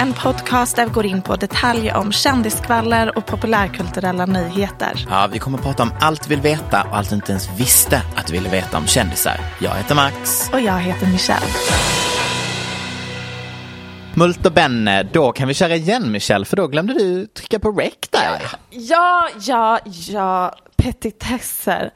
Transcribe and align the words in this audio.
En 0.00 0.12
podcast 0.12 0.76
där 0.76 0.86
vi 0.86 0.92
går 0.92 1.06
in 1.06 1.22
på 1.22 1.36
detaljer 1.36 1.96
om 1.96 2.12
kändiskvaller 2.12 3.18
och 3.18 3.26
populärkulturella 3.26 4.26
nyheter. 4.26 5.06
Ja, 5.10 5.28
vi 5.32 5.38
kommer 5.38 5.58
att 5.58 5.64
prata 5.64 5.82
om 5.82 5.92
allt 6.00 6.22
du 6.22 6.28
vill 6.28 6.40
veta 6.40 6.86
och 6.90 6.96
allt 6.96 7.08
du 7.08 7.14
inte 7.16 7.32
ens 7.32 7.48
visste 7.60 8.02
att 8.16 8.26
du 8.26 8.32
ville 8.32 8.48
veta 8.48 8.78
om 8.78 8.86
kändisar. 8.86 9.40
Jag 9.60 9.74
heter 9.74 9.94
Max. 9.94 10.50
Och 10.52 10.60
jag 10.60 10.78
heter 10.78 11.06
Michelle. 11.06 11.46
Mult 14.14 14.46
och 14.46 14.52
Benne, 14.52 15.02
då 15.02 15.32
kan 15.32 15.48
vi 15.48 15.54
köra 15.54 15.76
igen 15.76 16.12
Michelle, 16.12 16.44
för 16.44 16.56
då 16.56 16.66
glömde 16.66 16.94
du 16.94 17.26
trycka 17.26 17.58
på 17.58 17.72
rec 17.72 17.94
där. 18.10 18.42
Ja, 18.70 19.28
ja, 19.40 19.78
ja. 20.08 20.54
Petitesser. 20.76 21.90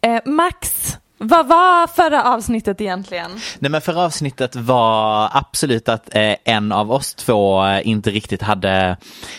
Eh, 0.00 0.20
Max, 0.32 0.96
vad 1.18 1.46
var 1.46 1.86
förra 1.86 2.24
avsnittet 2.24 2.80
egentligen? 2.80 3.30
Nej 3.58 3.70
men 3.70 3.80
förra 3.80 4.00
avsnittet 4.00 4.56
var 4.56 5.30
absolut 5.32 5.88
att 5.88 6.14
eh, 6.14 6.34
en 6.44 6.72
av 6.72 6.92
oss 6.92 7.14
två 7.14 7.66
eh, 7.66 7.88
inte 7.88 8.10
riktigt 8.10 8.42
hade 8.42 8.96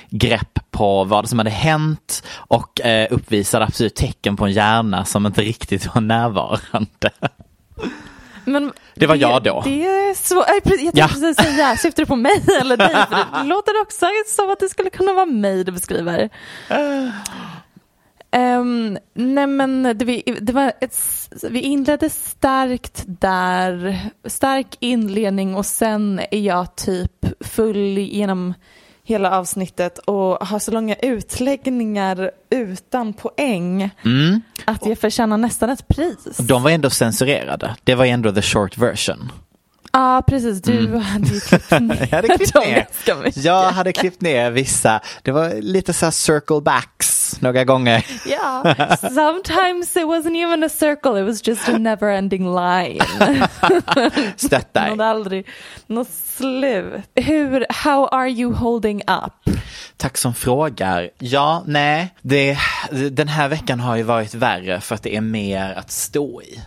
grepp 0.10 0.60
på 0.72 1.04
vad 1.04 1.30
som 1.30 1.40
hade 1.40 1.50
hänt 1.50 2.24
och 2.38 2.82
eh, 2.82 3.08
uppvisade 3.12 3.66
absolut 3.66 3.96
tecken 3.96 4.38
på 4.38 4.46
en 4.46 4.52
hjärna 4.52 5.06
som 5.06 5.26
inte 5.26 5.42
riktigt 5.42 5.96
var 5.96 6.02
närvarande. 6.02 7.10
Men 8.46 8.74
Det 8.96 9.08
var 9.08 9.16
jag 9.16 9.44
då. 9.44 9.62
Det 9.66 9.86
är 9.86 10.14
så, 10.14 10.36
jag 10.36 10.64
tänkte 10.64 11.00
Ja. 11.00 11.08
precis 11.08 11.38
säga, 11.38 11.78
syftar 11.78 12.04
du 12.04 12.08
på 12.08 12.16
mig 12.16 12.44
eller 12.62 12.78
dig? 12.78 12.90
För 13.10 13.40
det 13.42 13.48
låter 13.48 13.82
också 13.82 14.06
som 14.28 14.50
att 14.52 14.60
det 14.60 14.70
skulle 14.70 14.90
kunna 14.90 15.14
vara 15.14 15.26
mig 15.26 15.64
du 15.64 15.72
beskriver. 15.72 16.30
Um, 18.38 18.98
nej 19.14 19.48
men 19.48 19.84
det, 19.84 20.06
vi, 20.06 20.24
det 20.42 20.54
var 20.54 20.74
ett, 20.82 20.98
vi 21.50 21.60
inledde 21.60 22.10
starkt 22.10 23.04
där, 23.06 24.00
stark 24.26 24.68
inledning 24.80 25.56
och 25.56 25.66
sen 25.66 26.20
är 26.32 26.40
jag 26.40 26.76
typ 26.76 27.12
full 27.40 27.98
genom 27.98 28.54
hela 29.04 29.38
avsnittet 29.38 29.98
och 29.98 30.48
har 30.48 30.60
så 30.60 30.72
långa 30.72 30.96
utläggningar 30.96 32.32
utan 32.50 33.14
poäng 33.14 33.90
Mm. 34.06 34.42
att 34.66 34.86
jag 34.86 34.98
förtjänar 35.00 35.38
nästan 35.38 35.70
ett 35.70 35.88
pris. 35.88 36.38
De 36.38 36.64
var 36.64 36.72
ändå 36.72 36.90
censurerade. 36.90 37.76
Det 37.84 37.96
var 37.96 38.06
ändå 38.06 38.32
the 38.34 38.42
short 38.42 38.78
version. 38.78 39.32
Ja, 39.94 40.24
precis. 40.28 40.62
Du 40.62 40.98
hade 40.98 41.28
ju 41.28 41.40
klippt 41.40 41.72
ner 41.82 42.08
Jag 42.12 42.18
hade 42.18 42.28
klippt 42.38 42.56
ner. 43.36 43.46
Jag 43.46 43.64
hade 43.72 43.94
klippt 43.94 44.22
ner 44.22 44.52
vissa. 44.52 45.02
Det 45.24 45.32
var 45.32 45.62
lite 45.62 45.94
så 45.94 46.06
här 46.06 46.12
circle 46.12 46.62
backs 46.62 47.15
några 47.40 47.64
gånger. 47.64 48.06
Ja, 48.26 48.76
sometimes 49.00 49.96
it 49.98 50.04
wasn't 50.04 50.36
even 50.44 50.64
a 50.64 50.70
circle, 50.70 51.22
it 51.22 51.26
was 51.26 51.48
just 51.48 51.70
a 51.70 51.78
never 51.78 52.10
ending 52.10 52.56
line. 52.56 53.00
Stöttar. 54.36 54.90
Något 54.90 55.00
aldrig, 55.02 55.48
något 55.88 56.10
slut. 56.10 56.94
Hur, 57.16 57.66
how 57.70 58.08
are 58.08 58.30
you 58.30 58.54
holding 58.54 59.02
up? 59.02 59.56
Tack 59.98 60.18
som 60.18 60.34
frågar. 60.34 61.10
Ja, 61.20 61.64
nej, 61.68 62.16
det, 62.22 62.58
den 63.12 63.28
här 63.28 63.48
veckan 63.48 63.80
har 63.80 63.96
ju 63.96 64.04
varit 64.04 64.34
värre 64.34 64.82
för 64.82 64.96
att 64.96 65.04
det 65.04 65.16
är 65.16 65.22
mer 65.22 65.74
att 65.74 65.92
stå 65.92 66.42
i. 66.42 66.60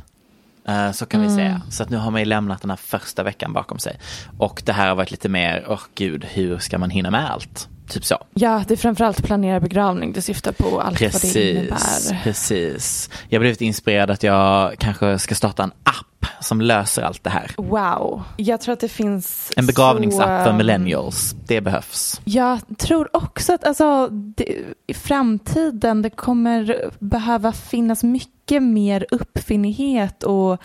Eh, 0.69 0.93
Så 0.93 1.07
kan 1.07 1.23
vi 1.23 1.29
säga. 1.35 1.61
Så 1.71 1.83
att 1.83 1.91
nu 1.91 1.97
har 1.97 2.11
man 2.11 2.21
ju 2.21 2.25
lämnat 2.25 2.61
den 2.61 2.71
här 2.71 2.77
första 2.77 3.23
veckan 3.23 3.53
bakom 3.53 3.79
sig. 3.79 3.99
Och 4.39 4.63
det 4.65 4.73
här 4.73 4.89
har 4.89 4.95
varit 4.95 5.11
lite 5.11 5.29
mer, 5.29 5.65
åh 5.69 5.81
gud, 5.95 6.25
hur 6.25 6.59
ska 6.59 6.79
man 6.79 6.91
hinna 6.91 7.11
med 7.11 7.31
allt? 7.31 7.69
Typ 7.89 8.05
så. 8.05 8.19
Ja, 8.35 8.65
det 8.69 8.75
är 8.75 8.79
framförallt 8.79 9.25
planera 9.25 9.61
begravning 9.61 10.13
du 10.13 10.21
syftar 10.21 10.53
på, 10.53 10.81
allt 10.81 11.01
vad 11.01 11.11
det 11.11 11.11
Precis, 11.11 11.37
innebär. 11.37 12.23
precis. 12.23 13.11
Jag 13.29 13.39
har 13.39 13.41
blivit 13.41 13.61
inspirerad 13.61 14.11
att 14.11 14.23
jag 14.23 14.75
kanske 14.79 15.19
ska 15.19 15.35
starta 15.35 15.63
en 15.63 15.73
app 15.83 16.27
som 16.41 16.61
löser 16.61 17.03
allt 17.03 17.25
det 17.25 17.31
här. 17.31 17.51
Wow, 17.57 18.23
jag 18.37 18.61
tror 18.61 18.73
att 18.73 18.81
det 18.81 18.89
finns 18.89 19.53
En 19.57 19.67
begravningsapp 19.67 20.45
för 20.45 20.51
så, 20.51 20.57
millennials. 20.57 21.35
Det 21.47 21.61
behövs. 21.61 22.21
Jag 22.25 22.61
tror 22.79 23.17
också 23.17 23.55
att 23.55 23.65
alltså, 23.65 24.09
det, 24.09 24.57
i 24.87 24.95
framtiden 24.95 26.03
det 26.03 26.11
kommer 26.11 26.91
behöva 26.99 27.53
finnas 27.53 28.03
mycket 28.03 28.63
mer 28.63 29.07
uppfinnighet 29.11 30.23
och 30.23 30.61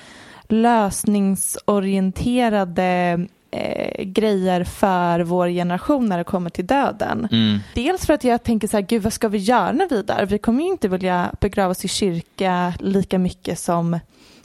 lösningsorienterade 0.50 3.20
eh, 3.54 4.04
grejer 4.04 4.64
för 4.64 5.20
vår 5.20 5.48
generation 5.48 6.10
när 6.10 6.18
det 6.18 6.24
kommer 6.24 6.50
till 6.50 6.68
döden. 6.68 7.28
Mm. 7.32 7.60
Dels 7.74 8.06
för 8.06 8.14
att 8.14 8.24
jag 8.24 8.44
tänker 8.44 8.68
så 8.68 8.78
här, 8.78 8.82
gud 8.82 9.04
vad 9.04 9.14
ska 9.14 9.28
vi 9.28 9.38
göra 9.38 9.72
när 9.72 9.90
vi 9.90 10.02
dör? 10.02 10.26
Vi 10.26 10.38
kommer 10.38 10.64
ju 10.64 10.70
inte 10.70 10.88
vilja 10.88 11.32
begravas 11.40 11.86
i 11.86 11.88
kyrka 11.88 12.74
lika 12.80 13.20
mycket 13.20 13.60
som 13.60 14.00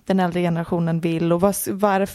den 0.06 0.20
äldre 0.20 0.40
generationen 0.40 1.00
vill 1.00 1.32
och 1.32 1.40
vad, 1.40 1.54
vad, 1.70 2.08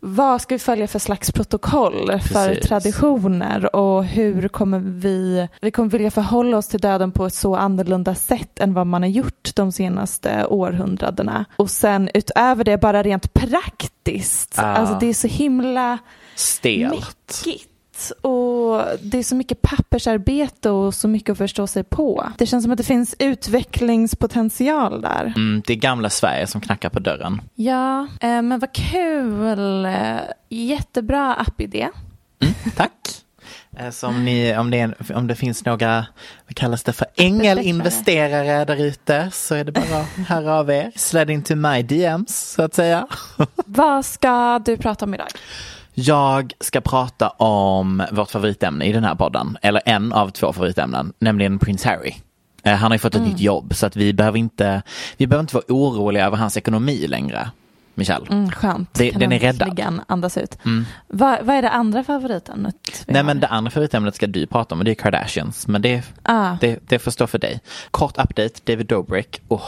vad 0.00 0.40
ska 0.42 0.54
vi 0.54 0.58
följa 0.58 0.88
för 0.88 0.98
slags 0.98 1.32
protokoll, 1.32 2.06
för 2.20 2.48
Precis. 2.48 2.68
traditioner 2.68 3.76
och 3.76 4.04
hur 4.04 4.48
kommer 4.48 4.78
vi, 4.78 5.48
vi 5.60 5.70
kommer 5.70 5.90
vilja 5.90 6.10
förhålla 6.10 6.56
oss 6.56 6.68
till 6.68 6.80
döden 6.80 7.12
på 7.12 7.26
ett 7.26 7.34
så 7.34 7.56
annorlunda 7.56 8.14
sätt 8.14 8.60
än 8.60 8.74
vad 8.74 8.86
man 8.86 9.02
har 9.02 9.08
gjort 9.08 9.50
de 9.54 9.72
senaste 9.72 10.46
århundradena. 10.46 11.44
Och 11.56 11.70
sen 11.70 12.10
utöver 12.14 12.64
det 12.64 12.78
bara 12.78 13.02
rent 13.02 13.34
praktiskt, 13.34 14.58
Ah. 14.58 14.62
alltså 14.62 14.96
det 15.00 15.06
är 15.06 15.14
så 15.14 15.28
himla 15.28 15.98
Stelt. 16.34 16.90
mäckigt 16.90 17.68
och 18.20 18.82
det 19.02 19.18
är 19.18 19.22
så 19.22 19.34
mycket 19.34 19.62
pappersarbete 19.62 20.70
och 20.70 20.94
så 20.94 21.08
mycket 21.08 21.30
att 21.32 21.38
förstå 21.38 21.66
sig 21.66 21.84
på. 21.84 22.32
Det 22.38 22.46
känns 22.46 22.64
som 22.64 22.72
att 22.72 22.78
det 22.78 22.84
finns 22.84 23.14
utvecklingspotential 23.18 25.00
där. 25.00 25.32
Mm, 25.36 25.62
det 25.66 25.72
är 25.72 25.76
gamla 25.76 26.10
Sverige 26.10 26.46
som 26.46 26.60
knackar 26.60 26.88
på 26.88 26.98
dörren. 26.98 27.40
Ja, 27.54 28.00
eh, 28.20 28.42
men 28.42 28.58
vad 28.58 28.72
kul. 28.72 29.88
Jättebra 30.48 31.34
appidé. 31.34 31.88
Tack. 32.76 32.92
Eh, 33.78 33.90
Så 33.90 34.06
om, 34.06 34.24
ni, 34.24 34.56
om, 34.56 34.70
det 34.70 34.80
är, 34.80 34.94
om 35.14 35.26
det 35.26 35.34
finns 35.34 35.64
några, 35.64 36.06
vad 36.46 36.56
kallas 36.56 36.82
det 36.82 36.92
för, 36.92 37.06
ängelinvesterare 37.16 38.64
där 38.64 38.76
ute 38.76 39.30
så 39.32 39.54
är 39.54 39.64
det 39.64 39.72
bara 39.72 40.00
att 40.00 40.28
höra 40.28 40.54
av 40.54 40.70
er. 40.70 40.92
Slide 40.96 41.32
into 41.32 41.54
my 41.56 41.82
DMs 41.82 42.52
så 42.52 42.62
att 42.62 42.74
säga. 42.74 43.06
Vad 43.66 44.04
ska 44.04 44.58
du 44.58 44.76
prata 44.76 45.04
om 45.04 45.14
idag? 45.14 45.28
Jag 45.98 46.52
ska 46.60 46.80
prata 46.80 47.28
om 47.28 48.02
vårt 48.12 48.30
favoritämne 48.30 48.84
i 48.84 48.92
den 48.92 49.04
här 49.04 49.14
podden, 49.14 49.58
eller 49.62 49.82
en 49.86 50.12
av 50.12 50.30
två 50.30 50.52
favoritämnen, 50.52 51.12
nämligen 51.18 51.58
Prins 51.58 51.84
Harry. 51.84 52.14
Eh, 52.62 52.74
Han 52.74 52.90
har 52.90 52.94
ju 52.94 52.98
fått 52.98 53.14
ett 53.14 53.22
nytt 53.22 53.40
jobb 53.40 53.74
så 53.74 53.86
att 53.86 53.96
vi 53.96 54.12
behöver 54.12 54.38
inte, 54.38 54.82
vi 55.16 55.26
behöver 55.26 55.42
inte 55.42 55.54
vara 55.54 55.64
oroliga 55.68 56.26
över 56.26 56.36
hans 56.36 56.56
ekonomi 56.56 57.06
längre. 57.06 57.50
Michelle. 57.94 58.26
Mm, 58.30 58.50
skönt. 58.50 58.94
Det- 58.94 59.10
den 59.10 59.32
är 59.32 59.38
räddad. 59.38 59.80
andas 60.08 60.36
ut. 60.38 60.58
Vad, 61.08 61.38
vad 61.44 61.56
är 61.56 61.62
det 61.62 61.70
andra 61.70 62.04
favoritämnet? 62.04 63.04
Nej 63.06 63.22
men 63.22 63.40
det 63.40 63.46
andra 63.46 63.70
favoritämnet 63.70 64.14
ska 64.14 64.26
du 64.26 64.46
prata 64.46 64.74
om 64.74 64.78
och 64.78 64.84
det 64.84 64.90
är 64.90 64.94
Kardashians. 64.94 65.66
Men 65.66 65.82
det, 65.82 66.02
Ah. 66.22 66.56
det, 66.60 66.78
det 66.88 66.98
får 66.98 67.10
stå 67.10 67.26
för 67.26 67.38
dig. 67.38 67.60
Kort 67.90 68.18
update, 68.18 68.54
David 68.64 68.86
Dobrik. 68.86 69.40
Oh, 69.48 69.62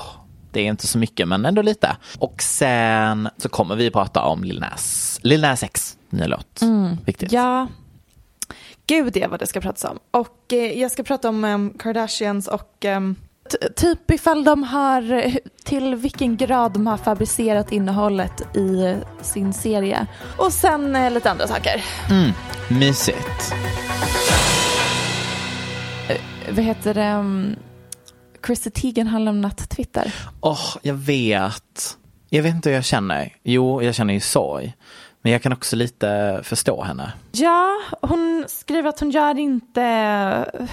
det 0.53 0.61
är 0.61 0.65
inte 0.65 0.87
så 0.87 0.99
mycket 0.99 1.29
men 1.29 1.45
ändå 1.45 1.62
lite. 1.62 1.97
Och 2.19 2.43
sen 2.43 3.29
så 3.37 3.49
kommer 3.49 3.77
vi 3.77 3.91
prata 3.91 4.23
om 4.23 4.45
Lil 4.45 4.61
Nas, 4.61 5.19
Lil 5.23 5.41
Nas 5.41 5.62
X 5.62 5.97
nya 6.11 6.27
låt. 6.27 6.61
Viktigt. 7.05 7.33
Mm. 7.33 7.45
Ja. 7.45 7.69
Gud 8.87 9.17
ja 9.17 9.29
vad 9.29 9.41
det 9.41 9.47
ska 9.47 9.61
pratas 9.61 9.85
om. 9.85 9.99
Och 10.11 10.53
eh, 10.53 10.81
jag 10.81 10.91
ska 10.91 11.03
prata 11.03 11.29
om 11.29 11.45
em, 11.45 11.73
Kardashians 11.79 12.49
och 12.49 12.85
t- 13.50 13.69
typ 13.77 14.11
ifall 14.11 14.45
de 14.45 14.62
har, 14.62 15.33
till 15.65 15.95
vilken 15.95 16.37
grad 16.37 16.73
de 16.73 16.87
har 16.87 16.97
fabricerat 16.97 17.73
innehållet 17.73 18.56
i 18.56 18.97
sin 19.23 19.53
serie. 19.53 20.06
Och 20.37 20.53
sen 20.53 20.97
eh, 20.97 21.11
lite 21.11 21.31
andra 21.31 21.47
saker. 21.47 21.85
Mysigt. 22.69 23.55
Vad 26.50 26.65
heter 26.65 26.95
det? 26.95 27.03
em, 27.03 27.56
Chrissy 28.49 28.71
Teigen 28.71 29.06
har 29.06 29.21
lämnat 29.21 29.71
Twitter. 29.71 30.15
Åh, 30.41 30.77
jag 30.83 30.95
vet. 30.95 31.97
Jag 32.29 32.43
vet 32.43 32.55
inte 32.55 32.69
hur 32.69 32.77
jag 32.77 32.85
känner. 32.85 33.37
Jo, 33.43 33.83
jag 33.83 33.95
känner 33.95 34.15
ju 34.15 34.21
sorg. 34.21 34.75
Men 35.23 35.32
jag 35.32 35.43
kan 35.43 35.53
också 35.53 35.76
lite 35.76 36.41
förstå 36.43 36.82
henne. 36.82 37.12
Ja, 37.32 37.76
hon 38.03 38.44
skriver 38.49 38.88
att 38.88 39.00
hon 39.00 39.11
gör 39.11 39.38
inte, 39.38 39.81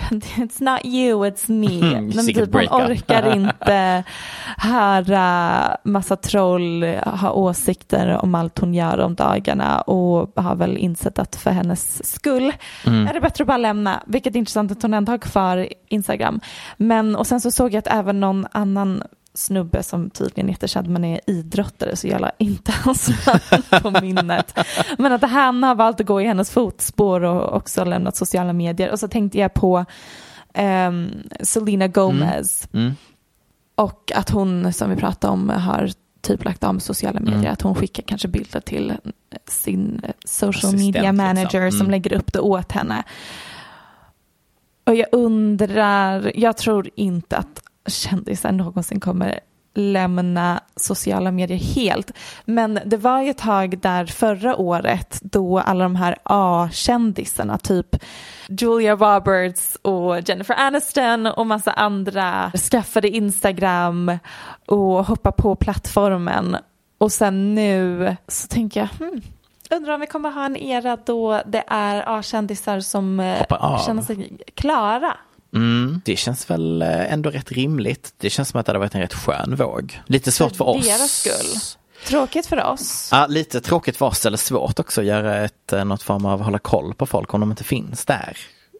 it's 0.10 0.64
not 0.64 0.86
you, 0.86 1.26
it's 1.26 1.52
me. 1.52 2.02
Men 2.02 2.24
Sicket 2.24 2.54
typ 2.54 2.70
hon 2.70 2.82
orkar 2.82 3.36
inte 3.36 4.04
höra 4.58 5.78
massa 5.84 6.16
troll 6.16 6.84
ha 7.04 7.32
åsikter 7.32 8.18
om 8.24 8.36
allt 8.36 8.60
hon 8.60 8.74
gör 8.74 9.00
om 9.00 9.16
dagarna 9.16 9.82
och 9.82 10.44
har 10.44 10.56
väl 10.56 10.78
insett 10.78 11.20
att 11.20 11.36
för 11.36 11.52
hennes 11.52 12.12
skull 12.12 12.54
är 12.86 13.14
det 13.14 13.22
bättre 13.22 13.44
att 13.44 13.48
bara 13.48 13.58
lämna. 13.58 14.04
Vilket 14.08 14.36
är 14.36 14.40
intressant 14.40 14.72
att 14.72 14.82
hon 14.82 14.94
ändå 14.94 15.12
har 15.12 15.18
kvar 15.18 15.68
Instagram. 15.88 16.40
Men 16.78 17.16
och 17.16 17.28
sen 17.28 17.42
så 17.42 17.52
såg 17.52 17.74
jag 17.74 17.80
att 17.80 17.94
även 17.94 18.20
någon 18.20 18.48
annan 18.52 19.04
snubbe 19.36 19.84
som 19.84 20.10
tydligen 20.10 20.50
är 20.50 20.54
jättekänd 20.54 20.88
men 20.88 21.04
är 21.06 21.20
idrottare 21.28 21.96
så 21.96 22.08
jag 22.08 22.22
la 22.22 22.32
inte 22.38 22.72
hans 22.84 23.10
namn 23.28 23.84
på 23.84 24.02
minnet. 24.02 24.58
Men 24.98 25.12
att 25.12 25.22
han 25.32 25.64
har 25.64 25.76
valt 25.76 26.00
att 26.02 26.06
gå 26.08 26.22
i 26.22 26.26
hennes 26.26 26.52
fotspår 26.52 27.24
och 27.24 27.54
också 27.56 27.84
lämnat 27.84 28.16
sociala 28.16 28.54
medier. 28.54 28.92
Och 28.92 29.00
så 29.00 29.08
tänkte 29.08 29.38
jag 29.40 29.54
på 29.54 29.86
ehm, 30.54 31.10
Selena 31.42 31.88
Gomez 31.88 32.68
Mm. 32.74 32.96
och 33.76 34.12
att 34.16 34.30
hon 34.30 34.74
som 34.74 34.90
vi 34.90 34.96
pratade 34.96 35.34
om 35.34 35.50
har 35.50 35.90
typ 36.22 36.44
lagt 36.46 36.64
av 36.64 36.74
med 36.74 36.84
sociala 36.84 37.20
medier. 37.20 37.40
Mm. 37.40 37.54
Att 37.54 37.62
hon 37.62 37.76
skickar 37.76 38.04
kanske 38.04 38.28
bilder 38.28 38.60
till 38.60 38.94
sin 39.48 40.02
eh, 40.04 40.10
social 40.26 40.50
Assistent, 40.50 40.96
media 40.96 41.14
manager 41.14 41.66
liksom. 41.66 41.72
som 41.72 41.88
Mm. 41.88 41.92
lägger 41.92 42.14
upp 42.14 42.34
det 42.34 42.40
åt 42.40 42.72
henne. 42.72 43.04
Och 44.84 44.96
jag 44.96 45.08
undrar, 45.12 46.32
jag 46.36 46.58
tror 46.58 46.90
inte 46.96 47.38
att 47.38 47.62
kändisar 47.88 48.52
någonsin 48.52 49.00
kommer 49.00 49.40
lämna 49.76 50.62
sociala 50.76 51.32
medier 51.32 51.58
helt. 51.58 52.12
Men 52.46 52.80
det 52.86 52.98
var 52.98 53.22
ju 53.22 53.30
ett 53.30 53.38
tag 53.38 53.80
där 53.80 54.06
förra 54.06 54.56
året 54.56 55.20
då 55.22 55.60
alla 55.60 55.84
de 55.84 55.96
här 55.96 56.18
A-kändisarna, 56.24 57.58
typ 57.58 57.96
Julia 58.48 58.96
Roberts 58.96 59.78
och 59.82 60.30
Jennifer 60.30 60.56
Aniston 60.60 61.26
och 61.26 61.48
massa 61.48 61.72
andra 61.72 62.52
skaffade 62.72 63.10
Instagram 63.10 64.18
och 64.66 65.06
hoppade 65.06 65.42
på 65.42 65.56
plattformen. 65.56 66.58
Och 66.98 67.12
sen 67.12 67.56
nu 67.56 68.16
så 68.28 68.48
tänker 68.48 68.80
jag, 68.80 68.88
hmm, 68.88 69.22
undrar 69.70 69.94
om 69.94 70.02
vi 70.02 70.08
kommer 70.08 70.32
ha 70.32 70.46
en 70.46 70.58
era 70.58 70.98
då 71.06 71.42
det 71.46 71.64
är 71.68 72.18
A-kändisar 72.18 72.80
som 72.80 73.20
eh, 73.20 73.46
känner 73.86 74.02
sig 74.02 74.38
klara. 74.56 75.18
Mm. 75.56 76.02
Det 76.06 76.16
känns 76.16 76.50
väl 76.50 76.82
eh, 76.82 77.14
ändå 77.14 77.30
rätt 77.30 77.52
rimligt. 77.52 78.14
Det 78.18 78.30
känns 78.30 78.50
som 78.50 78.60
att 78.60 78.66
det 78.66 78.70
hade 78.70 78.80
varit 78.80 78.96
en 78.96 79.02
rätt 79.02 79.14
skön 79.14 79.56
våg. 79.56 80.02
Lite 80.08 80.32
svårt 80.32 80.56
för, 80.56 80.68
oss. 80.68 80.86
deras 80.86 81.12
skull. 81.12 81.60
Tråkigt 82.08 82.46
för 82.46 82.64
oss. 82.64 83.10
Ja, 83.12 83.28
lite 83.28 83.62
tråkigt 83.62 83.98
för 83.98 84.06
oss 84.06 84.26
eller 84.26 84.38
svårt 84.38 84.80
också 84.80 85.02
att 85.02 85.08
göra 85.08 85.46
ett, 85.46 85.74
eh, 85.74 85.86
något 85.86 86.04
form 86.04 86.26
av 86.26 86.42
hålla 86.42 86.60
koll 86.60 86.94
på 86.94 87.06
folk 87.06 87.34
om 87.34 87.40
de 87.40 87.52
inte 87.52 87.64
finns 87.64 88.06
där. 88.06 88.38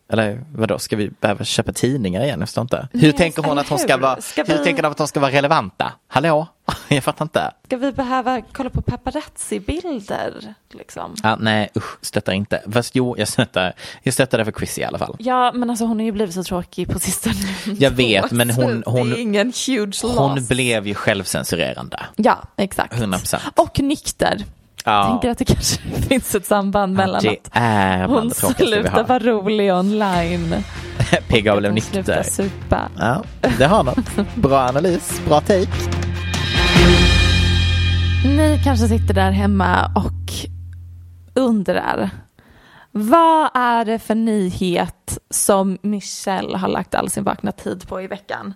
Eller 0.10 0.44
vadå, 0.56 0.80
ska 0.80 0.96
vi 0.96 1.10
behöva 1.10 1.44
köpa 1.46 1.74
tidningar 1.74 2.24
igen? 2.24 2.40
Jag 2.40 2.50
förstår 2.50 2.62
inte. 2.62 2.88
Hur 2.94 3.02
Nej, 3.02 3.14
tänker 3.14 3.44
hon 3.44 3.58
att 3.58 3.70
hon 3.70 3.80
ska 3.80 3.98
vara, 3.98 4.22
Ska 4.22 4.44
hur 4.44 4.58
vi- 4.58 4.64
tänker 4.64 4.84
de 4.84 4.92
att 4.92 4.98
de 4.98 5.08
ska 5.08 5.20
vara 5.20 5.32
relevanta? 5.32 5.94
Hallå? 6.08 6.48
Jag 6.88 7.04
fattar 7.04 7.26
inte. 7.26 7.52
Ska 7.66 7.78
vi 7.78 7.92
behöva 7.92 8.42
kolla 8.42 8.70
på 8.70 8.82
paparazzi-bilder? 8.82 10.54
Liksom? 10.74 11.16
Ja, 11.24 11.36
nej 11.40 11.70
usch, 11.78 11.98
stöttar 12.02 12.34
inte. 12.34 12.62
Fast 12.72 12.96
jo, 12.96 13.16
jag 13.18 13.28
stöttar, 13.28 13.74
jag 14.04 14.14
stöttar 14.14 14.38
det 14.38 14.46
för 14.46 14.52
Chrissy 14.52 14.82
i 14.82 14.84
alla 14.84 14.98
fall. 14.98 15.16
Ja, 15.20 15.52
men 15.56 15.70
alltså 15.70 15.86
hon 15.86 15.98
har 16.00 16.06
ju 16.06 16.12
blivit 16.12 16.36
så 16.36 16.44
tråkig 16.44 16.90
på 16.90 17.00
sistone. 17.00 17.36
Jag 17.80 17.92
vet, 17.92 18.32
men 18.32 18.50
hon- 18.50 18.84
hon- 18.86 19.18
ingen 19.18 19.54
huge 19.68 19.86
loss. 20.04 20.04
Hon 20.18 20.46
blev 20.46 20.88
ju 20.88 20.94
självcensurerande. 20.96 22.06
Ja, 22.16 22.38
exakt. 22.58 22.94
100%. 22.94 23.38
Och 23.56 23.80
nykter. 23.80 24.44
Ja, 24.86 25.08
tänker 25.10 25.30
att 25.30 25.38
det 25.38 25.46
kanske 25.46 25.82
finns 26.10 26.36
ett 26.36 26.46
samband 26.46 26.94
mellan 26.94 27.22
det 27.24 27.38
att 27.52 28.10
hon 28.10 28.32
slutar 28.32 29.04
vara 29.04 29.20
rolig 29.20 29.74
online. 29.74 30.56
Pigga 31.28 31.54
och 31.54 31.60
blev 31.60 31.74
nykter. 31.74 32.24
supa. 32.24 32.90
Ja, 32.98 33.24
det 33.58 33.66
har 33.66 33.84
något. 33.84 34.36
Bra 34.36 34.60
analys, 34.60 35.22
bra 35.28 35.42
take. 35.42 35.68
Ni 38.26 38.62
kanske 38.64 38.88
sitter 38.88 39.14
där 39.14 39.32
hemma 39.32 39.92
och 39.96 40.34
undrar 41.34 42.10
vad 42.92 43.50
är 43.54 43.86
det 43.86 44.00
för 44.00 44.16
nyhet 44.16 45.18
som 45.30 45.78
Michelle 45.82 46.58
har 46.58 46.68
lagt 46.68 46.96
all 46.96 47.10
sin 47.10 47.24
vakna 47.24 47.52
tid 47.52 47.88
på 47.88 48.02
i 48.02 48.08
veckan? 48.08 48.54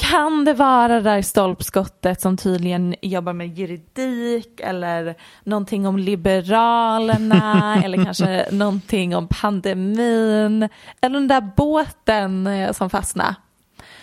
Kan 0.00 0.44
det 0.44 0.54
vara 0.54 0.88
det 0.88 1.00
där 1.00 1.22
stolpskottet 1.22 2.20
som 2.20 2.36
tydligen 2.36 2.94
jobbar 3.02 3.32
med 3.32 3.58
juridik 3.58 4.60
eller 4.60 5.14
någonting 5.44 5.86
om 5.86 5.98
Liberalerna 5.98 7.76
eller 7.84 8.04
kanske 8.04 8.46
någonting 8.50 9.16
om 9.16 9.28
pandemin 9.28 10.68
eller 11.00 11.14
den 11.14 11.28
där 11.28 11.52
båten 11.56 12.46
eh, 12.46 12.72
som 12.72 12.90
fastnade? 12.90 13.34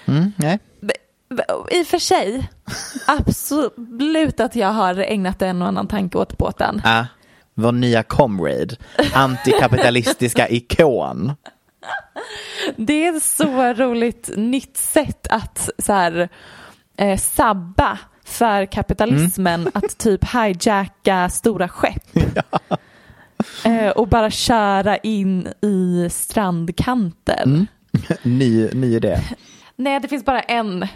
Mm, 0.06 0.32
nej. 0.36 0.60
I 1.72 1.84
och 1.84 1.88
för 1.88 2.00
sig, 2.00 2.50
absolut 3.08 4.40
att 4.40 4.56
jag 4.56 4.72
har 4.72 4.96
ägnat 4.96 5.42
en 5.42 5.62
och 5.62 5.68
annan 5.68 5.88
tanke 5.88 6.18
åt 6.18 6.38
båten. 6.38 6.82
Ah, 6.84 7.06
vår 7.54 7.72
nya 7.72 8.04
comrade, 8.04 8.75
antikapitalistiska 9.13 10.50
ikon. 10.50 11.34
Det 12.75 13.05
är 13.05 13.15
ett 13.17 13.24
så 13.24 13.74
roligt 13.74 14.29
nytt 14.36 14.77
sätt 14.77 15.27
att 15.29 15.69
så 15.77 15.93
här, 15.93 16.29
eh, 16.98 17.17
sabba 17.17 18.00
för 18.24 18.65
kapitalismen 18.65 19.72
att 19.74 19.98
typ 19.98 20.22
hijacka 20.34 21.29
stora 21.29 21.67
skepp. 21.67 22.03
Eh, 23.65 23.89
och 23.89 24.07
bara 24.07 24.31
köra 24.31 24.98
in 24.98 25.48
i 25.62 26.10
strandkanter. 26.12 27.67
Ny, 28.24 28.69
ny 28.74 28.96
idé. 28.96 29.19
Nej, 29.75 30.00
det 30.00 30.07
finns 30.07 30.25
bara 30.25 30.41
en 30.41 30.88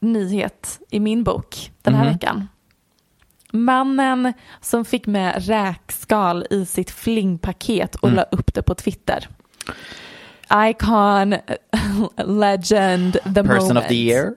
nyhet 0.00 0.80
i 0.90 1.00
min 1.00 1.24
bok 1.24 1.72
den 1.82 1.94
här 1.94 2.12
veckan. 2.12 2.48
Mannen 3.52 4.32
som 4.60 4.84
fick 4.84 5.06
med 5.06 5.46
räkskal 5.46 6.46
i 6.50 6.66
sitt 6.66 6.90
flingpaket 6.90 7.94
och 7.94 8.12
la 8.12 8.22
upp 8.22 8.54
det 8.54 8.62
på 8.62 8.74
Twitter. 8.74 9.28
Icon, 10.50 11.34
legend, 12.16 13.12
the 13.12 13.42
Person 13.42 13.68
moment. 13.68 13.78
of 13.78 13.88
the 13.88 13.94
year. 13.94 14.34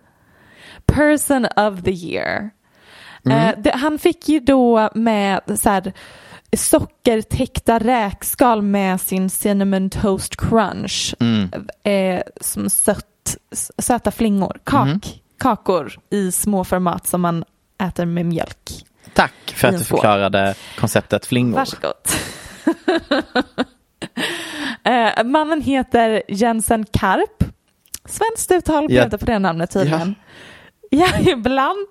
Person 0.86 1.48
of 1.56 1.84
the 1.84 1.92
year. 1.92 2.50
Eh, 3.26 3.52
det, 3.58 3.72
han 3.72 4.00
fick 4.00 4.30
ju 4.30 4.40
då 4.40 4.90
med 4.94 5.42
så 5.60 5.70
här, 5.70 5.94
sockertäckta 6.58 7.80
räkskal 7.80 8.62
med 8.62 9.02
sin 9.02 9.30
cinnamon 9.30 9.90
toast 9.90 10.36
crunch. 10.36 11.16
Eh, 11.84 12.22
som 12.42 12.70
sött, 12.70 13.38
söta 13.78 14.12
flingor, 14.12 14.60
kak, 14.64 15.22
kakor 15.40 16.00
i 16.10 16.32
små 16.32 16.64
format 16.64 17.08
som 17.08 17.22
man 17.22 17.44
äter 17.84 18.06
med 18.06 18.26
mjölk. 18.26 18.86
Tack 19.14 19.34
för 19.56 19.68
att 19.68 19.78
du 19.78 19.84
förklarade 19.84 20.56
konceptet 20.80 21.26
flingor. 21.26 21.56
Varsågod. 21.56 21.94
eh, 24.84 25.24
mannen 25.24 25.62
heter 25.62 26.22
Jensen 26.28 26.86
Karp. 26.94 27.44
Svenskt 28.06 28.52
uttal 28.52 28.88
blev 28.88 28.98
Ja. 28.98 29.08
det 29.08 29.18
på 29.18 29.26
namnet 29.40 29.72
tydligen. 29.72 30.16
Ja, 30.90 31.08
ibland. 31.20 31.88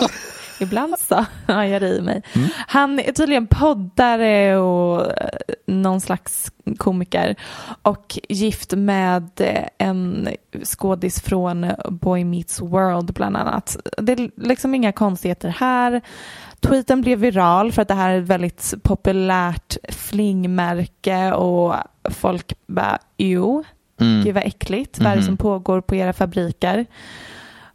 Ibland 0.60 0.98
så 0.98 1.24
har 1.52 1.64
jag 1.64 1.82
i 1.82 2.00
mig. 2.00 2.22
Han 2.66 2.98
är 2.98 3.12
tydligen 3.12 3.46
poddare 3.46 4.56
och 4.56 5.22
eh, 5.22 5.28
någon 5.66 6.00
slags 6.00 6.52
komiker 6.76 7.36
och 7.82 8.18
gift 8.28 8.72
med 8.72 9.30
eh, 9.40 9.64
en 9.78 10.28
skådis 10.64 11.20
från 11.20 11.66
Boy 11.90 12.24
Meets 12.24 12.60
World 12.60 13.12
bland 13.12 13.36
annat. 13.36 13.76
Det 13.98 14.12
är 14.12 14.30
liksom 14.36 14.74
inga 14.74 14.92
konstigheter 14.92 15.48
här. 15.48 16.00
Tweeten 16.60 17.02
blev 17.02 17.18
viral 17.18 17.72
för 17.72 17.82
att 17.82 17.88
det 17.88 17.94
här 17.94 18.10
är 18.10 18.18
ett 18.18 18.28
väldigt 18.28 18.74
populärt 18.82 19.76
flingmärke 19.88 21.32
och 21.32 21.74
folk 22.04 22.52
bara 22.66 22.98
jo, 23.16 23.64
gud 23.98 24.34
vad 24.34 24.42
äckligt, 24.46 24.98
vad 24.98 25.12
är 25.12 25.16
det 25.16 25.22
som 25.22 25.36
pågår 25.36 25.80
på 25.80 25.94
era 25.94 26.12
fabriker? 26.12 26.86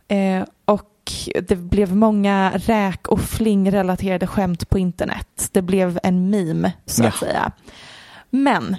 Eh, 0.07 0.43
och 0.65 0.99
det 1.48 1.56
blev 1.56 1.96
många 1.96 2.51
räk 2.56 3.08
och 3.08 3.22
flingrelaterade 3.22 4.28
skämt 4.28 4.70
på 4.70 4.80
internet. 4.80 5.50
Det 5.51 5.62
blev 5.62 6.00
en 6.04 6.30
meme 6.30 6.74
så 6.86 7.04
att 7.04 7.13
Ja. 7.22 7.28
säga. 7.28 7.51
Men 8.30 8.75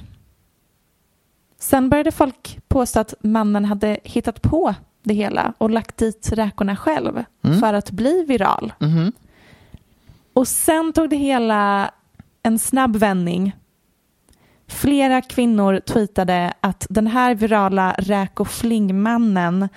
sen 1.58 1.88
började 1.90 2.12
folk 2.12 2.58
påstå 2.68 3.00
att 3.00 3.14
mannen 3.22 3.64
hade 3.64 3.98
hittat 4.04 4.42
på 4.42 4.74
det 5.02 5.14
hela 5.14 5.52
och 5.58 5.70
lagt 5.70 5.96
dit 5.96 6.32
räkorna 6.32 6.76
själv 6.76 7.24
för 7.60 7.74
att 7.74 7.90
bli 7.90 8.24
viral. 8.28 8.72
Och 10.32 10.48
sen 10.48 10.92
tog 10.92 11.10
det 11.10 11.16
hela 11.16 11.90
en 12.42 12.58
snabb 12.58 12.96
vändning. 12.96 13.56
Flera 14.70 15.22
kvinnor 15.22 15.80
tweetade 15.80 16.52
att 16.60 16.86
den 16.90 17.06
här 17.06 17.34
virala 17.34 17.94
räk 17.98 18.40
och 18.40 18.48
flingmannen 18.48 19.68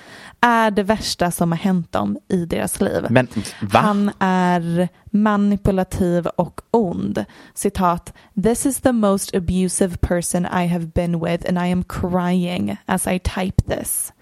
är 0.41 0.71
det 0.71 0.83
värsta 0.83 1.31
som 1.31 1.51
har 1.51 1.59
hänt 1.59 1.91
dem 1.91 2.17
i 2.29 2.45
deras 2.45 2.81
liv. 2.81 3.05
Men? 3.09 3.27
Han 3.71 4.12
är 4.19 4.89
manipulativ 5.12 6.27
och 6.27 6.62
ond. 6.71 7.25
Citat. 7.53 8.13
This 8.43 8.65
is 8.65 8.81
the 8.81 8.91
most 8.91 9.35
abusive 9.35 9.97
person 9.97 10.45
I 10.45 10.67
have 10.67 10.85
been 10.85 11.19
with 11.25 11.50
and 11.50 11.57
I 11.57 11.71
am 11.71 11.83
crying 11.83 12.77
as 12.85 13.07
I 13.07 13.19
type 13.19 13.62
this. 13.65 14.13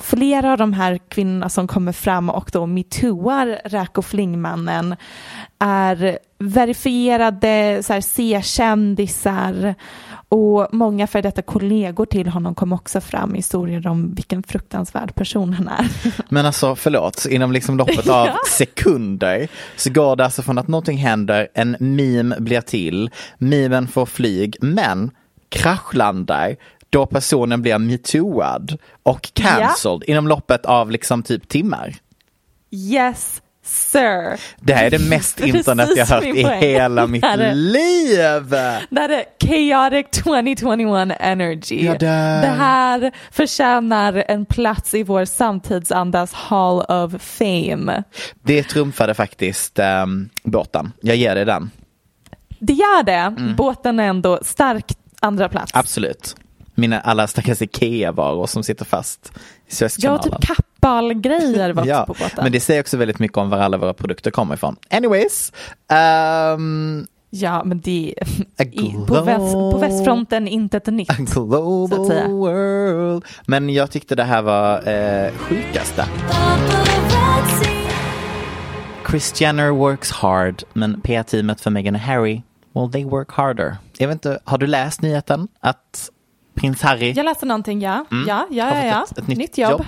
Flera 0.00 0.52
av 0.52 0.58
de 0.58 0.72
här 0.72 0.98
kvinnorna 1.08 1.48
som 1.48 1.68
kommer 1.68 1.92
fram 1.92 2.30
och 2.30 2.50
då 2.52 2.66
metooar 2.66 3.60
räk 3.64 3.98
och 3.98 4.04
flingmannen 4.04 4.96
är 5.58 6.18
verifierade 6.38 7.82
C-kändisar 8.02 9.74
och 10.28 10.68
många 10.72 11.06
för 11.06 11.22
detta 11.22 11.42
kollegor 11.42 12.06
till 12.06 12.28
honom 12.28 12.54
kom 12.54 12.72
också 12.72 13.00
fram 13.00 13.34
i 13.34 13.38
historier 13.38 13.86
om 13.86 14.14
vilken 14.14 14.42
fruktansvärd 14.42 15.14
person 15.14 15.52
han 15.52 15.68
är. 15.68 15.88
Men 16.32 16.46
alltså 16.46 16.76
förlåt, 16.76 17.26
inom 17.30 17.52
liksom 17.52 17.76
loppet 17.76 18.08
av 18.08 18.28
sekunder 18.48 19.48
så 19.76 19.90
går 19.90 20.16
det 20.16 20.24
alltså 20.24 20.42
från 20.42 20.58
att 20.58 20.68
någonting 20.68 20.98
händer, 20.98 21.48
en 21.54 21.76
meme 21.80 22.36
blir 22.40 22.60
till, 22.60 23.10
memen 23.38 23.88
får 23.88 24.06
flyg, 24.06 24.56
men 24.60 25.10
kraschlandar 25.48 26.56
då 26.96 27.06
personen 27.06 27.62
blir 27.62 27.78
metooad 27.78 28.78
och 29.02 29.30
cancelled 29.32 30.02
inom 30.06 30.28
loppet 30.28 30.66
av 30.66 30.90
liksom 30.90 31.22
typ 31.22 31.48
timmar. 31.48 31.94
Yes 32.70 33.42
sir. 33.64 34.40
Det 34.60 34.74
här 34.74 34.86
är 34.86 34.90
det 34.90 35.08
mest 35.08 35.40
internet 35.44 35.88
jag 35.96 36.06
hört 36.06 36.24
i 36.24 36.42
hela 36.42 37.06
mitt 37.06 37.24
är- 37.24 37.54
liv. 37.54 38.50
Det 38.90 39.00
här 39.00 39.08
är 39.08 39.24
chaotic 39.46 40.06
2021 40.22 41.16
energy. 41.20 41.88
Det 41.98 42.54
här 42.58 43.12
förtjänar 43.30 44.24
en 44.28 44.46
plats 44.46 44.94
i 44.94 45.02
vår 45.02 45.24
samtidsandas 45.24 46.32
hall 46.32 46.80
of 46.80 47.22
fame. 47.22 48.02
Det 48.42 48.62
trumfade 48.62 49.14
faktiskt 49.14 49.78
um, 49.78 50.28
båten. 50.42 50.92
Jag 51.00 51.16
ger 51.16 51.34
dig 51.34 51.44
den. 51.44 51.70
Det 52.58 52.72
gör 52.72 53.02
det. 53.02 53.12
Mm. 53.12 53.56
Båten 53.56 54.00
är 54.00 54.08
ändå 54.08 54.38
stark 54.42 54.92
andra 55.20 55.48
plats. 55.48 55.70
Absolut. 55.74 56.36
Mina 56.78 57.00
alla 57.00 57.26
stackars 57.26 57.62
Ikea-varor 57.62 58.46
som 58.46 58.62
sitter 58.62 58.84
fast 58.84 59.26
i 59.26 59.30
Ja, 59.34 59.74
Suezkanalen. 59.74 60.22
typ 60.22 60.40
kappahlgrejer 60.46 61.72
var 61.72 61.84
Ja, 61.86 62.04
på 62.06 62.12
båten. 62.12 62.28
men 62.42 62.52
det 62.52 62.60
säger 62.60 62.80
också 62.80 62.96
väldigt 62.96 63.18
mycket 63.18 63.38
om 63.38 63.50
var 63.50 63.58
alla 63.58 63.76
våra 63.76 63.94
produkter 63.94 64.30
kommer 64.30 64.54
ifrån. 64.54 64.76
Anyways. 64.90 65.52
ehm, 65.90 67.06
Ja, 67.30 67.64
men 67.64 67.80
det 67.80 68.14
i, 68.72 68.94
på, 69.08 69.20
väst, 69.22 69.52
på 69.52 69.78
västfronten 69.80 70.48
inte 70.48 70.76
ett 70.76 70.86
nytt. 70.86 71.10
a 71.10 71.14
global 71.18 71.88
world. 72.30 73.24
Men 73.46 73.70
jag 73.70 73.90
tyckte 73.90 74.14
det 74.14 74.24
här 74.24 74.42
var 74.42 74.88
eh, 74.88 75.32
sjukaste. 75.32 76.04
Kris 79.04 79.40
Jenner 79.40 79.70
works 79.70 80.10
hard, 80.12 80.62
men 80.72 81.00
PR-teamet 81.00 81.60
för 81.60 81.70
Meghan 81.70 81.94
och 81.94 82.00
Harry, 82.00 82.42
well 82.74 82.92
they 82.92 83.04
work 83.04 83.30
harder. 83.32 83.76
Jag 83.98 84.08
vet 84.08 84.14
inte, 84.14 84.38
har 84.44 84.58
du 84.58 84.66
läst 84.66 85.02
nyheten 85.02 85.48
att 85.60 86.10
prins 86.56 86.82
Harry 86.82 87.12
Jag 87.12 87.24
läste 87.24 87.46
någonting, 87.46 87.80
ja. 87.80 88.04
Ja, 88.10 88.46
ja, 88.50 88.76
ja. 88.76 88.84
ja. 88.86 89.00
fått 89.08 89.18
ett, 89.18 89.28
ett 89.28 89.38
nytt, 89.38 89.58
jobb. 89.58 89.70
jobb. 89.70 89.84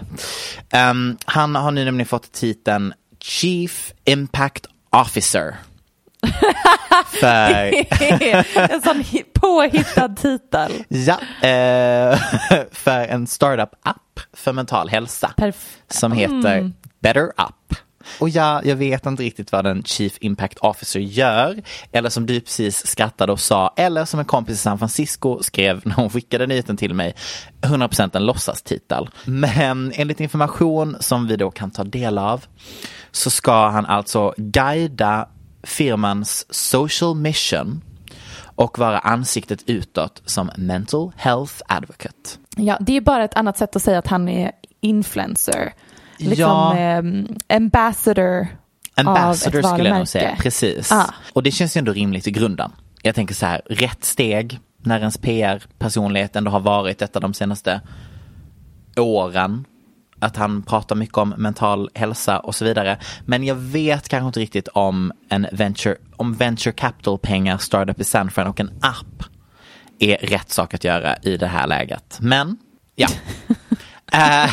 Ehm, 0.70 1.16
han 1.24 1.54
har 1.54 1.70
nu 1.70 1.84
nämligen 1.84 2.06
fått 2.08 2.32
titeln 2.32 2.94
Chief 3.20 3.92
Impact 4.04 4.66
Officer. 4.90 5.56
För, 7.20 7.74
en 8.72 8.82
sån 8.82 9.00
hi- 9.02 9.24
påhittad 9.34 10.08
titel. 10.16 10.72
ja, 10.88 11.18
eh, 11.48 12.18
för 12.72 13.00
en 13.00 13.26
startup-app 13.26 14.20
för 14.32 14.52
mental 14.52 14.88
hälsa 14.88 15.32
Perf- 15.36 15.76
som 15.88 16.12
heter 16.12 16.72
Better 17.00 17.24
Up. 17.26 17.74
Och 18.20 18.28
ja, 18.28 18.62
jag 18.64 18.76
vet 18.76 19.06
inte 19.06 19.22
riktigt 19.22 19.52
vad 19.52 19.66
en 19.66 19.82
Chief 19.82 20.18
Impact 20.20 20.58
Officer 20.58 21.00
gör. 21.00 21.62
Eller 21.92 22.10
som 22.10 22.26
du 22.26 22.40
precis 22.40 22.86
skrattade 22.86 23.32
och 23.32 23.40
sa, 23.40 23.74
eller 23.76 24.04
som 24.04 24.20
en 24.20 24.26
kompis 24.26 24.54
i 24.54 24.58
San 24.58 24.78
Francisco 24.78 25.42
skrev 25.42 25.80
när 25.84 25.94
hon 25.94 26.10
skickade 26.10 26.46
nyheten 26.46 26.76
till 26.76 26.94
mig, 26.94 27.14
100% 27.60 28.16
en 28.16 28.26
låtsastitel. 28.26 29.08
Men 29.24 29.92
enligt 29.94 30.20
information 30.20 30.96
som 31.00 31.26
vi 31.26 31.36
då 31.36 31.50
kan 31.50 31.70
ta 31.70 31.84
del 31.84 32.18
av 32.18 32.44
så 33.10 33.30
ska 33.30 33.68
han 33.68 33.86
alltså 33.86 34.34
guida 34.36 35.28
firmans 35.62 36.46
social 36.50 37.14
mission 37.14 37.82
och 38.58 38.78
vara 38.78 38.98
ansiktet 38.98 39.62
utåt 39.66 40.22
som 40.24 40.50
mental 40.56 41.12
health 41.16 41.54
advocate. 41.66 42.30
Ja, 42.56 42.76
det 42.80 42.96
är 42.96 43.00
bara 43.00 43.24
ett 43.24 43.34
annat 43.34 43.58
sätt 43.58 43.76
att 43.76 43.82
säga 43.82 43.98
att 43.98 44.06
han 44.06 44.28
är 44.28 44.52
influencer. 44.80 45.72
Liksom 46.18 46.50
Ja. 46.50 46.76
ehm, 46.76 47.28
ambassador, 47.48 48.46
Ambassador 48.94 49.58
av 49.58 49.64
ett 49.64 49.70
skulle 49.74 49.88
jag 49.88 49.98
nog 49.98 50.08
säga. 50.08 50.36
Precis. 50.40 50.92
Ah. 50.92 51.14
Och 51.32 51.42
det 51.42 51.50
känns 51.50 51.76
ju 51.76 51.78
ändå 51.78 51.92
rimligt 51.92 52.26
i 52.26 52.30
grunden. 52.30 52.70
Jag 53.02 53.14
tänker 53.14 53.34
så 53.34 53.46
här, 53.46 53.62
rätt 53.66 54.04
steg 54.04 54.60
när 54.82 54.98
ens 54.98 55.18
PR-personlighet 55.18 56.36
ändå 56.36 56.50
har 56.50 56.60
varit 56.60 56.98
detta 56.98 57.20
de 57.20 57.34
senaste 57.34 57.80
åren. 58.96 59.64
Att 60.20 60.36
han 60.36 60.62
pratar 60.62 60.96
mycket 60.96 61.18
om 61.18 61.28
mental 61.28 61.90
hälsa 61.94 62.38
och 62.38 62.54
så 62.54 62.64
vidare. 62.64 62.98
Men 63.24 63.44
jag 63.44 63.54
vet 63.54 64.08
kanske 64.08 64.26
inte 64.26 64.40
riktigt 64.40 64.68
om 64.68 65.12
en 65.28 65.46
venture, 65.52 65.96
om 66.16 66.34
venture 66.34 66.72
capital-pengar, 66.72 67.58
startup 67.58 68.00
i 68.00 68.04
San 68.04 68.30
Fran 68.30 68.46
och 68.46 68.60
en 68.60 68.70
app 68.80 69.24
är 69.98 70.16
rätt 70.16 70.50
sak 70.50 70.74
att 70.74 70.84
göra 70.84 71.16
i 71.22 71.36
det 71.36 71.46
här 71.46 71.66
läget. 71.66 72.18
Men, 72.20 72.56
ja. 72.94 73.08
Eh, 74.12 74.18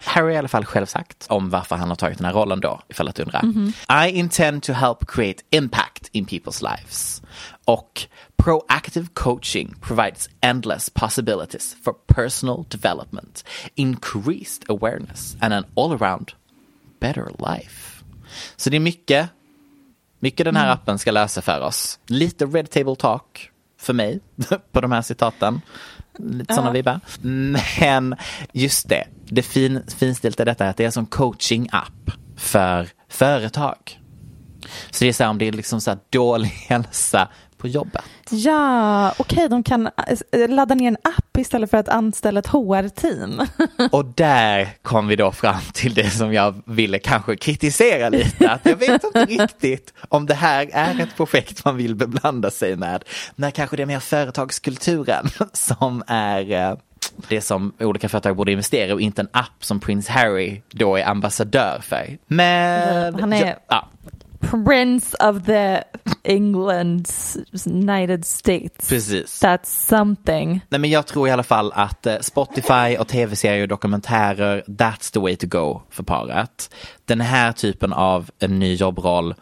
Harry 0.00 0.24
har 0.24 0.30
i 0.30 0.36
alla 0.36 0.48
fall 0.48 0.64
själv 0.64 0.86
sagt 0.86 1.26
om 1.28 1.50
varför 1.50 1.76
han 1.76 1.88
har 1.88 1.96
tagit 1.96 2.18
den 2.18 2.24
här 2.24 2.32
rollen 2.32 2.60
då, 2.60 2.80
ifall 2.88 3.08
att 3.08 3.14
du 3.14 3.22
undrar. 3.22 3.44
I 4.06 4.10
intend 4.10 4.62
to 4.62 4.72
help 4.72 5.06
create 5.06 5.42
impact 5.50 6.08
in 6.12 6.26
people's 6.26 6.62
lives. 6.62 7.22
Och 7.64 8.06
proactive 8.36 9.06
coaching 9.12 9.74
provides 9.80 10.28
endless 10.40 10.90
possibilities 10.90 11.76
for 11.84 11.94
personal 12.06 12.64
development, 12.68 13.44
increased 13.74 14.70
awareness 14.70 15.36
and 15.40 15.54
an 15.54 15.64
all-around 15.76 16.32
better 17.00 17.30
life. 17.38 18.04
Så 18.56 18.70
det 18.70 18.76
är 18.76 18.80
mycket, 18.80 19.28
mycket 20.18 20.44
den 20.44 20.56
här 20.56 20.72
appen 20.72 20.98
ska 20.98 21.10
lösa 21.10 21.42
för 21.42 21.60
oss. 21.60 21.98
Lite 22.06 22.46
red 22.46 22.70
table 22.70 22.96
talk 22.96 23.50
för 23.78 23.92
mig 23.92 24.20
på 24.72 24.80
de 24.80 24.92
här 24.92 25.02
citaten. 25.02 25.60
Lite 26.18 26.54
sådana 26.54 26.72
vibbar. 26.72 27.00
Men 27.80 28.16
just 28.52 28.88
det, 28.88 29.06
det 29.24 29.42
fin, 29.42 29.82
finstilta 29.98 30.44
detta 30.44 30.66
är 30.66 30.70
att 30.70 30.76
det 30.76 30.84
är 30.84 30.90
sån 30.90 31.06
coaching-app 31.06 32.10
för 32.36 32.88
företag. 33.08 34.00
Så 34.90 35.04
det 35.04 35.08
är 35.08 35.12
så 35.12 35.22
här 35.22 35.30
om 35.30 35.38
det 35.38 35.48
är 35.48 35.52
liksom 35.52 35.80
så 35.80 35.90
här 35.90 35.98
dålig 36.10 36.48
hälsa 36.68 37.28
på 37.60 37.68
jobbet. 37.68 38.02
Ja, 38.30 39.12
okej, 39.18 39.48
de 39.48 39.62
kan 39.62 39.86
eh, 40.32 40.48
ladda 40.48 40.74
ner 40.74 40.88
en 40.88 40.96
app 41.02 41.36
istället 41.38 41.70
för 41.70 41.76
att 41.76 41.88
anställa 41.88 42.40
ett 42.40 42.46
HR-team. 42.46 43.42
Och 43.92 44.04
där 44.04 44.68
kom 44.82 45.08
vi 45.08 45.16
då 45.16 45.32
fram 45.32 45.60
till 45.72 45.94
det 45.94 46.10
som 46.10 46.32
jag 46.32 46.62
ville 46.66 46.98
kanske 46.98 47.36
kritisera 47.36 48.08
lite. 48.08 48.50
Att 48.50 48.60
jag 48.66 48.76
vet 48.76 49.04
inte 49.04 49.24
riktigt 49.24 49.94
om 50.08 50.26
det 50.26 50.34
här 50.34 50.68
är 50.72 51.00
ett 51.00 51.16
projekt 51.16 51.64
man 51.64 51.76
vill 51.76 51.94
beblanda 51.94 52.50
sig 52.50 52.76
med. 52.76 53.04
När 53.36 53.50
kanske 53.50 53.76
det 53.76 53.82
är 53.82 53.86
mer 53.86 54.00
företagskulturen 54.00 55.28
som 55.52 56.02
är 56.06 56.52
eh, 56.52 56.76
det 57.28 57.40
som 57.40 57.72
olika 57.80 58.08
företag 58.08 58.36
borde 58.36 58.52
investera 58.52 58.94
och 58.94 59.00
inte 59.00 59.22
en 59.22 59.28
app 59.32 59.64
som 59.64 59.80
Prince 59.80 60.12
Harry 60.12 60.62
då 60.70 60.96
är 60.96 61.04
ambassadör 61.04 61.80
för. 61.82 62.18
Men... 62.26 63.14
Han 63.20 63.32
är- 63.32 63.58
Ja, 63.68 63.88
Prince 64.66 65.16
of 65.20 65.44
the 65.46 65.84
England 66.22 67.08
United 67.66 68.24
States. 68.24 68.88
precis. 68.88 69.42
That's 69.42 69.88
something. 69.88 70.60
Nej, 70.68 70.80
men 70.80 70.90
jag 70.90 71.06
tror 71.06 71.28
i 71.28 71.30
alla 71.30 71.42
fall 71.42 71.72
att 71.74 72.06
eh, 72.06 72.18
Spotify 72.20 72.96
och 72.98 73.08
tv-serier 73.08 73.62
och 73.62 73.68
dokumentärer, 73.68 74.64
that's 74.66 75.12
the 75.12 75.20
way 75.20 75.36
to 75.36 75.46
go 75.46 75.82
för 75.90 76.02
paret. 76.02 76.74
Den 77.04 77.20
här 77.20 77.52
typen 77.52 77.92
av 77.92 78.30
en 78.38 78.58
ny 78.58 78.74
jobbroll 78.74 79.34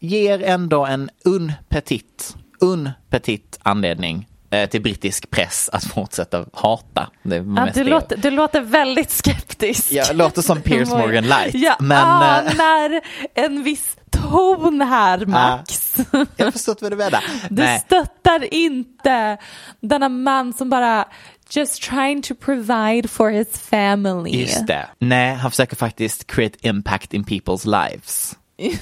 ger 0.00 0.42
ändå 0.42 0.86
en 0.86 1.10
un 1.24 1.52
petit, 1.68 2.36
un 2.60 2.90
petit 3.10 3.58
anledning 3.62 4.28
eh, 4.50 4.68
till 4.68 4.82
brittisk 4.82 5.30
press 5.30 5.70
att 5.72 5.84
fortsätta 5.84 6.44
hata. 6.52 7.10
Det 7.22 7.36
Ja, 7.36 7.68
du, 7.74 7.84
låter, 7.84 8.16
du 8.16 8.30
låter 8.30 8.60
väldigt 8.60 9.10
skeptisk. 9.10 9.92
Jag 9.92 10.16
låter 10.16 10.42
som 10.42 10.62
Piers 10.62 10.88
Morgan 10.90 11.24
Light. 11.24 11.54
Jag 11.54 11.76
men, 11.80 11.98
eh, 11.98 12.38
anar 12.38 13.00
en 13.34 13.62
viss 13.62 13.96
ton 14.10 14.80
här 14.80 15.26
Max. 15.26 15.96
jag 16.36 16.44
har 16.46 16.50
förstått 16.50 16.82
vad 16.82 16.92
du 16.92 16.96
menar. 16.96 17.24
Du 17.50 17.62
Nej. 17.62 17.80
stöttar 17.80 18.54
inte 18.54 19.38
denna 19.80 20.08
man 20.08 20.52
som 20.52 20.70
bara 20.70 21.08
just 21.50 21.82
trying 21.82 22.22
to 22.22 22.34
provide 22.34 23.10
for 23.10 23.30
his 23.30 23.58
family. 23.58 24.40
Just 24.40 24.66
det. 24.66 24.88
Nej, 24.98 25.34
han 25.34 25.50
försöker 25.50 25.76
faktiskt 25.76 26.26
create 26.26 26.58
impact 26.68 27.14
in 27.14 27.24
people's 27.24 27.66
lives. 27.90 28.36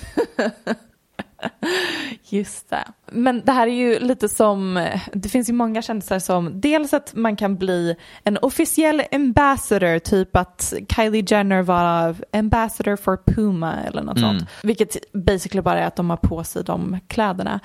Just 2.28 2.71
det. 2.71 2.85
Men 3.12 3.42
det 3.45 3.52
här 3.52 3.66
är 3.66 3.73
ju 3.73 3.99
lite 3.99 4.28
som, 4.28 4.88
det 5.12 5.28
finns 5.28 5.49
ju 5.49 5.52
många 5.52 5.83
kändisar 5.83 6.18
som, 6.18 6.61
dels 6.61 6.95
att 6.95 7.14
man 7.14 7.37
kan 7.37 7.57
bli 7.57 7.97
en 8.25 8.38
officiell 8.42 9.02
ambassador, 9.12 9.99
typ 9.99 10.37
att 10.37 10.75
Kylie 10.97 11.25
Jenner 11.28 11.62
var 11.62 12.16
ambassador 12.33 12.97
for 12.97 13.16
Puma 13.26 13.75
eller 13.75 14.02
något 14.02 14.21
sånt. 14.21 14.42
Vilket 14.62 15.12
basically 15.12 15.62
bara 15.62 15.80
är 15.80 15.87
att 15.87 15.97
de 15.97 16.11
har 16.11 16.16
på 16.16 16.45
sig 16.45 16.64
de 16.64 16.99
kläderna. 17.09 17.61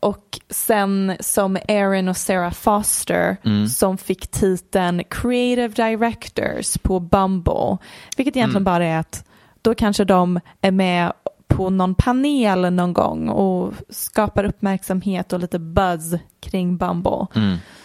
Och 0.00 0.40
sen 0.50 1.16
som 1.20 1.58
Aaron 1.68 2.08
och 2.08 2.16
Sarah 2.16 2.52
Foster 2.52 3.36
som 3.66 3.98
fick 3.98 4.26
titeln 4.26 5.04
Creative 5.04 5.68
Directors 5.68 6.78
på 6.78 7.00
Bumble. 7.00 7.78
Vilket 8.16 8.36
egentligen 8.36 8.64
bara 8.64 8.84
är 8.84 8.98
att 8.98 9.24
då 9.62 9.74
kanske 9.74 10.04
de 10.04 10.40
är 10.60 10.70
med 10.70 11.12
på 11.56 11.70
någon 11.70 11.94
panel 11.94 12.72
någon 12.72 12.92
gång 12.92 13.28
och 13.28 13.72
skapar 13.88 14.44
uppmärksamhet 14.44 15.32
och 15.32 15.40
lite 15.40 15.58
buzz 15.58 16.14
kring 16.40 16.76
Bumble. 16.76 17.26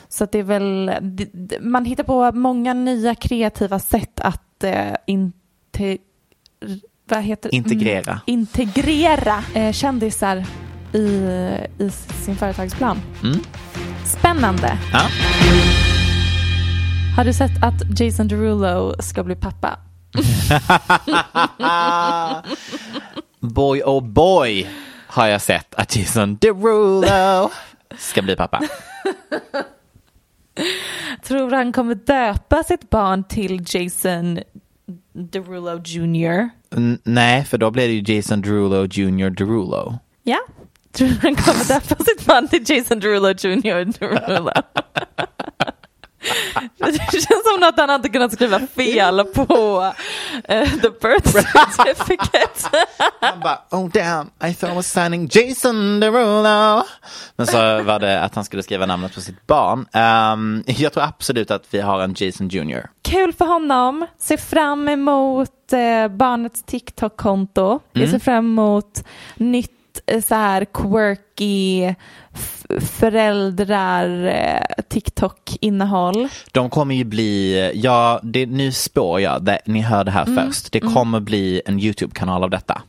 Så 0.09 0.23
att 0.23 0.31
det 0.31 0.39
är 0.39 0.43
väl, 0.43 0.91
man 1.61 1.85
hittar 1.85 2.03
på 2.03 2.31
många 2.31 2.73
nya 2.73 3.15
kreativa 3.15 3.79
sätt 3.79 4.19
att 4.19 4.63
eh, 4.63 4.93
inte, 5.07 5.97
vad 7.09 7.23
heter 7.23 7.55
Integrera. 7.55 8.11
Mm, 8.11 8.19
integrera 8.25 9.43
eh, 9.53 9.71
kändisar 9.71 10.45
i, 10.93 11.05
i 11.77 11.89
sin 12.25 12.35
företagsplan. 12.35 13.01
Mm. 13.23 13.39
Spännande. 14.05 14.77
Ja. 14.93 15.01
Har 17.17 17.25
du 17.25 17.33
sett 17.33 17.63
att 17.63 17.99
Jason 17.99 18.27
Derulo 18.27 19.01
ska 19.01 19.23
bli 19.23 19.35
pappa? 19.35 19.79
Boy 23.39 23.81
oh 23.85 24.03
boy 24.03 24.67
har 25.07 25.27
jag 25.27 25.41
sett 25.41 25.75
att 25.75 25.95
Jason 25.95 26.37
Derulo 26.41 27.49
ska 27.97 28.21
bli 28.21 28.35
pappa. 28.35 28.61
Tror 31.23 31.51
han 31.51 31.71
kommer 31.73 31.95
döpa 31.95 32.63
sitt 32.63 32.89
barn 32.89 33.23
till 33.23 33.63
Jason 33.67 34.39
Derulo 35.13 35.81
Jr. 35.85 36.49
N- 36.75 36.99
nej, 37.03 37.43
för 37.45 37.57
då 37.57 37.71
blir 37.71 37.87
det 37.87 37.93
ju 37.93 38.15
Jason 38.15 38.41
Derulo 38.41 38.85
Jr. 38.85 39.29
Derulo. 39.29 39.97
Ja. 40.23 40.39
Tror 40.91 41.07
han 41.07 41.35
kommer 41.35 41.67
döpa 41.67 42.03
sitt 42.03 42.25
barn 42.25 42.47
till 42.47 42.63
Jason 42.69 42.99
Derulo 42.99 43.27
Jr. 43.29 43.85
Derulo? 43.99 44.51
Det 46.77 47.11
känns 47.11 47.43
som 47.53 47.59
något 47.59 47.77
han 47.77 47.89
hade 47.89 48.09
kunnat 48.09 48.33
skriva 48.33 48.59
fel 48.59 49.23
på 49.25 49.91
eh, 50.43 50.69
the 50.69 50.89
birth 51.01 51.31
certificate. 51.75 52.87
Han 53.21 53.39
bara, 53.39 53.61
oh 53.71 53.89
damn, 53.89 54.29
I 54.43 54.53
thought 54.53 54.73
I 54.73 54.75
was 54.75 54.87
signing 54.87 55.29
Jason 55.31 55.99
Derulo. 55.99 56.83
Men 57.35 57.47
så 57.47 57.81
var 57.83 57.99
det 57.99 58.21
att 58.23 58.35
han 58.35 58.45
skulle 58.45 58.63
skriva 58.63 58.85
namnet 58.85 59.15
på 59.15 59.21
sitt 59.21 59.47
barn. 59.47 59.85
Ehm, 59.93 60.63
jag 60.67 60.93
tror 60.93 61.03
absolut 61.03 61.51
att 61.51 61.65
vi 61.69 61.79
har 61.81 62.01
en 62.01 62.15
Jason 62.17 62.47
Jr. 62.47 62.87
Kul 63.01 63.33
för 63.33 63.45
honom. 63.45 64.05
Ser 64.17 64.37
fram 64.37 64.87
emot 64.89 65.73
eh, 65.73 66.07
barnets 66.07 66.63
TikTok-konto. 66.63 67.79
Jag 67.93 68.09
ser 68.09 68.19
fram 68.19 68.45
emot 68.45 69.03
nytt 69.35 69.71
eh, 70.05 70.21
så 70.21 70.35
här 70.35 70.65
quirky 70.73 71.95
föräldrar 72.79 74.25
eh, 74.27 74.83
TikTok-innehåll. 74.89 76.27
De 76.51 76.69
kommer 76.69 76.95
ju 76.95 77.03
bli, 77.03 77.71
ja, 77.75 78.19
det, 78.23 78.45
nu 78.45 78.71
spår 78.71 79.21
jag, 79.21 79.43
det, 79.43 79.59
ni 79.65 79.81
hör 79.81 80.03
det 80.03 80.11
här 80.11 80.25
först. 80.25 80.71
Det 80.71 80.79
kommer 80.79 81.19
bli 81.19 81.61
en 81.65 81.79
YouTube-kanal 81.79 82.43
av 82.43 82.49
detta. 82.49 82.81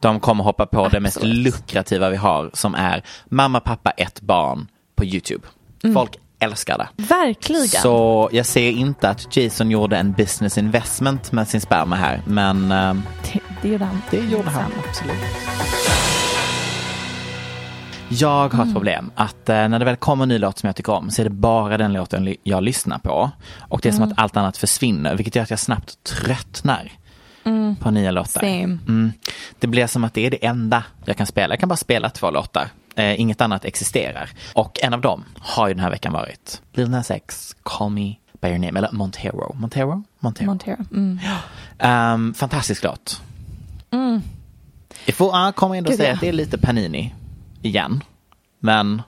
De 0.00 0.20
kommer 0.20 0.44
hoppa 0.44 0.66
på 0.66 0.88
det 0.88 1.00
mest 1.00 1.16
Absolut. 1.16 1.44
lukrativa 1.44 2.10
vi 2.10 2.16
har 2.16 2.50
som 2.54 2.74
är 2.74 3.02
mamma, 3.28 3.60
pappa, 3.60 3.90
ett 3.90 4.20
barn 4.20 4.68
på 4.96 5.04
YouTube. 5.04 5.46
Folk 5.94 6.10
älskar 6.38 6.78
det. 6.78 6.88
Verkligen. 7.02 7.66
Så 7.68 8.28
jag 8.32 8.46
ser 8.46 8.70
inte 8.70 9.08
att 9.08 9.36
Jason 9.36 9.70
gjorde 9.70 9.96
en 9.96 10.12
business 10.12 10.58
investment 10.58 11.32
med 11.32 11.48
sin 11.48 11.60
sperma 11.60 11.96
här, 11.96 12.22
men 12.26 12.72
ehm, 12.72 13.02
Det, 13.32 13.40
det 13.62 13.68
gjorde 13.68 13.84
han. 13.84 14.02
det 14.10 14.16
gjorde 14.20 14.50
han 14.50 14.72
absolut. 14.88 15.16
Jag 18.08 18.54
har 18.54 18.64
ett 18.64 18.72
problem 18.72 19.10
att 19.14 19.48
eh, 19.48 19.68
när 19.68 19.78
det 19.78 19.84
väl 19.84 19.96
kommer 19.96 20.22
en 20.22 20.28
ny 20.28 20.38
låt 20.38 20.58
som 20.58 20.66
jag 20.66 20.76
tycker 20.76 20.92
om 20.92 21.10
så 21.10 21.22
är 21.22 21.24
det 21.24 21.30
bara 21.30 21.78
den 21.78 21.92
låten 21.92 22.34
jag 22.42 22.62
lyssnar 22.62 22.98
på. 22.98 23.30
Och 23.58 23.80
det 23.82 23.88
är 23.88 23.92
som 23.92 24.04
att 24.04 24.18
allt 24.18 24.36
annat 24.36 24.56
försvinner 24.56 25.16
vilket 25.16 25.36
gör 25.36 25.42
att 25.42 25.50
jag 25.50 25.58
snabbt 25.58 26.04
tröttnar 26.04 26.92
på 27.80 27.90
nya 27.90 28.10
låtar. 28.10 28.42
Mm. 28.42 29.12
Det 29.58 29.66
blir 29.66 29.86
som 29.86 30.04
att 30.04 30.14
det 30.14 30.26
är 30.26 30.30
det 30.30 30.46
enda 30.46 30.84
jag 31.04 31.16
kan 31.16 31.26
spela. 31.26 31.52
Jag 31.52 31.60
kan 31.60 31.68
bara 31.68 31.76
spela 31.76 32.10
två 32.10 32.30
låtar. 32.30 32.68
Eh, 32.96 33.20
inget 33.20 33.40
annat 33.40 33.64
existerar. 33.64 34.30
Och 34.54 34.78
en 34.82 34.94
av 34.94 35.00
dem 35.00 35.24
har 35.38 35.68
ju 35.68 35.74
den 35.74 35.82
här 35.82 35.90
veckan 35.90 36.12
varit 36.12 36.62
Lil 36.72 36.90
Nas 36.90 37.10
X, 37.10 37.56
Call 37.62 37.90
Me 37.90 38.14
By 38.40 38.48
Your 38.48 38.58
Name, 38.58 38.78
eller 38.78 38.92
Montero. 38.92 39.54
Montero? 39.54 40.04
Montero. 40.18 40.46
Montero. 40.46 40.84
Mm. 40.92 41.18
Ehm, 41.78 42.34
fantastisk 42.34 42.84
låt. 42.84 43.22
Jag 45.06 45.14
får 45.14 45.46
uh, 45.46 45.50
kommer 45.50 45.74
ändå 45.74 45.90
Gud, 45.90 45.98
säga 45.98 46.08
ja. 46.08 46.14
att 46.14 46.20
det 46.20 46.28
är 46.28 46.32
lite 46.32 46.58
Panini 46.58 47.14
igen. 47.66 48.04
Men 48.58 49.02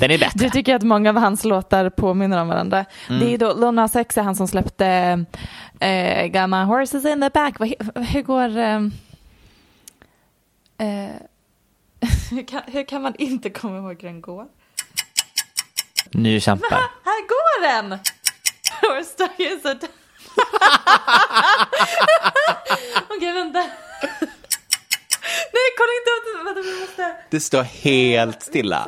den 0.00 0.10
är 0.10 0.18
bättre. 0.18 0.38
Du 0.38 0.50
tycker 0.50 0.74
att 0.74 0.82
många 0.82 1.10
av 1.10 1.16
hans 1.16 1.44
låtar 1.44 1.90
påminner 1.90 2.38
om 2.42 2.48
varandra. 2.48 2.84
Det 3.08 3.34
är 3.34 3.38
då 3.38 3.54
Lil 3.54 3.70
Nas 3.70 3.96
X 3.96 4.18
är 4.18 4.22
han 4.22 4.36
som 4.36 4.48
släppte 4.48 4.86
eh, 5.80 6.46
my 6.46 6.62
horses 6.64 7.04
in 7.04 7.20
the 7.20 7.30
back. 7.30 7.58
He- 7.58 8.04
hur 8.04 8.22
går... 8.22 8.56
Eh, 8.58 8.80
eh, 10.88 11.10
hur, 12.30 12.46
kan, 12.46 12.62
hur 12.66 12.84
kan 12.84 13.02
man 13.02 13.14
inte 13.18 13.50
komma 13.50 13.78
ihåg 13.78 14.02
hur 14.02 14.08
den 14.08 14.20
går? 14.20 14.46
Nu 16.10 16.40
kämpar. 16.40 16.70
Här 17.04 17.28
går 17.28 17.62
den! 17.62 17.90
Horse 18.82 19.04
stuck 19.04 19.40
a... 19.64 19.86
Okej, 23.16 23.32
vänta. 23.32 23.64
Nej, 25.52 25.68
kolla 25.78 25.92
inte 25.98 26.10
upp 26.16 26.46
Vänta, 26.46 26.62
vi 26.62 26.80
måste... 26.80 27.16
Det 27.30 27.40
står 27.40 27.62
helt 27.62 28.42
stilla. 28.42 28.86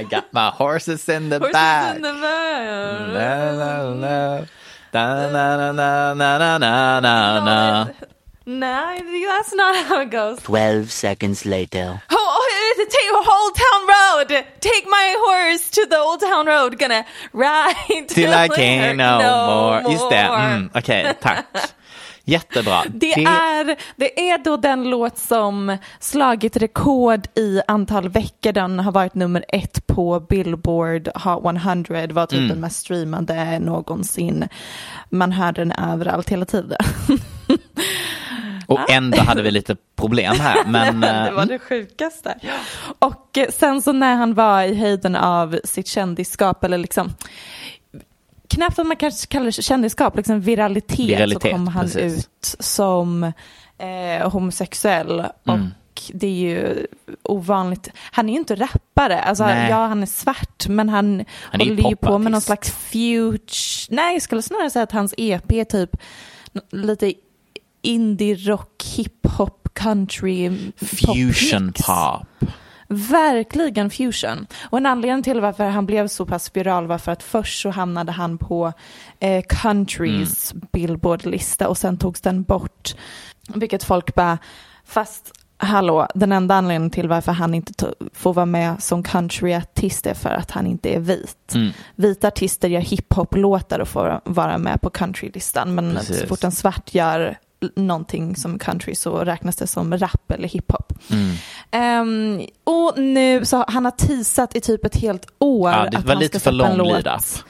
I 0.00 0.02
got 0.02 0.24
my 0.32 0.50
horses 0.58 1.08
in 1.08 1.30
the 1.30 1.38
Horses 1.38 1.52
back. 1.52 1.96
in 1.96 2.02
the 2.02 2.12
back. 2.12 3.14
Nej, 8.46 9.02
that's 9.26 9.54
not 9.54 9.76
how 9.88 10.00
it 10.02 10.10
goes. 10.10 10.42
12 10.42 10.90
seconds 10.90 11.44
later. 11.44 12.00
Oh, 12.10 12.16
oh, 12.16 12.86
take 12.90 13.10
Old 13.12 13.54
Town 13.54 13.86
Road. 13.86 14.44
Take 14.60 14.86
my 14.86 15.16
horse 15.26 15.70
to 15.70 15.86
the 15.86 15.98
Old 15.98 16.20
Town 16.20 16.46
Road. 16.46 16.78
Gonna 16.78 17.04
ride 17.32 18.08
Till 18.08 18.32
I 18.32 18.48
till 18.48 18.56
can 18.56 18.96
no 18.96 19.18
more. 19.20 19.92
Just 19.92 20.10
det, 20.10 20.16
mm, 20.16 20.70
okej, 20.74 21.14
tack. 21.20 21.46
Jättebra. 22.24 22.82
Det 22.88 23.12
är, 23.12 23.76
det 23.96 24.30
är 24.30 24.38
då 24.38 24.56
den 24.56 24.84
låt 24.90 25.18
som 25.18 25.76
slagit 26.00 26.56
rekord 26.56 27.26
i 27.34 27.60
antal 27.68 28.08
veckor. 28.08 28.52
Den 28.52 28.78
har 28.78 28.92
varit 28.92 29.14
nummer 29.14 29.44
ett 29.48 29.86
på 29.86 30.20
Billboard 30.20 31.08
Hot 31.14 31.56
100. 31.56 32.06
var 32.06 32.26
typ 32.26 32.48
den 32.48 32.60
mest 32.60 32.80
streamade 32.80 33.58
någonsin. 33.58 34.48
Man 35.10 35.32
hörde 35.32 35.60
den 35.60 35.72
överallt 35.72 36.30
hela 36.30 36.44
tiden. 36.44 36.78
Och 38.66 38.90
ändå 38.90 39.20
hade 39.20 39.42
vi 39.42 39.50
lite 39.50 39.76
problem 39.96 40.36
här. 40.40 40.64
Men, 40.66 41.00
det 41.00 41.32
var 41.34 41.42
eh, 41.42 41.48
det 41.48 41.58
sjukaste. 41.58 42.38
Och 42.98 43.38
eh, 43.38 43.48
sen 43.50 43.82
så 43.82 43.92
när 43.92 44.14
han 44.14 44.34
var 44.34 44.62
i 44.62 44.74
höjden 44.74 45.16
av 45.16 45.58
sitt 45.64 45.86
kändisskap, 45.86 46.64
eller 46.64 46.78
liksom 46.78 47.12
knappt 48.54 48.78
att 48.78 48.86
man 48.86 48.96
kanske 48.96 49.26
kallar 49.26 49.46
det 49.46 49.52
kändisskap, 49.62 50.16
liksom 50.16 50.40
viralitet, 50.40 51.08
Viralitet, 51.08 51.42
så 51.42 51.48
kom 51.48 51.68
han 51.68 51.84
precis. 51.84 52.18
ut 52.18 52.56
som 52.58 53.32
eh, 53.78 54.30
homosexuell. 54.30 55.10
Mm. 55.20 55.30
Och 55.44 56.02
det 56.12 56.26
är 56.26 56.30
ju 56.30 56.86
ovanligt. 57.22 57.88
Han 57.96 58.28
är 58.28 58.32
ju 58.32 58.38
inte 58.38 58.54
rappare, 58.54 59.22
alltså, 59.22 59.44
ja 59.44 59.86
han 59.86 60.02
är 60.02 60.06
svart 60.06 60.68
men 60.68 60.88
han, 60.88 61.24
Han 61.50 61.60
håller 61.60 61.90
ju 61.90 61.96
på 61.96 62.18
med 62.18 62.32
någon 62.32 62.40
slags 62.40 62.70
future, 62.70 63.96
nej 63.96 64.12
jag 64.12 64.22
skulle 64.22 64.42
snarare 64.42 64.70
säga 64.70 64.82
att 64.82 64.92
hans 64.92 65.14
EP 65.16 65.52
är 65.52 65.64
typ 65.64 65.96
lite 66.70 67.14
indie 67.82 68.34
rock, 68.34 68.84
hiphop, 68.96 69.68
country, 69.74 70.50
Fusion 70.76 71.72
popmix. 71.72 71.86
pop. 71.86 72.50
Verkligen 72.88 73.90
fusion. 73.90 74.46
Och 74.70 74.78
en 74.78 74.86
anledning 74.86 75.22
till 75.22 75.40
varför 75.40 75.64
han 75.64 75.86
blev 75.86 76.08
så 76.08 76.26
pass 76.26 76.50
viral 76.54 76.86
var 76.86 76.98
för 76.98 77.12
att 77.12 77.22
först 77.22 77.62
så 77.62 77.70
hamnade 77.70 78.12
han 78.12 78.38
på 78.38 78.72
eh, 79.20 79.44
countrys 79.48 80.52
Mm. 80.52 80.68
Billboard-lista 80.72 81.68
och 81.68 81.78
sen 81.78 81.98
togs 81.98 82.20
den 82.20 82.42
bort. 82.42 82.94
Vilket 83.54 83.84
folk 83.84 84.14
bara, 84.14 84.38
fast 84.84 85.32
hallå, 85.56 86.06
den 86.14 86.32
enda 86.32 86.54
anledningen 86.54 86.90
till 86.90 87.08
varför 87.08 87.32
han 87.32 87.54
inte 87.54 87.94
får 88.12 88.34
vara 88.34 88.46
med 88.46 88.82
som 88.82 89.02
countryartist 89.02 90.06
är 90.06 90.14
för 90.14 90.30
att 90.30 90.50
han 90.50 90.66
inte 90.66 90.94
är 90.94 91.00
vit. 91.00 91.54
Mm. 91.54 91.72
Vita 91.94 92.28
artister 92.28 92.68
gör 92.68 92.80
hiphop-låtar 92.80 93.78
och 93.78 93.88
får 93.88 94.20
vara 94.24 94.58
med 94.58 94.80
på 94.80 94.90
countrylistan. 94.90 95.74
Men 95.74 95.94
Precis. 95.94 96.20
så 96.20 96.26
fort 96.26 96.44
en 96.44 96.52
svart 96.52 96.94
gör 96.94 97.38
någonting 97.76 98.36
som 98.36 98.58
country 98.58 98.94
så 98.94 99.18
räknas 99.18 99.56
det 99.56 99.66
som 99.66 99.98
rap 99.98 100.30
eller 100.30 100.48
hiphop. 100.48 100.92
Mm. 101.10 101.36
Ehm, 101.70 102.46
och 102.64 102.98
nu 102.98 103.44
så 103.44 103.64
han 103.68 103.84
har 103.84 103.92
teasat 103.92 104.56
i 104.56 104.60
typ 104.60 104.84
ett 104.84 104.96
helt 104.96 105.26
år 105.38 105.70
Ja, 105.70 105.88
det 105.90 105.98
att 105.98 106.04
var 106.04 106.14
han 106.14 106.22
lite 106.22 106.40
ska 106.40 106.50
för 106.50 106.52
lång 106.52 106.76
låt. 106.76 107.44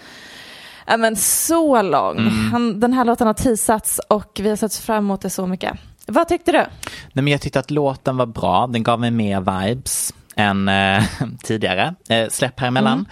Ja 0.86 0.96
men 0.96 1.16
så 1.16 1.82
lång. 1.82 2.18
Mm. 2.18 2.52
Han, 2.52 2.80
den 2.80 2.92
här 2.92 3.04
låten 3.04 3.26
har 3.26 3.34
teasats 3.34 4.00
och 4.08 4.40
vi 4.42 4.48
har 4.48 4.56
sett 4.56 4.74
fram 4.74 5.04
emot 5.04 5.20
det 5.20 5.30
så 5.30 5.46
mycket. 5.46 5.78
Vad 6.06 6.28
tyckte 6.28 6.52
du? 6.52 6.58
Nej, 6.58 6.68
men 7.12 7.28
jag 7.28 7.40
tyckte 7.40 7.60
att 7.60 7.70
låten 7.70 8.16
var 8.16 8.26
bra. 8.26 8.66
Den 8.66 8.82
gav 8.82 9.00
mig 9.00 9.10
mer 9.10 9.40
vibes 9.40 10.14
än 10.36 10.68
eh, 10.68 11.04
tidigare. 11.42 11.94
Eh, 12.08 12.28
släpp 12.28 12.60
här 12.60 12.68
emellan. 12.68 12.92
Mm. 12.92 13.06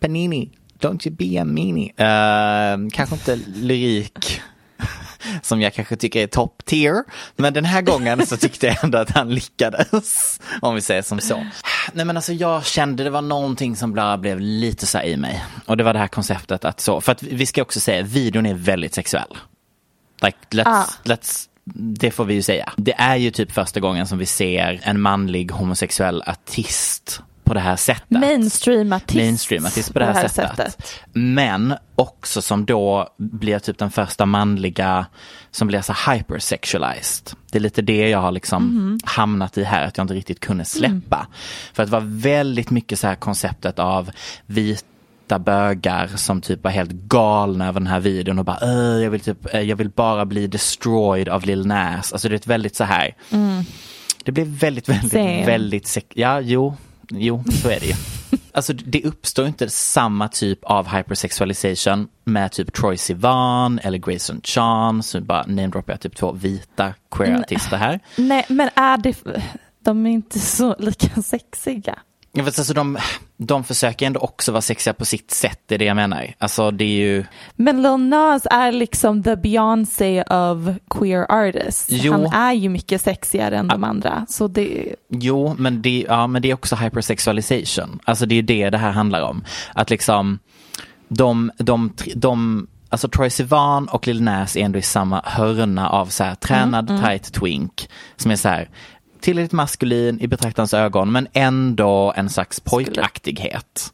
Panini, 0.00 0.50
don't 0.80 1.08
you 1.08 1.16
be 1.16 1.40
a 1.40 1.44
meanie. 1.44 1.92
Eh, 1.96 2.78
kanske 2.92 3.14
inte 3.14 3.36
lyrik 3.54 4.40
som 5.42 5.60
jag 5.60 5.74
kanske 5.74 5.96
tycker 5.96 6.22
är 6.22 6.26
top 6.26 6.64
tier. 6.64 7.02
Men 7.36 7.54
den 7.54 7.64
här 7.64 7.82
gången 7.82 8.26
så 8.26 8.36
tyckte 8.36 8.66
jag 8.66 8.84
ändå 8.84 8.98
att 8.98 9.10
han 9.10 9.34
lyckades. 9.34 10.40
Om 10.60 10.74
vi 10.74 10.80
säger 10.80 11.02
som 11.02 11.20
så. 11.20 11.46
Nej 11.92 12.04
men 12.04 12.16
alltså 12.16 12.32
jag 12.32 12.66
kände 12.66 13.04
det 13.04 13.10
var 13.10 13.22
någonting 13.22 13.76
som 13.76 13.92
bara 13.94 14.18
blev 14.18 14.40
lite 14.40 14.86
så 14.86 14.98
här 14.98 15.04
i 15.04 15.16
mig. 15.16 15.44
Och 15.66 15.76
det 15.76 15.84
var 15.84 15.92
det 15.92 15.98
här 15.98 16.08
konceptet 16.08 16.64
att 16.64 16.80
så, 16.80 17.00
för 17.00 17.12
att 17.12 17.22
vi 17.22 17.46
ska 17.46 17.62
också 17.62 17.80
säga, 17.80 18.02
videon 18.02 18.46
är 18.46 18.54
väldigt 18.54 18.94
sexuell. 18.94 19.36
Like, 20.22 20.38
let's, 20.50 20.62
Ah. 20.66 20.84
let's, 21.04 21.48
det 21.74 22.10
får 22.10 22.24
vi 22.24 22.34
ju 22.34 22.42
säga. 22.42 22.72
Det 22.76 22.94
är 22.98 23.16
ju 23.16 23.30
typ 23.30 23.52
första 23.52 23.80
gången 23.80 24.06
som 24.06 24.18
vi 24.18 24.26
ser 24.26 24.80
en 24.82 25.00
manlig 25.00 25.50
homosexuell 25.50 26.22
artist 26.26 27.20
på 27.44 27.54
det 27.54 27.60
här 27.60 27.76
sättet. 27.76 28.08
Mainstream-artist. 28.08 29.14
Mainstream-artist 29.16 29.92
på 29.92 29.98
det 29.98 30.04
här, 30.04 30.28
sättet. 30.28 30.92
Men 31.12 31.74
också 31.94 32.42
som 32.42 32.64
då 32.64 33.08
blir 33.18 33.58
typ 33.58 33.78
den 33.78 33.90
första 33.90 34.26
manliga 34.26 35.06
som 35.50 35.68
blir 35.68 35.80
så 35.80 35.94
hypersexualized. 36.10 37.30
Det 37.52 37.58
är 37.58 37.60
lite 37.60 37.82
det 37.82 38.08
jag 38.08 38.18
har 38.18 38.32
liksom 38.32 38.98
hamnat 39.04 39.58
i 39.58 39.64
här, 39.64 39.86
att 39.86 39.96
jag 39.98 40.04
inte 40.04 40.14
riktigt 40.14 40.40
kunde 40.40 40.64
släppa. 40.64 41.26
För 41.72 41.82
att 41.82 41.88
det 41.88 41.92
var 41.92 42.20
väldigt 42.20 42.70
mycket 42.70 42.98
så 42.98 43.06
här 43.06 43.14
konceptet 43.14 43.78
av 43.78 44.10
vita 44.46 45.38
bögar 45.38 46.06
som 46.16 46.40
typ 46.40 46.64
var 46.64 46.70
helt 46.70 46.90
galna 46.92 47.68
över 47.68 47.80
den 47.80 47.86
här 47.86 48.00
videon 48.00 48.38
och 48.38 48.44
bara 48.44 48.58
"Öh, 48.62 49.02
jag 49.02 49.10
vill 49.10 49.20
typ, 49.20 49.54
eh, 49.54 49.60
jag 49.60 49.76
vill 49.76 49.90
bara 49.90 50.24
bli 50.24 50.46
destroyed 50.46 51.28
av 51.28 51.44
Lil 51.46 51.66
Nas. 51.66 52.12
Alltså 52.12 52.28
det 52.28 52.34
är 52.34 52.36
ett 52.36 52.46
väldigt 52.46 52.76
så 52.76 52.84
här. 52.84 53.14
Det 54.24 54.32
blev 54.32 54.46
väldigt, 54.46 54.88
väldigt, 54.88 55.12
Same. 55.12 55.46
väldigt, 55.46 55.98
ja 56.14 56.40
jo, 56.40 56.76
jo 57.10 57.44
så 57.62 57.68
är 57.68 57.80
det 57.80 57.86
ju. 57.86 57.94
Alltså 58.52 58.72
det 58.72 59.04
uppstår 59.04 59.46
inte 59.46 59.68
samma 59.70 60.28
typ 60.28 60.64
av 60.64 60.88
hypersexualization 60.88 62.08
med 62.24 62.52
typ 62.52 62.72
Troy 62.72 62.96
Sivan 62.96 63.78
eller 63.82 63.98
Grayson 63.98 64.40
Chan, 64.44 65.02
så 65.02 65.20
bara 65.20 65.46
namedroppar 65.46 65.92
jag 65.92 66.00
typ 66.00 66.16
två 66.16 66.32
vita 66.32 66.94
queer-artister 67.10 67.76
här. 67.76 68.00
Nej, 68.16 68.44
men 68.48 68.70
är 68.76 68.96
det... 68.96 69.16
De 69.84 70.06
är 70.06 70.10
inte 70.10 70.38
så 70.38 70.76
lika 70.78 71.22
sexiga. 71.22 71.98
Ja, 72.32 72.44
fast 72.44 72.58
alltså 72.58 72.74
de, 72.74 72.98
de 73.36 73.64
försöker 73.64 74.06
ändå 74.06 74.20
också 74.20 74.52
vara 74.52 74.62
sexiga 74.62 74.94
på 74.94 75.04
sitt 75.04 75.30
sätt, 75.30 75.60
det 75.66 75.74
är 75.74 75.78
det 75.78 75.84
jag 75.84 75.96
menar. 75.96 76.34
Alltså 76.38 76.70
det 76.70 76.84
är 76.84 76.88
ju, 76.88 77.24
Men 77.56 77.82
Lil 77.82 77.96
Nas 77.96 78.46
är 78.50 78.72
liksom 78.72 79.22
the 79.22 79.36
Beyoncé 79.36 80.22
of 80.22 80.58
queer 80.90 81.26
artists. 81.28 81.86
Jo. 81.88 82.12
Han 82.12 82.26
är 82.26 82.52
ju 82.52 82.68
mycket 82.68 83.02
sexigare 83.02 83.58
än 83.58 83.68
de 83.68 83.84
andra. 83.84 84.26
Så 84.28 84.48
det... 84.48 84.94
Jo, 85.08 85.54
men 85.58 85.82
det, 85.82 86.06
ja, 86.08 86.26
men 86.26 86.42
det 86.42 86.50
är 86.50 86.54
också 86.54 86.76
hypersexualization. 86.76 87.98
Alltså 88.04 88.26
det 88.26 88.34
är 88.34 88.42
det 88.42 88.70
det 88.70 88.78
här 88.78 88.90
handlar 88.90 89.22
om. 89.22 89.44
Att 89.74 89.90
liksom 89.90 90.38
de, 91.08 91.50
de, 91.58 91.92
de, 92.14 92.66
alltså 92.88 93.08
Troy 93.08 93.30
Sivan 93.30 93.88
och 93.88 94.06
Lil 94.06 94.22
Nas 94.22 94.56
är 94.56 94.60
ändå 94.60 94.78
i 94.78 94.82
samma 94.82 95.22
hörna 95.24 95.88
av 95.88 96.06
så 96.06 96.24
här 96.24 96.34
tränad 96.34 96.88
tight 97.04 97.32
twink 97.32 97.88
som 98.16 98.30
är 98.30 98.36
så 98.36 98.48
här 98.48 98.68
tillräckligt 99.24 99.52
maskulin 99.52 100.20
i 100.20 100.26
betraktarens 100.26 100.74
ögon 100.74 101.12
men 101.12 101.28
ändå 101.32 102.12
en 102.16 102.30
slags 102.30 102.60
pojkaktighet. 102.60 103.92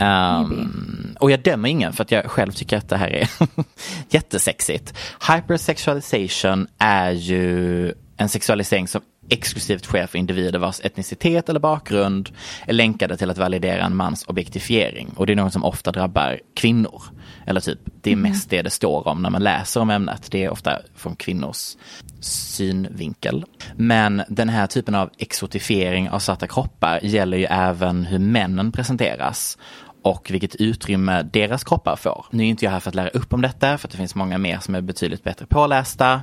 Um, 0.00 1.16
och 1.20 1.30
jag 1.30 1.42
dömer 1.42 1.68
ingen 1.68 1.92
för 1.92 2.02
att 2.02 2.10
jag 2.10 2.30
själv 2.30 2.52
tycker 2.52 2.76
att 2.76 2.88
det 2.88 2.96
här 2.96 3.08
är 3.08 3.30
jättesexigt. 4.10 4.94
Hypersexualization 5.28 6.66
är 6.78 7.10
ju 7.10 7.92
en 8.16 8.28
sexualisering 8.28 8.88
som 8.88 9.00
exklusivt 9.30 9.84
sker 9.84 10.06
för 10.06 10.18
individer 10.18 10.58
vars 10.58 10.80
etnicitet 10.80 11.48
eller 11.48 11.60
bakgrund 11.60 12.30
är 12.66 12.72
länkade 12.72 13.16
till 13.16 13.30
att 13.30 13.38
validera 13.38 13.84
en 13.84 13.96
mans 13.96 14.24
objektifiering. 14.24 15.12
Och 15.16 15.26
det 15.26 15.32
är 15.32 15.36
något 15.36 15.52
som 15.52 15.64
ofta 15.64 15.92
drabbar 15.92 16.40
kvinnor. 16.54 17.02
Eller 17.46 17.60
typ, 17.60 17.78
det 18.02 18.12
är 18.12 18.16
mest 18.16 18.50
det 18.50 18.62
det 18.62 18.70
står 18.70 19.08
om 19.08 19.22
när 19.22 19.30
man 19.30 19.42
läser 19.42 19.80
om 19.80 19.90
ämnet. 19.90 20.28
Det 20.30 20.44
är 20.44 20.50
ofta 20.50 20.78
från 20.94 21.16
kvinnors 21.16 21.76
synvinkel. 22.20 23.44
Men 23.76 24.22
den 24.28 24.48
här 24.48 24.66
typen 24.66 24.94
av 24.94 25.10
exotifiering 25.18 26.10
av 26.10 26.18
svarta 26.18 26.46
kroppar 26.46 27.00
gäller 27.02 27.38
ju 27.38 27.44
även 27.44 28.04
hur 28.04 28.18
männen 28.18 28.72
presenteras 28.72 29.58
och 30.02 30.30
vilket 30.30 30.54
utrymme 30.54 31.22
deras 31.22 31.64
kroppar 31.64 31.96
får. 31.96 32.26
Nu 32.30 32.42
är 32.42 32.46
inte 32.46 32.64
jag 32.64 32.72
här 32.72 32.80
för 32.80 32.88
att 32.88 32.94
lära 32.94 33.08
upp 33.08 33.32
om 33.32 33.42
detta, 33.42 33.78
för 33.78 33.88
det 33.88 33.96
finns 33.96 34.14
många 34.14 34.38
mer 34.38 34.58
som 34.58 34.74
är 34.74 34.80
betydligt 34.80 35.24
bättre 35.24 35.46
pålästa, 35.46 36.22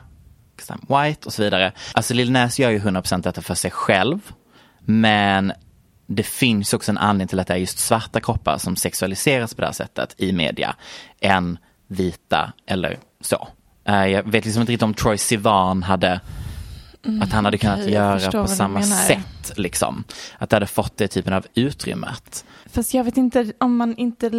Sam 0.62 0.82
White 0.90 1.26
och 1.26 1.34
så 1.34 1.44
vidare. 1.44 1.72
Alltså 1.94 2.14
Lil 2.14 2.32
Nas 2.32 2.60
gör 2.60 2.70
ju 2.70 2.80
100% 2.80 3.22
detta 3.22 3.42
för 3.42 3.56
sig 3.56 3.72
själv, 3.72 4.20
men 4.80 5.54
det 6.08 6.24
finns 6.24 6.74
också 6.74 6.92
en 6.92 6.98
anledning 6.98 7.28
till 7.28 7.40
att 7.40 7.48
det 7.48 7.54
är 7.54 7.58
just 7.58 7.80
svarta 7.80 8.20
kroppar 8.20 8.58
som 8.58 8.76
sexualiseras 8.76 9.54
på 9.54 9.62
det 9.62 9.68
här 9.68 9.74
sättet 9.74 10.16
i 10.18 10.32
media, 10.34 10.76
än 11.22 11.58
vita 11.88 12.54
eller 12.68 12.98
så. 13.22 13.48
Eh, 13.86 14.06
Jag 14.06 14.24
vet 14.32 14.46
liksom 14.46 14.62
inte 14.62 14.72
riktigt 14.72 14.84
om 14.84 14.94
Troy 14.94 15.18
Sivan 15.18 15.84
hade 15.84 16.20
att 17.22 17.32
han 17.32 17.46
hade 17.46 17.58
kunnat 17.58 17.80
jag 17.80 17.90
göra 17.90 18.32
på 18.32 18.48
samma 18.48 18.84
sätt. 18.84 19.52
Liksom. 19.56 20.04
Att 20.38 20.50
det 20.50 20.56
hade 20.56 20.66
fått 20.68 20.98
det 20.98 21.08
typen 21.08 21.34
av 21.34 21.46
utrymmet. 21.54 22.46
Fast 22.66 22.94
jag 22.94 23.04
vet 23.04 23.18
inte 23.18 23.54
om 23.58 23.78
man 23.78 23.96
inte 23.96 24.30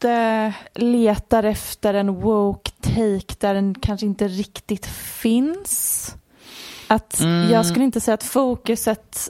lite 0.00 0.54
letar 0.74 1.42
efter 1.42 1.94
en 1.94 2.20
woke 2.20 2.70
take 2.80 3.34
där 3.38 3.54
den 3.54 3.74
kanske 3.74 4.06
inte 4.06 4.28
riktigt 4.28 4.86
finns. 4.86 6.14
Att 6.88 7.20
Mm. 7.20 7.50
Jag 7.50 7.66
skulle 7.66 7.84
inte 7.84 8.00
säga 8.00 8.14
att 8.14 8.22
fokuset 8.22 9.28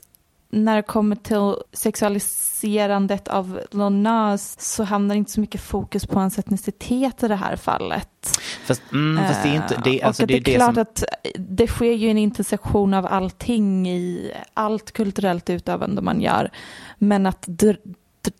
när 0.52 0.76
det 0.76 0.82
kommer 0.82 1.16
till 1.16 1.54
sexualiserandet 1.72 3.28
av 3.28 3.60
Lil 3.70 3.90
Nas 3.90 4.74
så 4.74 4.84
hamnar 4.84 5.14
inte 5.14 5.30
så 5.30 5.40
mycket 5.40 5.60
fokus 5.60 6.06
på 6.06 6.18
hans 6.18 6.38
etnicitet 6.38 7.22
i 7.22 7.28
det 7.28 7.36
här 7.36 7.56
fallet. 7.56 8.40
Fast, 8.66 8.82
mm, 8.92 9.24
fast 9.26 9.42
det 9.42 9.48
är 9.48 9.54
inte, 9.54 9.80
det, 9.84 10.00
Eh, 10.00 10.06
alltså, 10.06 10.22
och 10.22 10.26
det, 10.26 10.34
är 10.34 10.40
det 10.40 10.54
klart 10.54 10.74
som, 10.74 10.82
att 10.82 11.04
det 11.38 11.66
sker 11.66 11.92
ju 11.92 12.08
en 12.08 12.18
intersektion 12.18 12.94
av 12.94 13.06
allting 13.06 13.88
i 13.88 14.32
allt 14.54 14.92
kulturellt 14.92 15.50
utövande 15.50 16.02
man 16.02 16.20
gör. 16.20 16.50
Men 16.98 17.26
att 17.26 17.44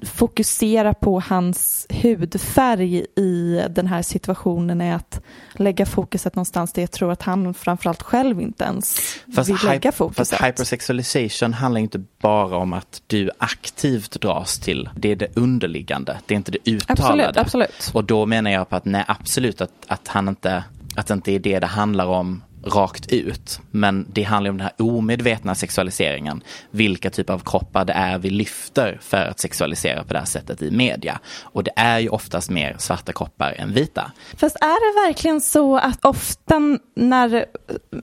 fokusera 0.03 0.95
på 0.95 1.21
hans 1.21 1.87
hudfärg 1.91 3.07
i 3.17 3.63
den 3.71 3.87
här 3.87 4.03
situationen 4.03 4.81
är 4.81 4.95
att 4.95 5.21
lägga 5.53 5.87
fokuset 5.87 6.35
någonstans 6.35 6.73
där 6.73 6.83
jag 6.83 6.91
tror 6.91 7.13
att 7.13 7.23
han 7.23 7.55
framförallt 7.55 8.03
själv 8.03 8.41
inte 8.41 8.65
ens 8.65 8.99
Fast, 9.35 9.51
vill 9.51 9.57
lägga 9.65 9.93
fokuset. 9.93 10.29
fast 10.29 10.45
hypersexualization 10.45 11.53
handlar 11.53 11.81
inte 11.81 12.05
bara 12.21 12.57
om 12.57 12.73
att 12.73 13.03
du 13.07 13.31
aktivt 13.39 14.21
dras 14.21 14.59
till, 14.59 14.89
det 14.97 15.13
är 15.13 15.17
det 15.17 15.37
underliggande, 15.37 16.19
det 16.27 16.35
är 16.35 16.37
inte 16.37 16.53
det 16.53 16.71
uttalade. 16.71 17.29
Absolut, 17.29 17.37
absolut. 17.37 17.91
Och 17.95 18.05
då 18.05 18.27
menar 18.27 18.51
jag 18.51 18.69
på 18.69 18.77
att 18.77 18.85
nej 18.85 19.05
absolut 19.09 19.61
att, 19.61 19.73
att 19.87 20.09
han 20.09 20.29
inte, 20.29 20.65
att 20.97 21.07
det 21.07 21.15
inte 21.15 21.33
är 21.33 21.39
det 21.39 21.59
det 21.59 21.67
handlar 21.67 22.07
om 22.07 22.43
rakt 22.65 23.13
ut. 23.13 23.61
Men 23.71 24.07
det 24.13 24.23
handlar 24.23 24.51
om 24.51 24.59
den 24.59 24.65
här 24.67 24.87
omedvetna 24.87 25.55
sexualiseringen. 25.55 26.43
Vilka 26.71 27.11
typer 27.11 27.35
av 27.35 27.39
kroppar 27.39 27.85
det 27.85 27.93
är 27.93 28.19
vi 28.19 28.31
lyfter 28.31 28.99
för 29.03 29.27
att 29.27 29.41
sexualisera 29.41 30.05
på 30.05 30.13
det 30.13 30.19
här 30.19 30.27
sättet 30.27 30.63
i 30.63 30.71
media. 30.71 31.21
Och 31.43 31.65
det 31.65 31.73
är 31.77 31.99
ju 31.99 32.09
oftast 32.09 32.51
mer 32.51 32.77
svarta 32.79 33.13
kroppar 33.13 33.55
än 33.59 33.73
vita. 33.73 34.13
Fast 34.37 34.57
är 34.57 35.03
det 35.03 35.09
verkligen 35.09 35.41
så 35.41 35.77
att 35.77 36.05
ofta 36.05 36.61
när 36.95 37.47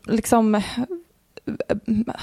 liksom 0.08 0.62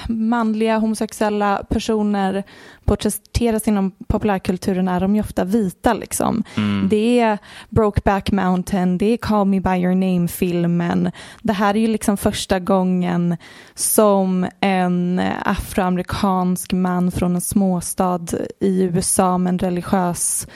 manliga 0.08 0.78
homosexuella 0.78 1.64
personer 1.68 2.44
porträtteras 2.84 3.68
inom 3.68 3.90
populärkulturen 3.90 4.88
är 4.88 5.00
de 5.00 5.14
ju 5.14 5.20
ofta 5.20 5.44
vita. 5.44 5.92
Liksom. 5.92 6.44
Mm. 6.56 6.88
Det 6.88 7.20
är 7.20 7.38
Brokeback 7.68 8.32
Mountain, 8.32 8.98
det 8.98 9.06
är 9.06 9.16
Call 9.16 9.46
Me 9.46 9.60
By 9.60 9.70
Your 9.70 9.94
Name-filmen. 9.94 11.10
Det 11.42 11.52
här 11.52 11.74
är 11.74 11.80
ju 11.80 11.86
liksom 11.86 12.16
första 12.16 12.58
gången 12.58 13.36
som 13.74 14.46
en 14.60 15.20
afroamerikansk 15.44 16.72
man 16.72 17.10
från 17.10 17.34
en 17.34 17.40
småstad 17.40 18.26
i 18.60 18.82
USA 18.82 19.38
med 19.38 19.50
en 19.50 19.58
religiös 19.58 20.46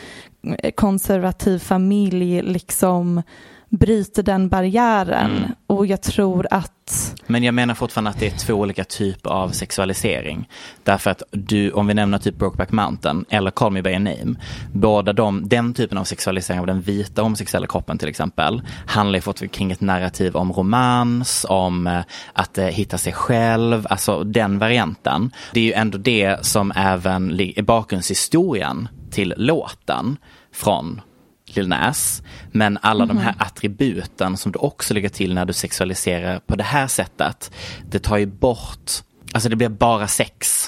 konservativ 0.74 1.58
familj 1.58 2.42
liksom 2.42 3.22
bryter 3.68 4.22
den 4.22 4.48
barriären. 4.48 5.36
Mm. 5.36 5.50
Och 5.66 5.86
jag 5.86 6.02
tror 6.02 6.46
att... 6.50 7.14
Men 7.26 7.44
jag 7.44 7.54
menar 7.54 7.74
fortfarande 7.74 8.10
att 8.10 8.20
det 8.20 8.26
är 8.26 8.38
två 8.38 8.54
olika 8.54 8.84
typer 8.84 9.30
av 9.30 9.48
sexualisering. 9.48 10.48
Därför 10.84 11.10
att 11.10 11.22
du, 11.30 11.70
om 11.70 11.86
vi 11.86 11.94
nämner 11.94 12.18
typ 12.18 12.38
Brokeback 12.38 12.72
Mountain 12.72 13.24
eller 13.28 13.50
Call 13.50 13.72
Me 13.72 13.82
By 13.82 13.90
Your 13.90 13.98
Name, 13.98 14.34
båda 14.72 15.12
de, 15.12 15.48
den 15.48 15.74
typen 15.74 15.98
av 15.98 16.04
sexualisering 16.04 16.60
av 16.60 16.66
den 16.66 16.80
vita 16.80 17.22
homosexuella 17.22 17.66
kroppen 17.66 17.98
till 17.98 18.08
exempel, 18.08 18.62
handlar 18.86 19.16
ju 19.16 19.20
fortfarande 19.20 19.54
kring 19.54 19.72
ett 19.72 19.80
narrativ 19.80 20.36
om 20.36 20.52
romans, 20.52 21.46
om 21.48 21.86
eh, 21.86 22.00
att 22.32 22.58
eh, 22.58 22.66
hitta 22.66 22.98
sig 22.98 23.12
själv, 23.12 23.86
alltså 23.90 24.24
den 24.24 24.58
varianten. 24.58 25.30
Det 25.52 25.60
är 25.60 25.64
ju 25.64 25.72
ändå 25.72 25.98
det 25.98 26.46
som 26.46 26.72
även 26.76 27.40
är 27.40 27.62
bakgrundshistorien 27.62 28.88
till 29.10 29.34
låten 29.36 30.16
från 30.52 31.00
Lil 31.58 31.68
Nas. 31.68 32.22
Men 32.52 32.78
alla 32.82 33.06
de 33.06 33.18
här 33.18 33.34
attributen 33.38 34.36
som 34.36 34.52
du 34.52 34.58
också 34.58 34.94
lägger 34.94 35.08
till 35.08 35.34
när 35.34 35.44
du 35.44 35.52
sexualiserar 35.52 36.38
på 36.38 36.56
det 36.56 36.64
här 36.64 36.86
sättet, 36.86 37.50
det 37.90 37.98
tar 37.98 38.16
ju 38.16 38.26
bort, 38.26 38.90
alltså 39.32 39.48
det 39.48 39.56
blir 39.56 39.68
bara 39.68 40.06
sex. 40.06 40.67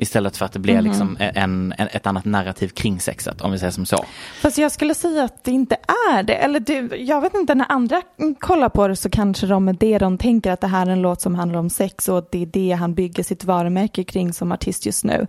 Istället 0.00 0.36
för 0.36 0.44
att 0.44 0.52
det 0.52 0.58
blir 0.58 0.82
liksom 0.82 1.16
en, 1.20 1.74
en, 1.78 1.88
ett 1.92 2.06
annat 2.06 2.24
narrativ 2.24 2.68
kring 2.68 3.00
sexet, 3.00 3.40
om 3.40 3.52
vi 3.52 3.58
säger 3.58 3.70
som 3.70 3.86
så. 3.86 4.04
Fast 4.40 4.58
jag 4.58 4.72
skulle 4.72 4.94
säga 4.94 5.24
att 5.24 5.44
det 5.44 5.50
inte 5.50 5.76
är 6.12 6.22
det. 6.22 6.34
Eller 6.34 6.60
du, 6.60 6.96
jag 6.96 7.20
vet 7.20 7.34
inte, 7.34 7.54
när 7.54 7.66
andra 7.68 8.02
kollar 8.38 8.68
på 8.68 8.88
det 8.88 8.96
så 8.96 9.10
kanske 9.10 9.46
de 9.46 9.68
är 9.68 9.72
det 9.72 9.98
de 9.98 10.18
tänker 10.18 10.52
att 10.52 10.60
det 10.60 10.66
här 10.66 10.86
är 10.86 10.90
en 10.90 11.02
låt 11.02 11.20
som 11.20 11.34
handlar 11.34 11.58
om 11.58 11.70
sex 11.70 12.08
och 12.08 12.28
det 12.30 12.42
är 12.42 12.46
det 12.46 12.72
han 12.72 12.94
bygger 12.94 13.22
sitt 13.22 13.44
varumärke 13.44 14.04
kring 14.04 14.32
som 14.32 14.52
artist 14.52 14.86
just 14.86 15.04
nu. 15.04 15.26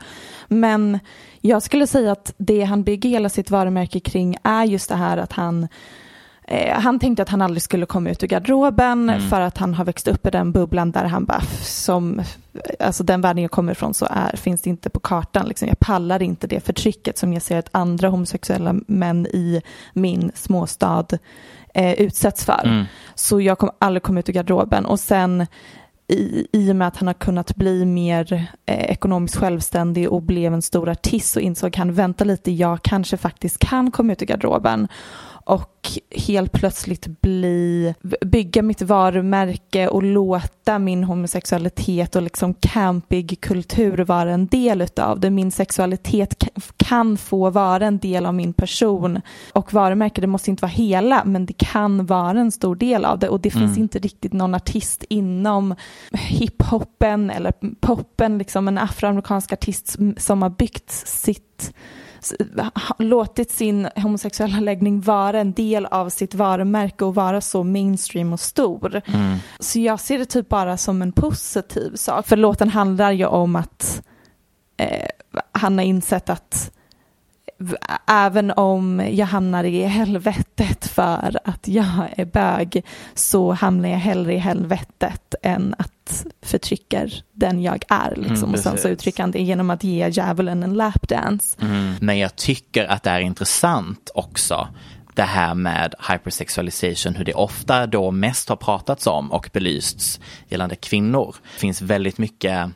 Men 0.48 1.00
jag 1.42 1.64
skulle 1.64 1.88
säga 1.88 2.12
att 2.12 2.34
det 2.38 2.64
han 2.64 2.84
bygger 2.84 3.10
hela 3.10 3.30
sitt 3.30 3.52
varumärke 3.52 4.00
kring 4.00 4.38
är 4.44 4.64
just 4.64 4.90
det 4.90 4.96
här 4.96 5.18
att 5.18 5.34
han 5.34 5.68
eh, 6.52 6.80
han 6.80 7.00
tänkte 7.00 7.24
att 7.24 7.30
han 7.30 7.42
aldrig 7.42 7.62
skulle 7.62 7.86
komma 7.86 8.10
ut 8.10 8.24
ur 8.24 8.28
garderoben 8.28 9.30
för 9.30 9.42
att 9.42 9.58
han 9.58 9.74
har 9.74 9.86
växt 9.86 10.08
upp 10.08 10.28
i 10.28 10.30
den 10.30 10.52
bubblan 10.52 10.92
där 10.92 11.06
han 11.06 11.26
bara, 11.26 11.42
som, 11.62 12.22
alltså 12.80 13.04
den 13.04 13.22
världen 13.22 13.42
jag 13.42 13.52
kommer 13.52 13.72
ifrån 13.72 13.94
så 13.94 14.08
är, 14.10 14.36
finns 14.36 14.62
det 14.62 14.70
inte 14.70 14.90
på 14.90 15.00
kartan. 15.00 15.48
Liksom. 15.48 15.68
Jag 15.68 15.80
pallar 15.80 16.22
inte 16.22 16.48
det 16.48 16.60
förtrycket 16.60 17.18
som 17.18 17.34
jag 17.34 17.42
ser 17.42 17.58
att 17.58 17.70
andra 17.72 18.10
homosexuella 18.10 18.76
män 18.88 19.26
i 19.26 19.62
min 19.94 20.32
småstad 20.36 21.08
eh, 21.74 21.94
utsätts 21.94 22.46
för. 22.46 22.86
Så 23.16 23.42
jag 23.42 23.58
kommer 23.58 23.74
aldrig 23.80 24.04
komma 24.04 24.20
ut 24.20 24.30
ur 24.30 24.34
garderoben. 24.34 24.86
Och 24.86 25.00
sen 25.00 25.46
i, 26.12 26.48
i 26.52 26.72
och 26.72 26.76
med 26.76 26.88
att 26.88 26.98
han 26.98 27.08
har 27.08 27.14
kunnat 27.14 27.56
bli 27.56 27.86
mer 27.86 28.34
eh, 28.66 28.92
ekonomiskt 28.92 29.36
självständig 29.36 30.10
och 30.10 30.22
blev 30.22 30.54
en 30.54 30.62
stor 30.62 30.90
artist 30.90 31.32
så 31.32 31.40
insåg 31.40 31.76
han, 31.76 31.94
vänta 31.94 32.24
lite, 32.24 32.52
jag 32.52 32.82
kanske 32.82 33.18
faktiskt 33.18 33.60
kan 33.60 33.92
komma 33.92 34.14
ut 34.14 34.22
ur 34.22 34.26
garderoben 34.26 34.88
och 35.46 35.78
helt 36.28 36.52
plötsligt 36.52 37.22
bli, 37.22 37.94
bygga 38.22 38.62
mitt 38.62 38.82
varumärke 38.82 39.88
och 39.88 40.04
låta 40.04 40.80
min 40.80 41.04
homosexualitet 41.04 42.16
och 42.16 42.22
liksom 42.22 42.54
campig 42.54 43.42
kultur 43.42 43.98
vara 43.98 44.32
en 44.32 44.48
del 44.48 44.82
utav 44.82 45.20
det. 45.20 45.30
Min 45.30 45.52
sexualitet 45.52 46.44
ka- 46.44 46.72
kan 46.78 47.18
få 47.18 47.50
vara 47.50 47.86
en 47.86 47.98
del 47.98 48.26
av 48.26 48.34
min 48.34 48.54
person. 48.54 49.22
Och 49.54 49.74
varumärke, 49.74 50.22
det 50.22 50.28
måste 50.28 50.50
inte 50.50 50.62
vara 50.62 50.72
hela, 50.72 51.24
men 51.26 51.46
det 51.46 51.54
kan 51.58 52.06
vara 52.06 52.40
en 52.40 52.52
stor 52.52 52.76
del 52.76 53.06
av 53.06 53.20
det. 53.20 53.30
Och 53.30 53.40
det 53.40 53.52
finns 53.52 53.78
inte 53.78 54.00
riktigt 54.00 54.34
någon 54.34 54.56
artist 54.56 55.04
inom 55.10 55.76
hiphopen 56.12 57.30
eller 57.30 57.54
poppen, 57.80 58.38
liksom 58.38 58.68
en 58.68 58.78
afroamerikansk 58.78 59.54
artist 59.54 59.98
som 60.18 60.42
har 60.42 60.50
byggt 60.50 60.92
sitt 60.92 61.74
låtit 62.98 63.52
sin 63.52 63.88
homosexuella 63.96 64.60
läggning 64.60 65.02
vara 65.02 65.40
en 65.40 65.54
del 65.54 65.86
av 65.86 66.10
sitt 66.10 66.34
varumärke 66.34 67.06
och 67.06 67.16
vara 67.16 67.42
så 67.42 67.64
mainstream 67.64 68.34
och 68.34 68.40
stor. 68.40 69.02
Så 69.60 69.80
jag 69.80 70.00
ser 70.00 70.18
det 70.18 70.26
typ 70.26 70.50
bara 70.50 70.78
som 70.78 71.02
en 71.02 71.12
positiv 71.12 71.96
sak. 71.96 72.28
För 72.28 72.38
låten 72.38 72.70
handlar 72.70 73.12
ju 73.12 73.26
om 73.26 73.56
att 73.56 74.02
eh, 74.78 75.08
han 75.52 75.78
har 75.78 75.86
insett 75.86 76.30
att 76.30 76.72
även 78.08 78.52
om 78.52 79.08
jag 79.12 79.26
hamnar 79.26 79.64
i 79.64 79.84
helvetet 79.84 80.88
för 80.88 81.40
att 81.44 81.68
jag 81.68 82.10
är 82.18 82.26
bög 82.26 82.86
så 83.14 83.52
hamnar 83.52 83.90
jag 83.90 83.98
hellre 83.98 84.34
i 84.34 84.38
helvetet 84.38 85.36
än 85.44 85.76
att 85.78 86.26
förtrycka 86.42 87.08
den 87.34 87.62
jag 87.62 87.84
är. 87.90 88.16
Liksom. 88.16 88.38
Mm, 88.38 88.54
och 88.54 88.60
sen 88.60 88.78
så 88.78 88.88
uttrycker 88.88 89.24
han 89.24 89.32
det 89.32 89.42
genom 89.42 89.70
att 89.70 89.84
ge 89.84 90.10
djävulen 90.10 90.64
en 90.64 90.74
lapdance. 90.74 91.58
Men 92.00 92.20
jag 92.20 92.36
tycker 92.36 92.86
att 92.86 93.04
det 93.04 93.10
är 93.10 93.20
intressant 93.20 94.10
också 94.16 94.68
det 95.14 95.22
här 95.22 95.54
med 95.54 95.96
hypersexualization, 96.10 97.16
hur 97.16 97.26
det 97.26 97.34
ofta 97.34 97.88
då 97.88 98.12
mest 98.12 98.50
har 98.50 98.56
pratats 98.56 99.08
om 99.08 99.32
och 99.32 99.50
belysts 99.54 100.20
gällande 100.50 100.76
kvinnor. 100.76 101.36
Det 101.54 101.60
finns 101.60 101.82
väldigt 101.82 102.18
mycket 102.18 102.70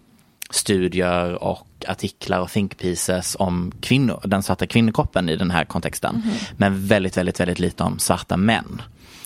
studier 0.49 1.43
och 1.43 1.67
artiklar 1.87 2.39
och 2.39 2.49
think 2.49 2.77
pieces 2.77 3.35
om 3.39 3.71
kvinnor, 3.81 4.21
den 4.23 4.43
svarta 4.43 4.67
kvinnokroppen 4.67 5.29
i 5.29 5.35
den 5.35 5.51
här 5.51 5.65
kontexten. 5.65 6.23
Men 6.57 6.87
väldigt, 6.87 7.17
väldigt, 7.17 7.39
väldigt 7.39 7.59
lite 7.59 7.83
om 7.83 7.99
svarta 7.99 8.37
män. 8.37 8.81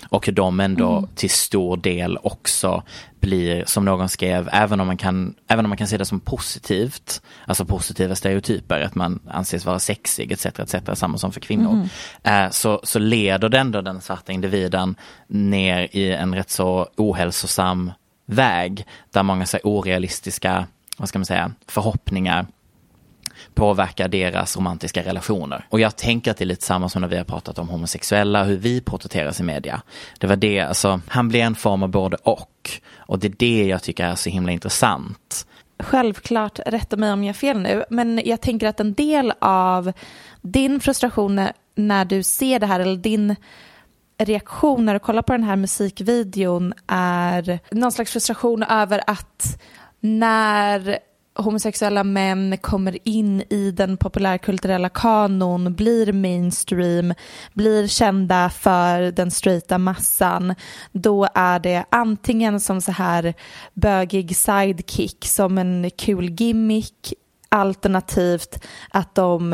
Och 0.09 0.25
hur 0.25 0.33
de 0.33 0.59
ändå 0.59 1.07
till 1.15 1.29
stor 1.29 1.77
del 1.77 2.17
också 2.17 2.83
blir, 3.19 3.65
som 3.65 3.85
någon 3.85 4.09
skrev, 4.09 4.49
även 4.51 4.79
om 4.79 4.87
man 4.87 4.97
kan, 4.97 5.35
även 5.47 5.65
om 5.65 5.69
man 5.69 5.77
kan 5.77 5.87
se 5.87 5.97
det 5.97 6.05
som 6.05 6.19
positivt, 6.19 7.21
alltså 7.45 7.65
positiva 7.65 8.15
stereotyper, 8.15 8.81
att 8.81 8.95
man 8.95 9.19
anses 9.27 9.65
vara 9.65 9.79
sexig 9.79 10.31
etc. 10.31 10.45
etc. 10.45 10.75
samma 10.93 11.17
som 11.17 11.31
för 11.31 11.39
kvinnor, 11.39 11.87
eh, 12.23 12.49
så, 12.49 12.79
så 12.83 12.99
leder 12.99 13.49
det 13.49 13.57
ändå 13.59 13.81
den 13.81 14.01
svarta 14.01 14.31
individen 14.31 14.95
ner 15.27 15.87
i 15.91 16.11
en 16.11 16.35
rätt 16.35 16.49
så 16.49 16.87
ohälsosam 16.97 17.91
väg 18.25 18.85
där 19.11 19.23
många 19.23 19.45
så 19.45 19.57
orealistiska, 19.63 20.67
vad 20.99 21.09
ska 21.09 21.19
man 21.19 21.25
säga, 21.25 21.51
förhoppningar 21.67 22.45
påverkar 23.53 24.07
deras 24.07 24.57
romantiska 24.57 25.03
relationer. 25.03 25.65
Och 25.69 25.79
jag 25.79 25.95
tänker 25.95 26.31
att 26.31 26.37
det 26.37 26.43
är 26.43 26.47
lite 26.47 26.65
samma 26.65 26.89
som 26.89 27.01
när 27.01 27.09
vi 27.09 27.17
har 27.17 27.23
pratat 27.23 27.59
om 27.59 27.69
homosexuella, 27.69 28.43
hur 28.43 28.57
vi 28.57 28.81
porträtteras 28.81 29.39
i 29.39 29.43
media. 29.43 29.81
Det 30.19 30.27
var 30.27 30.35
det, 30.35 30.59
alltså, 30.59 31.01
han 31.07 31.29
blir 31.29 31.41
en 31.41 31.55
form 31.55 31.83
av 31.83 31.89
både 31.89 32.17
och. 32.23 32.71
Och 32.97 33.19
det 33.19 33.27
är 33.27 33.33
det 33.37 33.67
jag 33.67 33.83
tycker 33.83 34.05
är 34.05 34.15
så 34.15 34.29
himla 34.29 34.51
intressant. 34.51 35.45
Självklart, 35.83 36.59
rätta 36.65 36.97
mig 36.97 37.11
om 37.13 37.23
jag 37.23 37.29
har 37.29 37.33
fel 37.33 37.59
nu, 37.59 37.83
men 37.89 38.21
jag 38.25 38.41
tänker 38.41 38.67
att 38.67 38.79
en 38.79 38.93
del 38.93 39.33
av 39.41 39.91
din 40.41 40.79
frustration 40.79 41.47
när 41.75 42.05
du 42.05 42.23
ser 42.23 42.59
det 42.59 42.65
här, 42.65 42.79
eller 42.79 42.97
din 42.97 43.35
reaktion 44.17 44.85
när 44.85 44.93
du 44.93 44.99
kollar 44.99 45.21
på 45.21 45.33
den 45.33 45.43
här 45.43 45.55
musikvideon 45.55 46.73
är 46.87 47.59
någon 47.71 47.91
slags 47.91 48.11
frustration 48.11 48.63
över 48.63 49.01
att 49.07 49.61
när 49.99 50.99
homosexuella 51.35 52.03
män 52.03 52.57
kommer 52.57 52.97
in 53.03 53.43
i 53.49 53.71
den 53.71 53.97
populärkulturella 53.97 54.89
kanon, 54.89 55.75
blir 55.75 56.13
mainstream, 56.13 57.13
blir 57.53 57.87
kända 57.87 58.49
för 58.49 59.11
den 59.11 59.31
straighta 59.31 59.77
massan, 59.77 60.55
då 60.91 61.27
är 61.33 61.59
det 61.59 61.85
antingen 61.89 62.59
som 62.59 62.81
så 62.81 62.91
här 62.91 63.33
bögig 63.73 64.35
sidekick, 64.35 65.25
som 65.25 65.57
en 65.57 65.89
kul 65.97 66.29
gimmick, 66.29 67.13
alternativt 67.49 68.65
att 68.89 69.15
de 69.15 69.53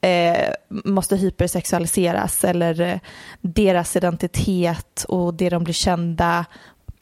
eh, 0.00 0.52
måste 0.68 1.16
hypersexualiseras 1.16 2.44
eller 2.44 2.80
eh, 2.80 2.98
deras 3.40 3.96
identitet 3.96 5.04
och 5.08 5.34
det 5.34 5.48
de 5.48 5.64
blir 5.64 5.74
kända 5.74 6.44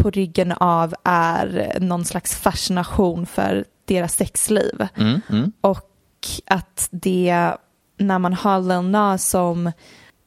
på 0.02 0.10
ryggen 0.10 0.52
av 0.52 0.94
är 1.04 1.76
någon 1.80 2.04
slags 2.04 2.36
fascination 2.36 3.26
för 3.26 3.64
deras 3.84 4.14
sexliv. 4.14 4.88
Mm, 4.96 5.20
mm. 5.30 5.52
Och 5.60 5.88
att 6.46 6.88
det, 6.90 7.56
när 7.96 8.18
man 8.18 8.32
har 8.32 8.60
Lil 8.60 8.90
Nas 8.90 9.28
som 9.28 9.72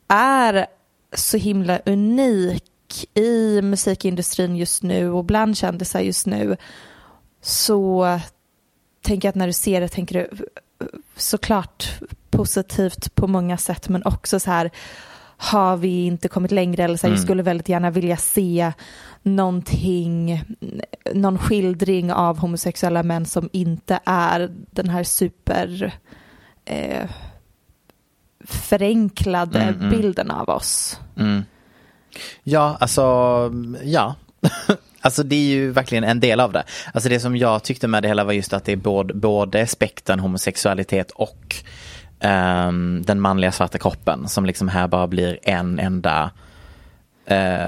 är 0.08 0.66
så 1.14 1.38
himla 1.38 1.80
unik 1.86 2.64
i 3.14 3.62
musikindustrin 3.62 4.56
just 4.56 4.84
nu 4.84 5.10
och 5.10 5.26
bland 5.26 5.58
kändisar 5.58 6.00
just 6.00 6.26
nu 6.26 6.58
så 7.42 8.20
tänker 9.02 9.28
jag 9.28 9.32
att 9.32 9.36
när 9.36 9.48
du 9.48 9.54
ser 9.54 9.82
det 9.82 9.88
tänker 9.88 10.16
du 10.16 10.46
såklart 11.16 12.00
positivt 12.30 13.16
på 13.16 13.28
många 13.28 13.58
sätt 13.58 13.90
men 13.90 14.04
också 14.06 14.40
så 14.40 14.52
här 14.52 14.72
har 15.38 15.78
vi 15.78 16.06
inte 16.06 16.28
kommit 16.28 16.52
längre 16.52 16.84
eller 16.84 16.98
så 16.98 17.08
här, 17.08 17.10
Mm. 17.10 17.18
jag 17.18 17.24
skulle 17.26 17.44
väldigt 17.44 17.70
gärna 17.70 17.90
vilja 17.92 18.18
se 18.18 18.72
någonting, 19.24 20.44
någon 21.14 21.38
skildring 21.38 22.14
av 22.14 22.38
homosexuella 22.40 23.04
män 23.04 23.26
som 23.26 23.50
inte 23.54 24.00
är 24.06 24.52
den 24.72 24.90
här 24.90 25.04
super 25.04 25.94
eh, 26.66 27.10
förenklade 28.48 29.60
Mm, 29.62 29.76
mm. 29.80 29.90
bilden 29.90 30.32
av 30.32 30.50
oss. 30.50 31.00
Mm. 31.18 31.44
Ja, 32.44 32.78
alltså, 32.80 33.02
ja. 33.84 34.16
alltså 35.02 35.24
det 35.24 35.36
är 35.36 35.44
ju 35.48 35.72
verkligen 35.72 36.04
en 36.04 36.20
del 36.20 36.40
av 36.40 36.52
det. 36.52 36.64
Alltså 36.94 37.10
det 37.10 37.20
som 37.20 37.38
jag 37.38 37.64
tyckte 37.64 37.88
med 37.88 38.04
det 38.04 38.08
hela 38.08 38.24
var 38.24 38.34
just 38.34 38.54
att 38.54 38.66
det 38.66 38.72
är 38.72 38.76
både, 38.76 39.14
både 39.14 39.68
spektern 39.68 40.20
homosexualitet 40.20 41.12
och 41.12 41.56
ehm, 42.20 43.02
den 43.06 43.22
manliga 43.22 43.52
svarta 43.52 43.78
kroppen 43.78 44.28
som 44.28 44.46
liksom 44.46 44.68
här 44.70 44.88
bara 44.88 45.08
blir 45.08 45.40
en 45.44 45.80
enda 45.80 46.32
eh, 47.26 47.68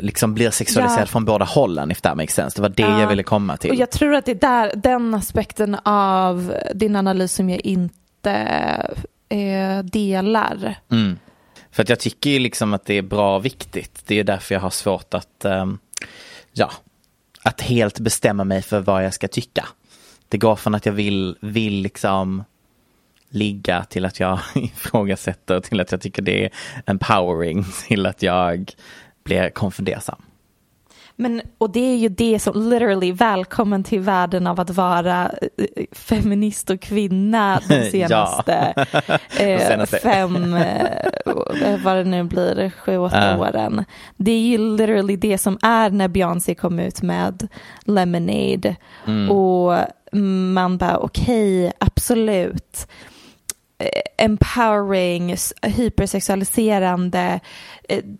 liksom 0.00 0.34
blir 0.34 0.50
sexualiserad 0.50 1.02
Ja. 1.02 1.06
från 1.06 1.24
båda 1.24 1.44
hållen 1.44 1.90
if 1.90 2.00
that 2.00 2.16
makes 2.16 2.34
sense. 2.34 2.58
Det 2.58 2.62
var 2.62 2.68
det 2.68 2.82
Ja. 2.82 3.00
jag 3.00 3.08
ville 3.08 3.22
komma 3.22 3.56
till. 3.56 3.70
Och 3.70 3.76
jag 3.76 3.90
tror 3.90 4.14
att 4.14 4.24
det 4.24 4.30
är 4.32 4.34
där, 4.34 4.72
den 4.74 5.14
aspekten 5.14 5.74
av 5.84 6.54
din 6.74 6.96
analys 6.96 7.32
som 7.32 7.50
jag 7.50 7.60
inte 7.60 8.32
eh, 9.28 9.78
delar. 9.84 10.74
Mm. 10.90 11.18
För 11.70 11.82
att 11.82 11.88
jag 11.88 12.00
tycker 12.00 12.30
ju 12.30 12.38
liksom 12.38 12.74
att 12.74 12.84
det 12.84 12.94
är 12.94 13.02
bra 13.02 13.36
och 13.36 13.44
viktigt. 13.44 14.02
Det 14.06 14.14
är 14.20 14.24
därför 14.24 14.54
jag 14.54 14.62
har 14.62 14.70
svårt 14.70 15.14
att, 15.14 15.44
ehm, 15.44 15.78
ja, 16.52 16.70
att 17.42 17.60
helt 17.60 18.00
bestämma 18.00 18.44
mig 18.44 18.62
för 18.62 18.80
vad 18.80 19.04
jag 19.04 19.14
ska 19.14 19.28
tycka. 19.28 19.68
Det 20.28 20.38
går 20.38 20.56
från 20.56 20.74
att 20.74 20.86
jag 20.86 20.92
vill, 20.92 21.36
vill 21.40 21.74
liksom 21.82 22.44
ligga 23.30 23.84
till 23.84 24.04
att 24.04 24.20
jag 24.20 24.38
ifrågasätter, 24.54 25.60
till 25.60 25.80
att 25.80 25.92
jag 25.92 26.00
tycker 26.00 26.22
det 26.22 26.44
är 26.44 26.50
empowering, 26.86 27.64
till 27.88 28.06
att 28.06 28.22
jag 28.22 28.72
blir 29.24 29.50
konfundersam. 29.50 30.22
Men, 31.20 31.42
och 31.58 31.70
det 31.70 31.80
är 31.80 31.96
ju 31.96 32.08
det 32.08 32.38
som 32.38 32.70
literally 32.70 33.12
välkommen 33.12 33.84
till 33.84 34.00
världen 34.00 34.46
av 34.46 34.60
att 34.60 34.70
vara 34.70 35.30
eh, 35.58 35.84
feminist 35.92 36.70
och 36.70 36.80
kvinna 36.80 37.60
de 37.68 37.84
senaste, 37.90 38.74
De 39.38 39.44
eh, 39.54 39.68
senaste. 39.68 39.98
fem, 39.98 40.54
eh, 40.54 41.82
vad 41.84 41.96
det 41.96 42.04
nu 42.04 42.24
blir, 42.24 42.70
sju, 42.70 42.98
åtta 42.98 43.26
Ja. 43.30 43.38
åren. 43.38 43.84
Det 44.16 44.30
är 44.30 44.40
ju 44.40 44.58
literally 44.58 45.16
det 45.16 45.38
som 45.38 45.58
är 45.62 45.90
när 45.90 46.08
Beyoncé 46.08 46.54
kom 46.54 46.78
ut 46.78 47.02
med 47.02 47.48
Lemonade 47.84 48.76
Mm. 49.06 49.30
och 49.30 49.78
man 50.54 50.78
bara 50.78 50.98
okej, 50.98 51.72
absolut. 51.80 52.88
Eh, 53.80 54.02
empowering, 54.18 55.36
hypersexualiserande, 55.62 57.40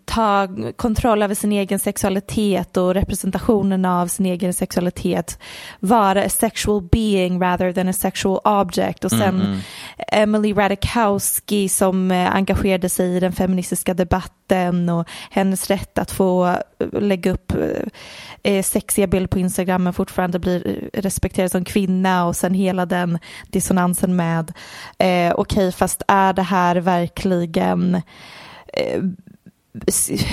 ta 0.05 0.47
kontroll 0.75 1.23
över 1.23 1.35
sin 1.35 1.51
egen 1.51 1.79
sexualitet 1.79 2.77
och 2.77 2.93
representationen 2.93 3.85
av 3.85 4.07
sin 4.07 4.25
egen 4.25 4.53
sexualitet, 4.53 5.39
vara 5.79 6.23
a 6.23 6.29
sexual 6.29 6.81
being 6.81 7.41
rather 7.41 7.73
than 7.73 7.87
a 7.87 7.93
sexual 7.93 8.39
object. 8.43 9.05
Och 9.05 9.11
sen 9.11 9.39
Mm, 9.39 9.59
Emily 10.07 10.53
Ratajkowski 10.53 11.69
som 11.69 12.11
eh, 12.11 12.35
engagerade 12.35 12.89
sig 12.89 13.15
i 13.15 13.19
den 13.19 13.31
feministiska 13.31 13.93
debatten 13.93 14.89
och 14.89 15.07
hennes 15.29 15.69
rätt 15.69 15.97
att 15.97 16.11
få 16.11 16.47
eh, 16.47 17.01
lägga 17.01 17.31
upp 17.31 17.51
eh, 17.51 18.53
eh, 18.53 18.63
sexiga 18.63 19.07
bilder 19.07 19.27
på 19.27 19.39
Instagram 19.39 19.83
men 19.83 19.93
fortfarande 19.93 20.39
blir 20.39 20.67
eh, 20.67 21.01
respekterad 21.01 21.51
som 21.51 21.65
kvinna 21.65 22.25
och 22.25 22.35
sen 22.35 22.53
hela 22.53 22.85
den 22.85 23.19
dissonansen 23.47 24.15
med 24.15 24.53
eh, 24.97 25.33
okej 25.35 25.71
fast 25.71 26.01
är 26.07 26.33
det 26.33 26.43
här 26.43 26.75
verkligen 26.75 28.01
eh, 28.73 29.01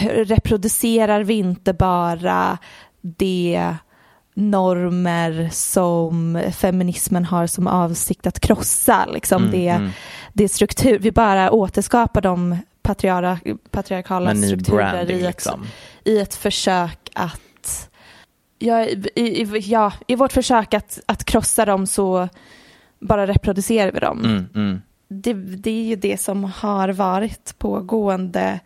reproducerar 0.09 1.25
vi 1.25 1.35
inte 1.35 1.73
bara 1.73 2.59
det 3.01 3.77
normer 4.35 5.49
som 5.53 6.43
feminismen 6.53 7.25
har 7.25 7.47
som 7.47 7.67
avsikt 7.67 8.27
att 8.27 8.41
krossa. 8.41 9.07
Liksom 9.07 9.43
Mm, 9.43 9.51
det, 9.51 9.69
mm. 9.69 9.91
det 10.33 10.49
struktur, 10.49 10.99
vi 10.99 11.13
bara 11.13 11.51
återskapar 11.51 12.21
de 12.21 12.57
patriara, 12.83 13.39
patriarkala 13.71 14.35
strukturer 14.35 15.11
i 15.11 15.15
ett, 15.15 15.23
liksom. 15.23 15.67
i 16.05 16.19
ett 16.19 16.35
försök 16.35 17.11
att 17.15 17.91
ja, 18.59 18.85
i, 18.85 19.11
i, 19.15 19.59
ja, 19.59 19.93
i 20.07 20.15
vårt 20.15 20.33
försök 20.33 20.75
att, 20.75 21.01
att 21.07 21.25
krossa 21.25 21.65
dem 21.65 21.87
så 21.87 22.29
bara 23.01 23.27
reproducerar 23.27 23.93
vi 23.93 24.01
dem. 24.01 24.25
Mm, 24.25 24.47
mm. 24.55 24.83
Det, 25.09 25.35
det 25.35 25.71
är 25.71 25.85
ju 25.85 25.97
det 25.97 26.21
som 26.21 26.45
har 26.45 26.89
varit 26.89 27.55
pågående 27.59 28.61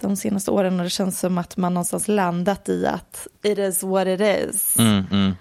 de 0.00 0.16
senaste 0.16 0.50
åren 0.50 0.80
och 0.80 0.84
det 0.84 0.90
känns 0.90 1.20
som 1.20 1.38
att 1.38 1.56
man 1.56 1.74
någonstans 1.74 2.08
landat 2.08 2.68
i 2.68 2.86
att 2.86 3.26
it 3.42 3.58
is 3.58 3.82
what 3.82 4.06
it 4.06 4.20
is. 4.20 4.78
Mm, 4.78 5.04
mm. 5.10 5.34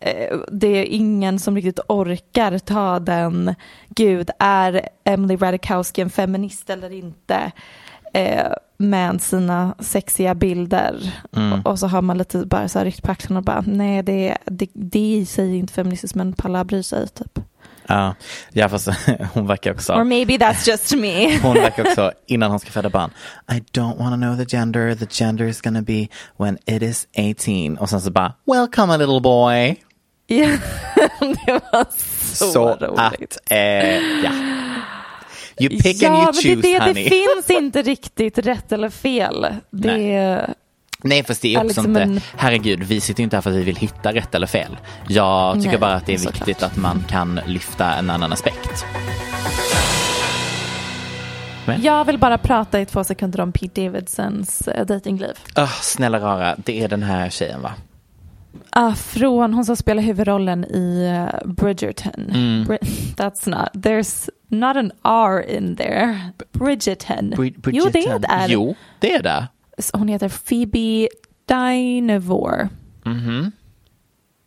Eh, 0.00 0.38
Det 0.52 0.66
är 0.66 0.84
ingen 0.84 1.38
som 1.38 1.56
riktigt 1.56 1.80
orkar 1.88 2.58
ta 2.58 2.98
den, 2.98 3.54
gud, 3.88 4.30
är 4.38 4.88
Emily 5.04 5.36
Ratajkowski 5.36 6.00
en 6.00 6.10
feminist 6.10 6.70
eller 6.70 6.92
inte? 6.92 7.52
Eh, 8.14 8.52
med 8.76 9.22
sina 9.22 9.74
sexiga 9.78 10.34
bilder. 10.34 11.14
Mm. 11.36 11.60
Och, 11.60 11.78
så 11.78 11.86
har 11.86 12.02
man 12.02 12.18
lite 12.18 12.46
bara 12.46 12.68
så 12.68 12.78
här 12.78 12.86
ryckt 12.86 13.02
på 13.02 13.12
axlarna 13.12 13.38
och 13.38 13.44
bara, 13.44 13.64
nej 13.66 14.02
det, 14.02 14.38
det, 14.44 14.70
det 14.72 15.14
i 15.14 15.26
sig 15.26 15.50
är 15.50 15.58
inte 15.58 15.72
feministiskt 15.72 16.14
men 16.14 16.32
palla 16.32 16.64
bryr 16.64 16.82
sig 16.82 17.08
typ. 17.08 17.38
Ja, 17.86 18.14
ja 18.52 18.68
fast 18.68 18.88
hon 19.34 19.46
verkar 19.46 19.72
också 19.72 19.92
Or 19.92 20.04
maybe 20.04 20.32
that's 20.32 20.68
just 20.68 20.94
me. 20.96 21.38
Hon 21.42 21.54
verkar 21.54 21.88
också, 21.88 22.12
innan 22.26 22.50
hon 22.50 22.60
ska 22.60 22.70
föda 22.70 22.90
barn, 22.90 23.10
I 23.52 23.78
don't 23.78 23.98
want 23.98 24.12
to 24.14 24.16
know 24.16 24.36
the 24.36 24.56
gender, 24.56 24.94
the 24.94 25.06
gender 25.10 25.44
is 25.44 25.60
gonna 25.60 25.82
be 25.82 26.08
when 26.36 26.58
it 26.66 26.82
is 26.82 27.06
18. 27.18 27.78
Och 27.78 27.90
sen 27.90 28.00
så 28.00 28.10
bara, 28.10 28.34
welcome 28.46 28.94
a 28.94 28.96
little 28.96 29.20
boy. 29.20 29.76
Ja, 30.26 30.48
det 31.20 31.60
var 31.72 31.86
så, 32.34 32.46
Så 32.46 32.74
roligt. 32.74 33.36
att, 33.36 33.50
eh, 33.50 33.58
ja. 33.98 34.30
You 35.60 35.68
pick 35.82 36.02
and 36.02 36.14
ja, 36.14 36.18
you 36.18 36.24
men 36.24 36.34
choose 36.34 36.54
det, 36.54 36.78
honey. 36.78 37.04
det 37.04 37.10
finns 37.10 37.50
inte 37.50 37.82
riktigt 37.82 38.38
rätt 38.38 38.72
eller 38.72 38.90
fel. 38.90 39.46
Det 39.70 40.54
Nej 41.02 41.24
fast 41.24 41.42
det 41.42 41.54
är 41.54 41.58
också 41.58 41.66
liksom 41.82 41.96
inte, 41.96 42.26
herregud 42.36 42.82
vi 42.82 43.00
sitter 43.00 43.22
inte 43.22 43.36
här 43.36 43.40
för 43.40 43.50
att 43.50 43.56
vi 43.56 43.62
vill 43.62 43.76
hitta 43.76 44.12
rätt 44.12 44.34
eller 44.34 44.46
fel. 44.46 44.76
Jag 45.08 45.54
tycker 45.56 45.68
Nej, 45.68 45.78
bara 45.78 45.94
att 45.94 46.06
det 46.06 46.14
är 46.14 46.18
viktigt 46.18 46.62
att 46.62 46.76
man 46.76 47.04
kan 47.08 47.40
lyfta 47.46 47.94
en 47.94 48.10
annan 48.10 48.32
aspekt. 48.32 48.84
jag 51.82 52.04
vill 52.04 52.18
bara 52.18 52.38
prata 52.38 52.80
i 52.80 52.86
två 52.86 53.04
sekunder 53.04 53.40
om 53.40 53.52
Pete 53.52 53.84
Davidsons 53.84 54.68
uh, 54.78 54.84
datingliv. 54.86 55.34
Ah, 55.54 55.66
snälla 55.66 56.20
rara, 56.20 56.56
det 56.58 56.82
är 56.82 56.88
den 56.88 57.02
här 57.02 57.30
tjejen 57.30 57.62
va? 57.62 57.72
Ah, 58.70 58.94
från 58.94 59.54
hon 59.54 59.64
som 59.64 59.76
spelar 59.76 60.02
huvudrollen 60.02 60.64
i 60.64 61.08
uh, 61.44 61.52
Bridgerton. 61.52 62.30
Mm. 62.30 62.64
Bri- 62.64 62.78
that's 63.16 63.48
not, 63.50 63.68
there's 63.84 64.28
not 64.48 64.76
an 64.76 64.92
R 65.04 65.50
in 65.50 65.76
there. 65.76 66.18
Bridgerton. 66.52 67.30
Brid- 67.36 67.54
Jo, 67.66 67.84
det 67.84 67.88
är 67.88 67.90
Bridgerton. 67.92 68.20
det. 68.20 68.46
Jo, 68.48 68.74
det 68.98 69.12
är 69.14 69.22
det. 69.22 69.48
Hon 69.92 70.08
heter 70.08 70.28
Phoebe 70.28 71.08
Dynevor. 71.46 72.68
Mhm. 73.04 73.52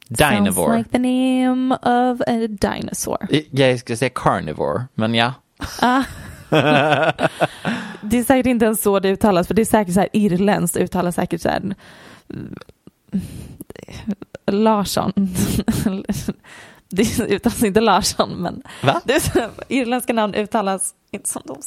Sounds 0.08 0.20
Dynevore. 0.20 0.78
like 0.78 0.90
the 0.90 1.00
name 1.00 1.76
of 1.76 2.22
a 2.28 2.48
dinosaur. 2.48 3.28
Jag 3.52 3.80
skulle 3.80 3.98
säga 3.98 4.10
carnivore, 4.16 4.84
men 4.94 5.16
ja. 5.16 5.34
Ah. 5.82 6.04
det 8.02 8.18
är 8.18 8.24
säkert 8.24 8.46
inte 8.46 8.66
ens 8.66 8.82
så 8.82 9.00
det 9.00 9.10
uttalas, 9.10 9.48
för 9.48 9.54
det 9.54 9.62
är 9.62 9.66
säkert 9.66 9.94
så 9.94 10.00
här 10.00 10.10
irländskt, 10.14 10.78
uttalas 10.78 11.16
säkert 11.16 11.42
så 11.42 11.50
här 11.50 11.58
mm, 11.60 12.56
Larsson. 14.48 15.14
det 16.90 17.20
uttalas 17.20 17.64
inte 17.64 17.82
Larsson, 17.82 18.30
men 18.30 18.64
Va? 18.84 19.02
det 19.06 19.20
så, 19.20 19.50
irländska 19.68 20.14
namn 20.14 20.36
uttalas 20.36 20.94
inte 21.12 21.30
som 21.30 21.42
de. 21.46 21.58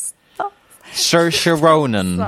Saoirse 0.93 1.51
Ronan 1.51 2.25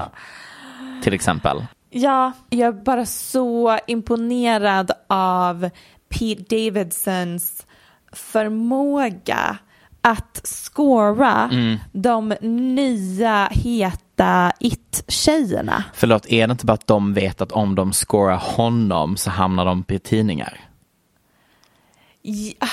till 1.02 1.14
exempel. 1.14 1.66
Ja, 1.90 2.32
jag 2.50 2.68
är 2.68 2.84
bara 2.84 3.06
så 3.06 3.78
imponerad 3.86 4.90
av 5.08 5.70
Pete 6.08 6.56
Davidsons 6.56 7.66
förmåga 8.12 9.58
att 10.02 10.40
scora 10.44 11.50
de 11.92 12.34
nya 12.74 13.48
heta 13.50 14.52
it-tjejerna. 14.60 15.84
Förlåt, 15.94 16.26
är 16.26 16.46
det 16.46 16.52
inte 16.52 16.66
bara 16.66 16.72
att 16.72 16.86
de 16.86 17.14
vet 17.14 17.40
att 17.40 17.52
om 17.52 17.74
de 17.74 17.92
scorar 17.92 18.36
honom 18.36 19.16
så 19.16 19.30
hamnar 19.30 19.64
de 19.64 19.82
på 19.82 19.98
tidningar? 19.98 20.69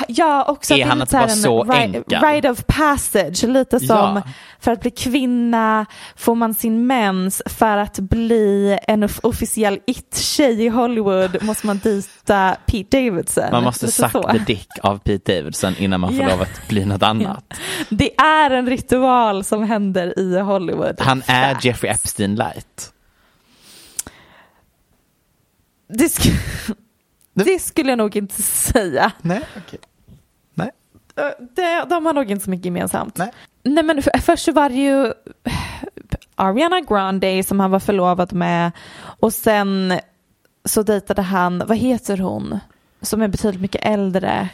Ja, 0.07 0.43
också 0.47 0.73
Är 0.73 0.83
att 0.83 0.89
han 0.89 1.01
inte 1.01 1.17
här 1.17 1.23
bara 1.25 1.31
en 1.31 1.37
så 1.37 1.71
enkel? 1.71 2.03
rite 2.21 2.49
of 2.49 2.63
passage, 2.67 3.43
lite 3.43 3.79
som 3.79 3.87
Ja. 3.97 4.21
för 4.59 4.71
att 4.71 4.81
bli 4.81 4.91
kvinna 4.91 5.85
får 6.15 6.35
man 6.35 6.53
sin 6.53 6.87
mens, 6.87 7.41
för 7.45 7.77
att 7.77 7.99
bli 7.99 8.77
en 8.87 9.03
off- 9.03 9.19
officiell 9.23 9.79
it-tjej 9.85 10.63
i 10.65 10.67
Hollywood 10.67 11.43
måste 11.43 11.67
man 11.67 11.79
dejta 11.83 12.57
Pete 12.65 12.97
Davidson. 13.01 13.43
Man 13.51 13.63
måste 13.63 13.91
suck 13.91 14.11
så. 14.11 14.23
the 14.31 14.37
dick 14.37 14.69
av 14.83 14.97
Pete 14.97 15.33
Davidson 15.37 15.75
innan 15.77 15.99
man 15.99 16.09
får 16.15 16.23
Ja. 16.23 16.29
lov 16.29 16.41
att 16.41 16.67
bli 16.67 16.85
något 16.85 17.03
annat. 17.03 17.53
Det 17.89 18.15
är 18.19 18.51
en 18.51 18.67
ritual 18.69 19.43
som 19.43 19.63
händer 19.63 20.19
i 20.19 20.39
Hollywood. 20.39 20.95
Han 21.01 21.23
är 21.27 21.53
Fact. 21.53 21.65
Jeffrey 21.65 21.91
Epstein 21.91 22.35
light. 22.35 22.93
Det, 25.89 26.11
det 27.45 27.59
skulle 27.61 27.89
jag 27.89 27.97
nog 27.97 28.15
inte 28.15 28.41
säga. 28.43 29.11
Nej, 29.21 29.41
okej. 29.57 29.79
Nej. 30.53 30.71
Det, 31.55 31.85
de 31.89 32.05
har 32.05 32.13
nog 32.13 32.31
inte 32.31 32.45
så 32.45 32.49
mycket 32.49 32.65
gemensamt. 32.65 33.17
Nej. 33.17 33.31
Nej 33.63 33.83
men 33.83 34.01
för, 34.03 34.17
först 34.19 34.45
så 34.45 34.51
var 34.51 34.69
det 34.69 34.75
ju 34.75 35.13
Ariana 36.35 36.81
Grande 36.81 37.43
som 37.43 37.59
han 37.59 37.71
var 37.71 37.79
förlovad 37.79 38.33
med 38.33 38.71
och 38.99 39.33
sen 39.33 39.99
så 40.65 40.83
dejtade 40.83 41.21
han, 41.21 41.63
vad 41.67 41.77
heter 41.77 42.17
hon, 42.17 42.59
som 43.01 43.21
är 43.21 43.27
betydligt 43.27 43.61
mycket 43.61 43.85
äldre, 43.85 44.49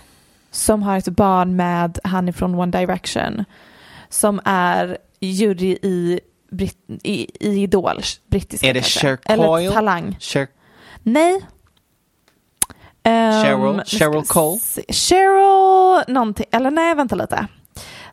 som 0.51 0.83
har 0.83 0.97
ett 0.97 1.07
barn 1.07 1.55
med 1.55 1.99
han 2.03 2.29
ifrån 2.29 2.55
One 2.55 2.79
Direction, 2.79 3.45
som 4.09 4.41
är 4.45 4.97
jury 5.19 5.77
i, 5.81 6.19
Brit- 6.51 6.99
i, 7.03 7.47
i 7.49 7.63
Idol, 7.63 8.01
brittiska 8.27 8.67
Är 8.67 8.73
det. 8.73 8.81
Cher 8.81 9.17
Eller 9.25 9.45
Coyle? 9.47 9.71
Talang. 9.71 10.17
Cher- 10.19 10.47
Nej. 11.03 11.41
Ehm, 13.03 13.43
Cheryl? 13.43 13.81
ska 13.85 13.97
Cheryl 13.97 14.23
Cole? 14.23 14.59
Cheryl 14.89 16.03
någonting, 16.13 16.45
eller 16.51 16.71
nej 16.71 16.95
vänta 16.95 17.15
lite. 17.15 17.47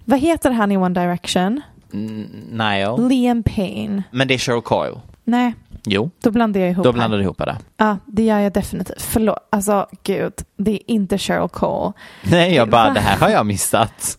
Vad 0.04 0.18
heter 0.18 0.50
han 0.50 0.72
i 0.72 0.76
One 0.76 1.00
Direction? 1.00 1.60
N- 1.94 2.46
Niall. 2.50 3.08
Liam 3.08 3.42
Payne. 3.42 4.02
Men 4.10 4.28
det 4.28 4.34
är 4.34 4.38
Cheryl 4.38 4.62
Coyle. 4.62 5.00
Nej, 5.24 5.54
Jo, 5.84 6.10
då 6.22 6.30
blandar 6.30 6.60
jag 6.60 6.70
ihop 6.70 6.84
då 6.84 6.92
blandar 6.92 7.18
du 7.18 7.24
ihop 7.24 7.38
det. 7.38 7.56
Ja, 7.76 7.96
det 8.06 8.22
gör 8.22 8.38
jag 8.38 8.52
definitivt. 8.52 9.02
Förlåt, 9.02 9.36
alltså 9.50 9.86
gud, 10.02 10.32
det 10.56 10.70
är 10.72 10.90
inte 10.90 11.18
Cheryl 11.18 11.48
Cole. 11.48 11.92
Nej, 12.22 12.54
jag 12.54 12.68
bara, 12.70 12.86
Va? 12.88 12.94
det 12.94 13.00
här 13.00 13.16
har 13.18 13.28
jag 13.28 13.46
missat. 13.46 14.18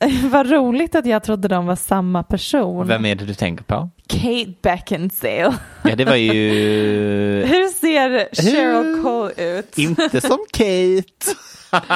Vad 0.30 0.50
roligt 0.50 0.94
att 0.94 1.06
jag 1.06 1.22
trodde 1.22 1.48
de 1.48 1.66
var 1.66 1.76
samma 1.76 2.22
person. 2.22 2.86
Vem 2.86 3.04
är 3.04 3.14
det 3.14 3.24
du 3.24 3.34
tänker 3.34 3.64
på? 3.64 3.90
Kate 4.06 4.54
Beckinsale. 4.62 5.54
Ja, 5.82 5.96
det 5.96 6.04
var 6.04 6.14
ju 6.14 6.32
Hur 7.46 7.68
ser 7.68 8.28
Cheryl 8.42 9.02
Cole 9.02 9.58
ut? 9.58 9.78
inte 9.78 10.20
som 10.20 10.38
Kate. 10.52 11.34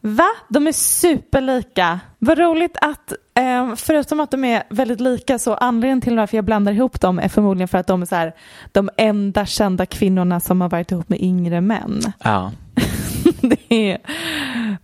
Va? 0.00 0.28
De 0.48 0.66
är 0.66 0.72
superlika. 0.72 2.00
Vad 2.18 2.38
roligt 2.38 2.76
att, 2.80 3.12
eh, 3.38 3.74
förutom 3.76 4.20
att 4.20 4.30
de 4.30 4.44
är 4.44 4.62
väldigt 4.70 5.00
lika, 5.00 5.38
så 5.38 5.54
anledningen 5.54 6.00
till 6.00 6.16
varför 6.16 6.36
jag 6.36 6.44
blandar 6.44 6.72
ihop 6.72 7.00
dem 7.00 7.18
är 7.18 7.28
förmodligen 7.28 7.68
för 7.68 7.78
att 7.78 7.86
de 7.86 8.02
är 8.02 8.06
så 8.06 8.14
här, 8.14 8.32
de 8.72 8.90
enda 8.96 9.46
kända 9.46 9.86
kvinnorna 9.86 10.40
som 10.40 10.60
har 10.60 10.68
varit 10.68 10.90
ihop 10.92 11.08
med 11.08 11.22
yngre 11.22 11.60
män. 11.60 12.00
Ja. 12.24 12.52
det, 13.68 13.90
är, 13.90 13.98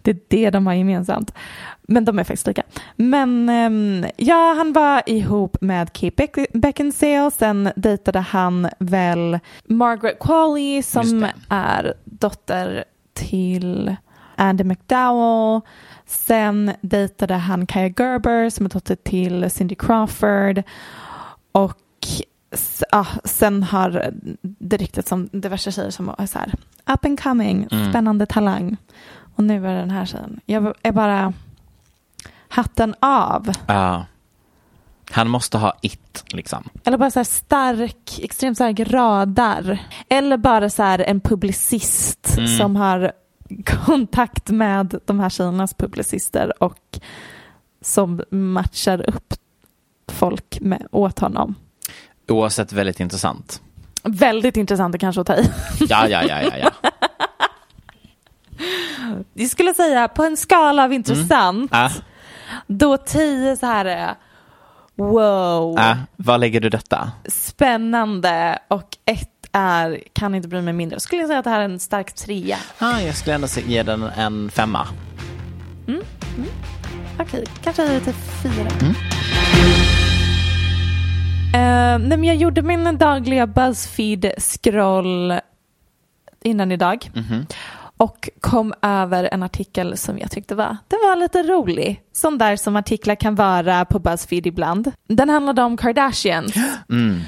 det 0.02 0.10
är 0.10 0.18
det 0.28 0.50
de 0.50 0.66
har 0.66 0.74
gemensamt. 0.74 1.34
Men 1.82 2.04
de 2.04 2.18
är 2.18 2.24
faktiskt 2.24 2.46
lika. 2.46 2.62
Men 2.96 3.48
ehm, 3.48 4.06
ja, 4.16 4.54
han 4.56 4.72
var 4.72 5.02
ihop 5.06 5.56
med 5.60 5.92
Kate 5.92 6.16
Beck- 6.16 6.46
Beckinsale. 6.58 7.30
Sen 7.30 7.70
dejtade 7.76 8.20
han 8.20 8.68
väl 8.78 9.38
Margaret 9.64 10.18
Qualley 10.20 10.82
som 10.82 11.26
är 11.48 11.94
dotter 12.04 12.84
till 13.14 13.96
Andy 14.36 14.64
McDowell. 14.64 15.60
Sen 16.06 16.72
dejtade 16.80 17.34
han 17.34 17.66
Kaya 17.66 17.88
Gerber 17.98 18.50
som 18.50 18.66
är 18.66 18.70
dotter 18.70 18.94
till 18.96 19.50
Cindy 19.50 19.74
Crawford. 19.74 20.62
Och 21.52 21.78
ja, 22.90 23.06
sen 23.24 23.62
har 23.62 24.10
det 24.42 24.76
ryktats 24.76 25.08
som 25.08 25.28
diverse 25.32 25.72
tjejer 25.72 25.90
som 25.90 26.14
är 26.18 26.26
så 26.26 26.38
här 26.38 26.54
up 26.94 27.04
and 27.04 27.20
coming, 27.22 27.68
Mm. 27.70 27.90
spännande 27.90 28.26
talang. 28.26 28.76
Och 29.36 29.44
nu 29.44 29.66
är 29.66 29.72
det 29.74 29.80
den 29.80 29.90
här 29.90 30.06
tjejen. 30.06 30.40
Jag 30.46 30.74
är 30.82 30.92
bara 30.92 31.32
hatten 32.48 32.94
av. 33.00 33.52
ja. 33.66 34.06
Han 35.10 35.28
måste 35.28 35.58
ha 35.58 35.74
it, 35.80 36.24
liksom. 36.32 36.68
Eller 36.84 36.98
bara 36.98 37.10
så 37.10 37.18
här 37.18 37.24
stark, 37.24 38.18
extremt 38.22 38.56
stark 38.56 38.80
radar. 38.80 39.78
Eller 40.08 40.36
bara 40.36 40.70
så 40.70 40.82
här 40.82 40.98
en 40.98 41.20
publicist 41.20 42.34
Mm. 42.38 42.58
som 42.58 42.76
har 42.76 43.12
kontakt 43.86 44.50
med 44.50 44.94
de 45.04 45.20
här 45.20 45.28
tjejernas 45.30 45.74
publicister 45.74 46.62
och 46.62 47.00
som 47.80 48.22
matchar 48.30 49.08
upp 49.10 49.34
folk 50.08 50.60
med, 50.60 50.86
åt 50.90 51.18
honom. 51.18 51.54
Oavsett 52.28 52.72
väldigt 52.72 53.00
intressant. 53.00 53.60
Väldigt 54.02 54.56
intressant 54.56 54.98
kanske 55.00 55.20
att 55.20 55.26
ta 55.26 55.36
i. 55.36 55.50
Ja, 55.80 56.08
ja, 56.08 56.22
ja, 56.22 56.42
ja, 56.42 56.58
ja. 56.58 56.70
Jag 59.34 59.48
skulle 59.50 59.74
säga 59.74 60.08
på 60.08 60.24
en 60.24 60.36
skala 60.36 60.84
av 60.84 60.92
intressant, 60.92 61.70
Ja, 61.74 61.90
då 62.66 62.96
tio 62.96 63.56
så 63.56 63.66
här 63.66 63.84
är 63.84 64.14
wow, 64.94 65.74
ja. 65.78 65.96
Var 66.16 66.38
lägger 66.38 66.60
du 66.60 66.68
detta? 66.68 67.12
spännande 67.28 68.58
och 68.68 68.96
ett 69.04 69.28
är 69.52 70.00
kan 70.12 70.34
inte 70.34 70.48
bry 70.48 70.60
mig 70.60 70.72
mindre. 70.72 71.00
Skulle 71.00 71.20
jag 71.22 71.28
säga 71.28 71.38
att 71.38 71.44
det 71.44 71.50
här 71.50 71.60
är 71.60 71.64
en 71.64 71.80
stark 71.80 72.12
trea. 72.12 72.56
Ah, 72.78 73.00
jag 73.00 73.16
skulle 73.16 73.34
ändå 73.34 73.48
ge 73.66 73.82
den 73.82 74.02
en 74.02 74.50
femma. 74.50 74.88
Okej, 77.18 77.44
kanske 77.62 77.94
lite 77.94 78.12
fyra. 78.12 78.70
Eh, 81.54 81.98
nej, 81.98 82.18
men 82.18 82.24
jag 82.24 82.36
gjorde 82.36 82.62
min 82.62 82.98
dagliga 82.98 83.46
Buzzfeed-scroll 83.46 85.40
innan 86.42 86.72
idag 86.72 87.10
Mhm. 87.14 87.46
och 87.96 88.28
kom 88.40 88.74
över 88.82 89.28
en 89.32 89.42
artikel 89.42 89.96
som 89.96 90.18
jag 90.18 90.30
tyckte 90.30 90.54
var, 90.54 90.76
det 90.88 90.96
var 90.96 91.16
lite 91.16 91.42
rolig. 91.42 92.02
Sån 92.12 92.38
där 92.38 92.56
som 92.56 92.76
artiklar 92.76 93.14
kan 93.14 93.34
vara 93.34 93.84
på 93.84 93.98
Buzzfeed 93.98 94.46
ibland. 94.46 94.92
Den 95.08 95.28
handlade 95.28 95.62
om 95.62 95.76
Kardashians 95.76 96.54
Mm. 96.90 97.20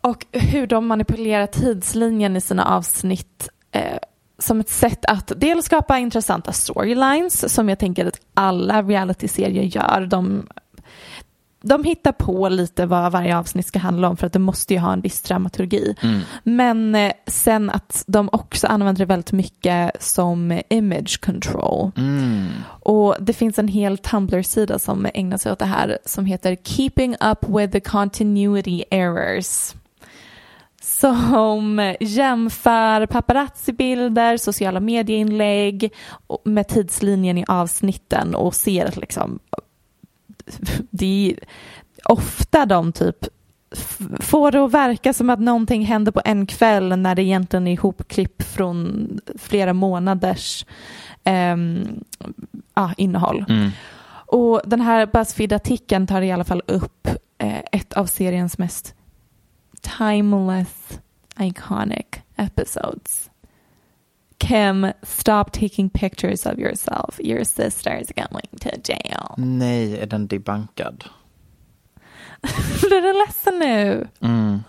och 0.00 0.26
hur 0.32 0.66
de 0.66 0.86
manipulerar 0.86 1.46
tidslinjen 1.46 2.36
i 2.36 2.40
sina 2.40 2.64
avsnitt 2.64 3.48
eh, 3.72 3.98
som 4.38 4.60
ett 4.60 4.68
sätt 4.68 5.04
att 5.04 5.32
dels 5.36 5.64
skapa 5.66 5.98
intressanta 5.98 6.52
storylines 6.52 7.54
som 7.54 7.68
jag 7.68 7.78
tänker 7.78 8.06
att 8.06 8.20
alla 8.34 8.82
realityserier 8.82 9.62
gör. 9.62 10.06
De, 10.10 10.46
de 11.64 11.84
hittar 11.84 12.12
på 12.12 12.48
lite 12.48 12.86
vad 12.86 13.12
varje 13.12 13.36
avsnitt 13.36 13.66
ska 13.66 13.78
handla 13.78 14.08
om 14.08 14.16
för 14.16 14.26
att 14.26 14.32
det 14.32 14.38
måste 14.38 14.74
ju 14.74 14.80
ha 14.80 14.92
en 14.92 15.00
viss 15.00 15.22
dramaturgi. 15.22 15.94
Men 16.42 16.94
eh, 16.94 17.12
sen 17.26 17.70
att 17.70 18.04
de 18.06 18.28
också 18.32 18.66
använder 18.66 18.98
det 18.98 19.04
väldigt 19.06 19.32
mycket 19.32 20.02
som 20.02 20.60
image 20.68 21.20
control. 21.20 21.90
Mm. 21.96 22.46
Och 22.66 23.16
det 23.20 23.32
finns 23.32 23.58
en 23.58 23.68
hel 23.68 23.98
Tumblr-sida 23.98 24.78
som 24.78 25.06
ägnar 25.14 25.36
sig 25.36 25.52
åt 25.52 25.58
det 25.58 25.64
här 25.64 25.98
som 26.04 26.24
heter 26.24 26.56
Keeping 26.64 27.16
up 27.20 27.48
with 27.48 27.72
the 27.72 27.80
continuity 27.80 28.84
errors. 28.90 29.74
Som 30.82 31.94
jämför 32.00 33.06
paparazzi-bilder, 33.06 34.36
sociala 34.36 34.80
medieinlägg 34.80 35.92
med 36.44 36.68
tidslinjen 36.68 37.38
i 37.38 37.44
avsnitten 37.48 38.34
och 38.34 38.54
ser 38.54 38.86
att 38.86 38.96
liksom 38.96 39.38
det 40.90 41.30
är 41.30 41.44
ofta 42.04 42.66
de 42.66 42.92
typ 42.92 43.26
får 44.20 44.50
det 44.50 44.64
att 44.64 44.72
verka 44.72 45.12
som 45.12 45.30
att 45.30 45.40
någonting 45.40 45.84
händer 45.84 46.12
på 46.12 46.20
en 46.24 46.46
kväll 46.46 46.98
när 46.98 47.14
det 47.14 47.22
egentligen 47.22 47.66
är 47.66 47.72
ihopklipp 47.72 48.42
från 48.42 49.08
flera 49.38 49.72
månaders 49.72 50.66
ehm, 51.24 52.04
ja, 52.74 52.92
innehåll. 52.96 53.44
Mm. 53.48 53.70
Och 54.26 54.60
den 54.64 54.80
här 54.80 55.06
Buzzfeed-artikeln 55.06 56.06
tar 56.06 56.22
i 56.22 56.32
alla 56.32 56.44
fall 56.44 56.62
upp 56.66 57.08
eh, 57.38 57.60
ett 57.72 57.92
av 57.92 58.06
seriens 58.06 58.58
mest 58.58 58.94
timeless, 59.98 61.00
iconic 61.38 62.06
episodes. 62.36 63.30
Kim, 64.38 64.92
stop 65.02 65.52
taking 65.52 65.90
pictures 65.90 66.46
of 66.46 66.58
yourself. 66.58 67.20
Your 67.24 67.44
sister's 67.44 68.12
going 68.16 68.48
to 68.60 68.70
jail. 68.84 69.34
Nej, 69.38 69.98
är 69.98 70.06
den 70.06 70.26
debunkad? 70.26 71.04
Blir 72.80 73.02
du 73.02 73.12
ledsen 73.12 73.58
nu? 73.58 74.08
Mm. 74.20 74.62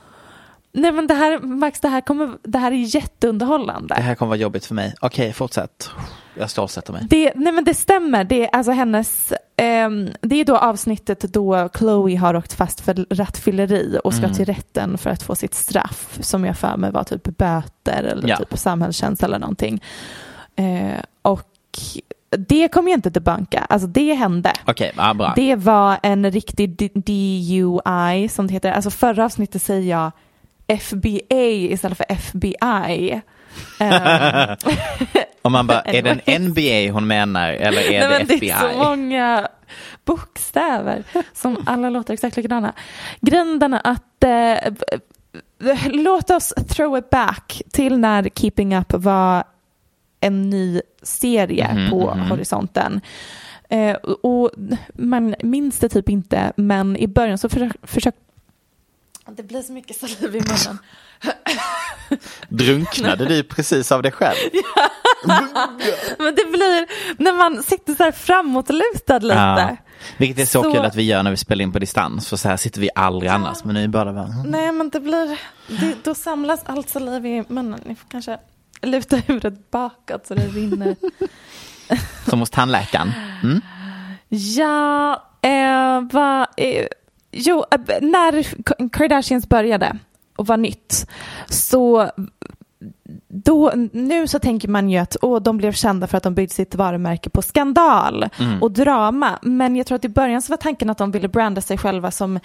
Nej 0.78 0.92
men 0.92 1.08
det 1.08 1.14
här, 1.14 1.40
Max, 1.40 1.80
det 1.80 1.88
här, 1.90 2.02
kommer, 2.02 2.38
det 2.44 2.58
här 2.58 2.72
är 2.72 2.96
jätteunderhållande. 2.96 3.96
Det 3.96 4.02
här 4.02 4.16
kommer 4.16 4.30
vara 4.30 4.40
jobbigt 4.40 4.66
för 4.66 4.76
mig. 4.76 4.94
Okej, 5.02 5.34
fortsätt. 5.34 5.90
Jag 6.38 6.50
stålsätter 6.50 6.94
mig. 6.94 7.08
Det, 7.10 7.34
nej 7.36 7.54
men 7.54 7.64
det 7.64 7.74
stämmer. 7.74 8.24
Det 8.24 8.44
är 8.46 8.50
alltså 8.56 8.72
hennes, 8.72 9.34
ehm, 9.58 10.10
det 10.22 10.36
är 10.36 10.46
då 10.46 10.58
avsnittet 10.58 11.20
då 11.22 11.70
Chloe 11.78 12.18
har 12.18 12.36
åkt 12.36 12.54
fast 12.54 12.82
för 12.82 13.06
rattfylleri 13.10 14.00
och 14.04 14.14
ska 14.14 14.24
Mm. 14.24 14.36
till 14.36 14.46
rätten 14.46 14.98
för 14.98 15.10
att 15.10 15.24
få 15.24 15.36
sitt 15.36 15.54
straff 15.54 16.18
som 16.22 16.46
jag 16.46 16.58
för 16.58 16.78
mig 16.78 16.92
var 16.92 17.04
typ 17.04 17.24
böter 17.38 18.04
eller 18.04 18.28
Ja. 18.30 18.38
typ 18.38 18.58
samhällstjänst 18.58 19.24
eller 19.24 19.40
någonting. 19.40 19.84
Eh, 20.56 21.00
och 21.22 21.50
det 22.38 22.68
kommer 22.68 22.92
jag 22.92 22.98
inte 22.98 23.10
debunka, 23.10 23.66
alltså 23.70 23.88
det 23.88 24.14
hände. 24.14 24.54
Ja, 24.96 25.14
bra. 25.14 25.34
Det 25.36 25.56
var 25.56 25.98
en 26.04 26.32
riktig 26.32 26.70
DUI 27.06 28.28
som 28.30 28.48
det 28.48 28.54
heter. 28.54 28.72
Alltså 28.72 28.90
förra 28.90 29.26
avsnittet 29.26 29.62
säger 29.62 29.92
jag 29.92 30.12
FBA 30.68 31.36
istället 31.46 31.98
för 31.98 32.06
FBI. 32.10 33.22
Om 35.42 35.52
man 35.52 35.68
bara, 35.68 35.82
är 35.86 36.02
det 36.02 36.20
en. 36.26 36.46
NBA 36.46 36.92
hon 36.94 37.08
menar 37.08 37.50
eller 37.50 37.82
är 37.82 37.90
Nej, 37.90 38.00
det 38.00 38.10
men 38.10 38.22
FBI? 38.22 38.40
Det 38.40 38.52
är 38.52 38.72
så 38.72 38.78
många 38.78 39.48
bokstäver 40.06 41.04
som 41.34 41.64
alla 41.66 41.90
låter 41.90 42.14
exakt 42.14 42.38
likadana. 42.38 42.74
Grejen 43.22 43.74
är 43.74 43.82
att 43.84 44.24
eh, 44.24 44.74
låt 45.86 46.30
oss 46.30 46.54
throw 46.70 46.98
it 46.98 47.10
back 47.10 47.62
till 47.74 47.98
när 47.98 48.30
Keeping 48.36 48.76
Up 48.78 48.94
var 48.94 49.44
en 50.20 50.50
ny 50.50 50.82
serie 51.04 51.74
Mhm, 51.74 51.90
på 51.90 52.16
mhm. 52.16 52.30
horisonten. 52.30 53.02
Eh, 53.70 53.96
och 54.24 54.52
man 54.94 55.36
minns 55.40 55.80
det 55.80 55.90
typ 55.90 56.10
inte, 56.10 56.54
men 56.56 56.98
i 56.98 57.08
början 57.08 57.38
så 57.38 57.50
försök, 57.50 57.72
försök 57.84 58.16
det 59.32 59.44
blir 59.44 59.62
så 59.62 59.74
mycket 59.74 59.98
saliv 59.98 60.36
i 60.36 60.40
munnen. 60.40 60.80
Drunknade 62.50 63.26
du 63.26 63.44
precis 63.44 63.92
av 63.92 64.02
dig 64.02 64.12
själv? 64.12 64.36
Men 66.18 66.36
det 66.36 66.46
blir 66.52 66.88
när 67.24 67.34
man 67.34 67.64
sitter 67.64 67.96
så 67.96 68.04
här 68.04 68.12
framåtlutad 68.12 69.20
lite. 69.20 69.36
Ja. 69.36 69.78
Vilket 70.18 70.40
är 70.40 70.46
så, 70.46 70.64
Så- 70.64 70.72
kul 70.74 70.86
att 70.86 70.96
vi 70.96 71.04
gör 71.04 71.24
när 71.24 71.32
vi 71.32 71.38
spelar 71.38 71.64
in 71.64 71.72
på 71.72 71.80
distans, 71.80 72.30
för 72.30 72.38
så 72.38 72.50
här 72.50 72.58
sitter 72.58 72.82
vi 72.82 72.90
aldrig 72.96 73.32
annars. 73.32 73.64
Men 73.64 73.74
nu 73.74 73.84
är 73.84 73.88
bara, 73.88 74.14
bara 74.14 74.28
Nej, 74.46 74.72
men 74.72 74.90
det 74.90 75.00
blir... 75.00 75.40
Det, 75.68 75.96
då 76.04 76.16
samlas 76.16 76.62
allt 76.66 76.90
saliv 76.90 77.26
i 77.26 77.44
munnen. 77.48 77.80
Ni 77.86 77.96
får 77.96 78.08
kanske 78.10 78.38
luta 78.82 79.16
huvudet 79.16 79.72
bakåt 79.72 80.28
så 80.28 80.34
det 80.34 80.48
rinner. 80.48 80.96
som 82.30 82.40
hos 82.40 82.50
tandläkaren. 82.50 83.12
Mm? 83.44 83.62
Ja, 84.30 85.14
eh, 85.42 86.02
vad... 86.12 86.48
Eh, 86.58 86.86
jo, 87.36 87.66
eh, 87.72 87.80
när 88.02 88.46
Kardashians 88.90 89.50
började 89.50 89.98
och 90.36 90.48
var 90.48 90.58
nytt 90.58 91.08
så 91.50 92.12
då, 93.28 93.72
nu 93.92 94.28
så 94.28 94.40
tänker 94.40 94.68
man 94.68 94.90
ju 94.90 94.98
att 94.98 95.18
åh, 95.22 95.42
de 95.42 95.58
blev 95.58 95.72
kända 95.72 96.08
för 96.08 96.18
att 96.18 96.24
de 96.24 96.36
byggde 96.36 96.54
sitt 96.54 96.76
varumärke 96.76 97.30
på 97.30 97.42
skandal 97.42 98.30
och 98.62 98.72
drama. 98.72 99.40
Men 99.42 99.76
jag 99.76 99.88
tror 99.88 99.96
att 99.96 100.06
i 100.06 100.10
början 100.10 100.42
så 100.42 100.52
var 100.52 100.58
tanken 100.58 100.90
att 100.90 100.98
de 100.98 101.12
ville 101.12 101.28
branda 101.28 101.62
sig 101.62 101.78
själva 101.78 102.12
som 102.12 102.40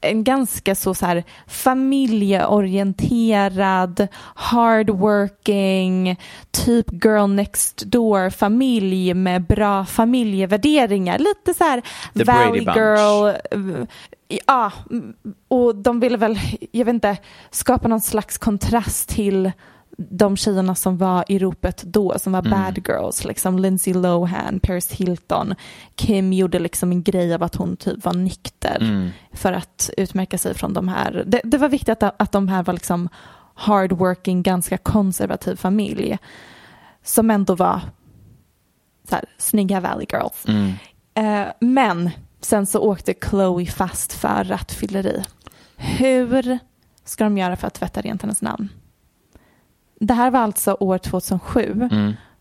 en 0.00 0.24
ganska 0.24 0.74
så, 0.74 0.94
så 0.94 1.06
här 1.06 1.24
familjeorienterad, 1.46 4.08
hardworking, 4.34 6.16
typ 6.50 7.04
girl 7.04 7.28
next 7.28 7.82
door 7.86 8.30
familj 8.30 9.14
med 9.14 9.42
bra 9.42 9.84
familjevärderingar. 9.84 11.18
Lite 11.18 11.54
så 11.54 11.64
här 11.64 11.82
The 12.14 12.24
Valley 12.24 12.60
girl. 12.60 13.30
Ja, 14.46 14.72
och 15.48 15.76
de 15.76 16.00
ville 16.00 16.16
väl, 16.16 16.38
jag 16.72 16.84
vet 16.84 16.94
inte, 16.94 17.16
skapa 17.50 17.88
någon 17.88 18.00
slags 18.00 18.38
kontrast 18.38 19.08
till 19.08 19.52
de 19.96 20.36
tjejerna 20.36 20.74
som 20.74 20.98
var 20.98 21.24
i 21.28 21.38
ropet 21.38 21.82
då, 21.82 22.18
som 22.18 22.32
var 22.32 22.42
bad 22.42 22.78
girls, 22.88 23.24
liksom 23.24 23.58
Lindsay 23.58 23.94
Lohan, 23.94 24.60
Paris 24.60 24.92
Hilton. 24.92 25.54
Kim 25.94 26.32
gjorde 26.32 26.58
liksom 26.58 26.92
en 26.92 27.02
grej 27.02 27.34
av 27.34 27.42
att 27.42 27.54
hon 27.54 27.76
typ 27.76 28.04
var 28.04 28.14
nykter 28.14 28.78
för 29.32 29.52
att 29.52 29.90
utmärka 29.96 30.38
sig 30.38 30.54
från 30.54 30.72
de 30.72 30.88
här. 30.88 31.24
Det, 31.26 31.40
det 31.44 31.58
var 31.58 31.68
viktigt 31.68 32.02
att, 32.02 32.22
att 32.22 32.32
de 32.32 32.48
här 32.48 32.62
var 32.62 32.74
liksom 32.74 33.08
hardworking, 33.54 34.42
ganska 34.42 34.78
konservativ 34.78 35.56
familj 35.56 36.18
som 37.02 37.30
ändå 37.30 37.54
var 37.54 37.80
så 39.08 39.14
här, 39.14 39.24
snygga 39.38 39.80
Valley 39.80 40.06
girls. 40.12 40.44
Eh, 41.14 41.46
men 41.60 42.10
sen 42.44 42.66
så 42.66 42.80
åkte 42.80 43.14
Chloe 43.30 43.66
fast 43.66 44.12
för 44.12 44.44
rattfylleri. 44.44 45.22
Hur 45.76 46.58
ska 47.04 47.24
de 47.24 47.38
göra 47.38 47.56
för 47.56 47.66
att 47.66 47.74
tvätta 47.74 48.00
rent 48.00 48.22
hennes 48.22 48.42
namn? 48.42 48.68
Det 50.00 50.14
här 50.14 50.30
var 50.30 50.40
alltså 50.40 50.76
år 50.80 50.98
2007, 50.98 51.88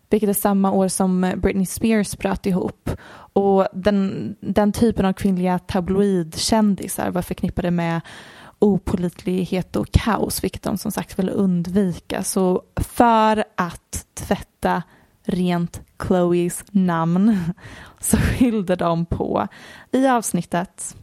vilket 0.09 0.29
är 0.29 0.33
samma 0.33 0.71
år 0.71 0.87
som 0.87 1.33
Britney 1.37 1.65
Spears 1.65 2.17
bröt 2.17 2.45
ihop. 2.45 2.89
Och 3.33 3.67
den, 3.73 4.35
den 4.39 4.71
typen 4.71 5.05
av 5.05 5.13
kvinnliga 5.13 5.59
tabloidkändisar 5.59 7.11
var 7.11 7.21
förknippade 7.21 7.71
med 7.71 8.01
opolitlighet 8.59 9.75
och 9.75 9.91
kaos, 9.91 10.43
vilket 10.43 10.63
de 10.63 10.77
som 10.77 10.91
sagt 10.91 11.19
ville 11.19 11.31
undvika. 11.31 12.23
Så 12.23 12.63
för 12.75 13.43
att 13.55 14.05
tvätta 14.13 14.83
rent 15.23 15.81
Chloes 16.07 16.63
namn 16.71 17.53
så 17.99 18.17
skyllde 18.17 18.75
de 18.75 19.05
på, 19.05 19.47
i 19.91 20.07
avsnittet, 20.07 20.95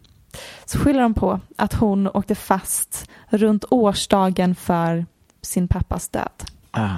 så 0.64 0.78
skyller 0.78 1.00
de 1.02 1.14
på 1.14 1.40
att 1.56 1.74
hon 1.74 2.08
åkte 2.08 2.34
fast 2.34 3.10
runt 3.28 3.64
årsdagen 3.70 4.54
för 4.54 5.06
sin 5.42 5.68
pappas 5.68 6.08
död. 6.08 6.44
Ah. 6.70 6.96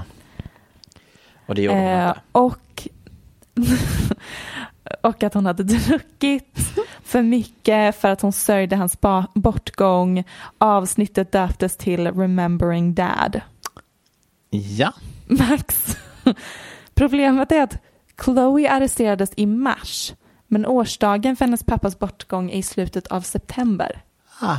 Och 1.46 1.54
det 1.54 1.62
gjorde 1.62 1.78
hon 1.78 1.86
Eh, 1.88 2.08
inte. 2.08 2.20
och, 2.32 2.88
och 5.02 5.22
att 5.22 5.34
hon 5.34 5.46
hade 5.46 5.62
druckit 5.62 6.58
för 7.04 7.22
mycket 7.22 7.96
för 7.96 8.08
att 8.08 8.20
hon 8.20 8.32
sörjde 8.32 8.76
hans 8.76 8.98
bortgång. 9.34 10.24
Avsnittet 10.58 11.32
döptes 11.32 11.76
till 11.76 12.06
Remembering 12.06 12.94
Dad. 12.94 13.40
Ja, 14.50 14.92
Max. 15.26 15.96
Problemet 17.00 17.52
är 17.52 17.62
att 17.62 17.78
Chloe 18.24 18.70
arresterades 18.70 19.30
i 19.36 19.46
mars. 19.46 20.12
Men 20.46 20.66
årsdagen 20.66 21.36
för 21.36 21.44
hennes 21.44 21.64
pappas 21.64 21.98
bortgång 21.98 22.50
är 22.50 22.56
i 22.56 22.62
slutet 22.62 23.06
av 23.06 23.20
september. 23.20 24.02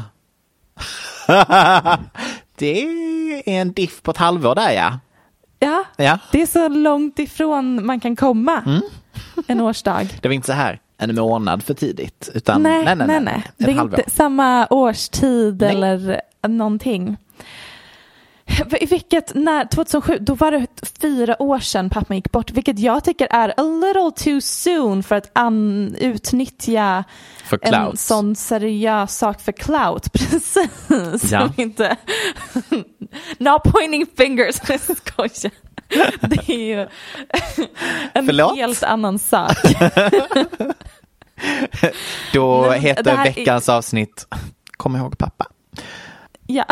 det 2.56 2.82
är 2.82 3.44
en 3.46 3.74
diff 3.74 4.02
på 4.02 4.12
ett 4.12 4.18
halvår 4.18 4.56
där 4.56 4.72
ja. 4.72 5.00
Ja, 5.60 5.84
Ja, 5.98 6.20
det 6.32 6.42
är 6.42 6.46
så 6.46 6.68
långt 6.68 7.20
ifrån 7.20 7.86
man 7.86 8.00
kan 8.00 8.16
komma 8.16 8.82
en 9.48 9.62
årsdag. 9.62 10.08
det 10.22 10.28
var 10.28 10.36
inte 10.36 10.48
så 10.48 10.54
här 10.54 10.80
en 10.98 11.16
månad 11.16 11.64
för 11.64 11.74
tidigt. 11.74 12.30
Utan, 12.34 12.64
nej, 12.64 12.86
nej, 12.86 12.96
nej, 12.96 13.08
nej, 13.08 13.22
nej. 13.22 13.44
Det 13.58 13.72
är 13.72 13.76
halvår. 13.76 14.00
inte 14.00 14.12
samma 14.12 14.68
årstid 14.70 15.62
Nej. 15.62 15.76
eller 15.76 16.22
någonting. 16.48 17.18
I 18.82 18.86
vilket, 18.86 19.36
när, 19.36 19.66
2007, 19.66 20.18
då 20.22 20.34
var 20.34 20.52
det 20.52 20.68
fyra 21.02 21.42
år 21.42 21.60
sedan 21.60 21.90
pappan 21.90 22.18
gick 22.18 22.32
bort, 22.32 22.52
vilket 22.52 22.80
jag 22.80 23.04
tycker 23.04 23.28
är 23.32 23.54
a 23.58 23.64
little 23.64 24.24
too 24.24 24.42
soon 24.42 25.04
för 25.04 25.16
att 25.16 25.32
an, 25.34 25.96
utnyttja 26.00 27.04
För 27.46 27.60
en 27.62 27.98
sån 27.98 28.36
seriös 28.36 29.18
sak 29.18 29.42
för 29.42 29.52
clout. 29.52 30.14
Precis. 30.14 31.32
Ja. 31.32 31.50
Inte... 31.58 31.98
Not 33.38 33.64
pointing 33.64 34.06
fingers, 34.18 34.56
jag 34.68 34.80
skojar. 34.80 35.52
Det 36.28 36.50
är 36.54 36.58
ju 36.58 36.88
en 38.14 38.26
Förlåt? 38.26 38.56
helt 38.58 38.84
annan 38.84 39.20
sak. 39.20 39.58
Då 42.34 42.72
heter 42.72 43.16
här 43.18 43.28
är- 43.28 43.34
veckans 43.34 43.70
avsnitt 43.70 44.28
Kom 44.78 44.96
ihåg 44.96 45.18
pappa. 45.18 45.46
Ja. 46.48 46.66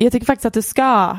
Jag 0.00 0.12
tycker 0.12 0.26
faktiskt 0.26 0.46
att 0.46 0.54
du 0.54 0.62
ska 0.62 1.16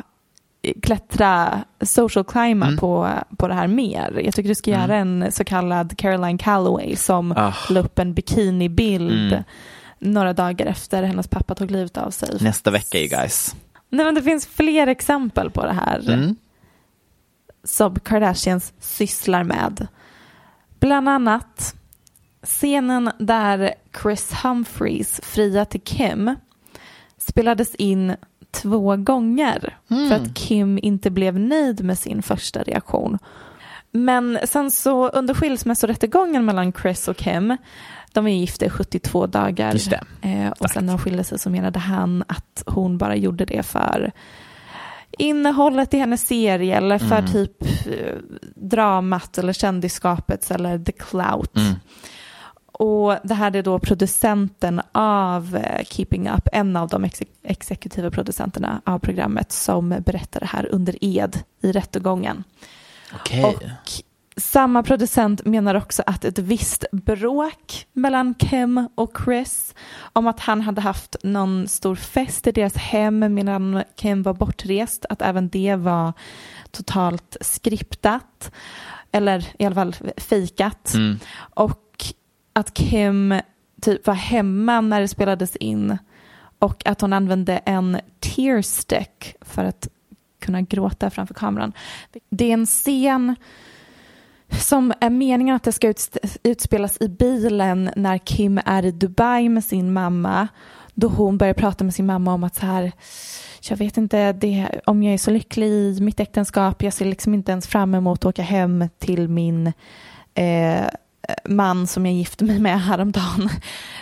klättra 0.82 1.64
social 1.82 2.26
climba 2.26 2.66
Mm. 2.68 2.78
på, 2.78 3.10
på 3.38 3.48
det 3.48 3.54
här 3.54 3.68
mer. 3.68 4.22
Jag 4.26 4.34
tycker 4.36 4.50
du 4.50 4.56
ska 4.56 4.72
göra 4.72 4.96
en 4.96 5.32
så 5.32 5.44
kallad 5.44 5.98
Caroline 5.98 6.38
Calloway 6.38 6.96
som 6.96 7.32
Ah. 7.32 7.54
la 7.70 7.80
upp 7.80 8.00
en 8.00 8.14
bikinibild 8.14 9.34
Mm. 9.34 9.44
några 10.00 10.34
dagar 10.34 10.66
efter 10.66 11.04
hennes 11.04 11.28
pappa 11.28 11.56
tog 11.56 11.72
livet 11.72 11.98
av 11.98 12.12
sig. 12.12 12.38
Nästa 12.42 12.72
vecka 12.72 12.98
you 12.98 13.08
guys. 13.08 13.56
Nej, 13.90 14.06
men 14.06 14.16
det 14.16 14.22
finns 14.24 14.46
fler 14.48 14.88
exempel 14.88 15.50
på 15.52 15.66
det 15.66 15.74
här 15.74 16.14
Mm. 16.14 16.36
som 17.64 18.00
Kardashians 18.00 18.74
sysslar 18.80 19.44
med. 19.44 19.88
Bland 20.80 21.10
annat 21.10 21.76
scenen 22.44 23.12
där 23.20 23.74
Chris 24.02 24.32
Humphreys 24.44 25.20
fria 25.24 25.66
till 25.66 25.82
Kim 25.82 26.36
spelades 27.20 27.76
in 27.76 28.16
två 28.52 28.96
gånger 28.96 29.78
för 29.88 30.16
att 30.16 30.36
Kim 30.36 30.80
inte 30.82 31.10
blev 31.10 31.40
nöjd 31.40 31.84
med 31.84 32.00
sin 32.00 32.22
första 32.22 32.64
reaktion. 32.64 33.18
Men 33.92 34.40
sen 34.44 34.72
så 34.72 35.10
under 35.10 35.34
skilsmässorättegången 35.34 36.46
mellan 36.46 36.74
Chris 36.74 37.08
och 37.08 37.18
Kim, 37.18 37.58
de 38.14 38.28
är 38.28 38.32
gifta 38.32 38.66
i 38.66 38.70
72 38.70 39.28
dagar. 39.28 39.74
Just 39.74 39.90
det. 39.90 40.04
Eh, 40.22 40.52
och 40.60 40.70
sen 40.70 40.86
när 40.86 40.94
de 40.94 41.00
skilde 41.00 41.24
sig 41.24 41.40
så 41.40 41.50
menade 41.50 41.80
han 41.80 42.24
att 42.28 42.64
hon 42.66 42.98
bara 42.98 43.16
gjorde 43.16 43.46
det 43.46 43.64
för 43.64 44.12
innehållet 45.18 45.94
i 45.94 45.98
hennes 45.98 46.28
serie 46.28 46.78
eller 46.78 47.00
för 47.00 47.22
typ 47.22 47.62
eh, 47.62 48.16
dramat 48.56 49.38
eller 49.38 49.54
kändisskapet 49.54 50.52
eller 50.52 50.80
the 50.80 50.92
clout. 50.92 51.58
Och 52.80 53.16
det 53.24 53.34
här 53.34 53.56
är 53.56 53.64
då 53.64 53.80
producenten 53.80 54.82
av 54.92 55.56
eh, 55.56 55.86
Keeping 55.86 56.30
Up, 56.30 56.48
en 56.54 56.76
av 56.76 56.88
de 56.88 57.06
exe- 57.06 57.28
exekutiva 57.44 58.12
producenterna 58.12 58.82
av 58.86 59.00
programmet 59.00 59.52
som 59.52 59.90
berättar 59.90 60.40
det 60.40 60.46
här 60.46 60.68
under 60.72 60.96
ed 61.02 61.44
i 61.62 61.72
rättegången. 61.72 62.44
Och 63.46 63.64
samma 64.38 64.84
producent 64.84 65.46
menar 65.46 65.76
också 65.76 66.04
att 66.06 66.26
ett 66.26 66.40
visst 66.40 66.86
bråk 66.92 67.88
mellan 67.94 68.34
Kim 68.34 68.90
och 68.96 69.18
Chris 69.26 69.76
om 70.14 70.28
att 70.28 70.40
han 70.40 70.62
hade 70.62 70.82
haft 70.82 71.16
någon 71.24 71.68
stor 71.68 71.96
fest 71.96 72.48
i 72.48 72.52
deras 72.52 72.76
hem 72.76 73.34
medan 73.34 73.84
Kim 73.96 74.24
var 74.24 74.34
bortrest, 74.34 75.06
att 75.10 75.22
även 75.22 75.50
det 75.50 75.76
var 75.76 76.14
totalt 76.72 77.38
skriptat 77.42 78.52
eller 79.12 79.48
i 79.60 79.66
alla 79.66 79.76
fall 79.76 79.96
fejkat. 80.18 80.94
Mm. 80.94 81.20
Och 81.54 81.86
att 82.60 82.74
Kim 82.74 83.40
typ 83.82 84.08
var 84.08 84.14
hemma 84.14 84.82
när 84.82 85.02
det 85.02 85.08
spelades 85.08 85.56
in 85.56 85.98
och 86.60 86.88
att 86.88 87.02
hon 87.02 87.14
använde 87.14 87.58
en 87.58 88.00
tear 88.20 88.62
stick 88.62 89.36
för 89.42 89.66
att 89.66 89.88
kunna 90.40 90.62
gråta 90.62 91.10
framför 91.10 91.34
kameran. 91.34 91.74
Det 92.30 92.46
är 92.46 92.54
en 92.54 92.66
scen 92.66 93.36
som 94.52 94.94
är 95.00 95.10
meningen 95.10 95.56
att 95.56 95.64
det 95.64 95.72
ska 95.72 95.94
utspelas 96.44 96.98
i 97.02 97.10
bilen 97.10 97.92
när 97.96 98.18
Kim 98.18 98.60
är 98.66 98.86
i 98.86 98.92
Dubai 98.92 99.50
med 99.50 99.64
sin 99.64 99.94
mamma. 99.94 100.48
Då 100.94 101.08
hon 101.08 101.38
börjar 101.38 101.54
prata 101.54 101.84
med 101.84 101.94
sin 101.94 102.06
mamma 102.06 102.34
om 102.34 102.44
att 102.44 102.56
så 102.56 102.66
här, 102.66 102.92
jag 103.70 103.78
vet 103.78 103.98
inte 103.98 104.34
det, 104.34 104.82
om 104.86 105.04
jag 105.04 105.14
är 105.14 105.18
så 105.18 105.32
lycklig 105.32 105.68
i 105.68 106.02
mitt 106.02 106.20
äktenskap. 106.20 106.84
Jag 106.84 106.94
ser 106.94 107.06
liksom 107.06 107.34
inte 107.34 107.52
ens 107.52 107.68
fram 107.68 107.96
emot 107.96 108.20
att 108.20 108.30
åka 108.30 108.42
hem 108.42 108.90
till 108.98 109.28
min 109.28 109.74
eh, 110.34 110.86
man 111.46 111.88
som 111.88 112.06
jag 112.06 112.16
gifte 112.16 112.44
mig 112.44 112.60
med 112.60 112.82
häromdagen. 112.82 113.50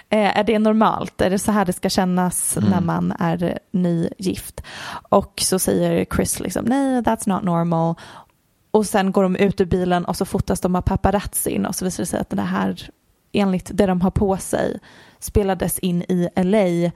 Eh, 0.09 0.37
är 0.37 0.43
det 0.43 0.59
normalt? 0.59 1.21
Är 1.21 1.29
det 1.29 1.39
så 1.39 1.51
här 1.51 1.65
det 1.65 1.73
ska 1.73 1.89
kännas 1.89 2.57
Mm. 2.57 2.69
när 2.69 2.81
man 2.81 3.13
är 3.19 3.59
nygift? 3.71 4.61
Och 5.09 5.33
så 5.41 5.59
säger 5.59 6.05
Chris 6.15 6.39
liksom 6.39 6.65
nej, 6.65 7.01
that's 7.01 7.29
not 7.29 7.43
normal. 7.43 7.95
Och 8.71 8.85
sen 8.85 9.11
går 9.11 9.23
de 9.23 9.35
ut 9.35 9.61
ur 9.61 9.65
bilen 9.65 10.05
och 10.05 10.15
så 10.17 10.25
fotas 10.25 10.59
de 10.59 10.75
av 10.75 10.81
paparazzin 10.81 11.65
och 11.65 11.75
så 11.75 11.85
visar 11.85 12.03
det 12.03 12.07
sig 12.07 12.19
att 12.19 12.29
det 12.29 12.41
här, 12.41 12.89
enligt 13.31 13.69
det 13.73 13.85
de 13.85 14.01
har 14.01 14.11
på 14.11 14.37
sig, 14.37 14.79
spelades 15.19 15.79
in 15.79 16.01
i 16.01 16.29
LA 16.35 16.91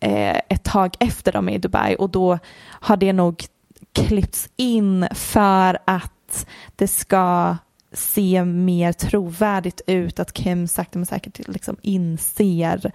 eh, 0.00 0.40
ett 0.48 0.64
tag 0.64 0.96
efter 1.00 1.32
de 1.32 1.48
är 1.48 1.52
i 1.52 1.58
Dubai 1.58 1.94
och 1.96 2.10
då 2.10 2.38
har 2.70 2.96
det 2.96 3.12
nog 3.12 3.44
klippts 3.92 4.48
in 4.56 5.08
för 5.14 5.78
att 5.84 6.46
det 6.76 6.88
ska 6.88 7.56
se 7.92 8.44
mer 8.44 8.92
trovärdigt 8.92 9.80
ut 9.86 10.20
att 10.20 10.32
Kim 10.32 10.68
sakta 10.68 10.98
men 10.98 11.06
säkert 11.06 11.48
liksom 11.48 11.76
inser 11.82 12.92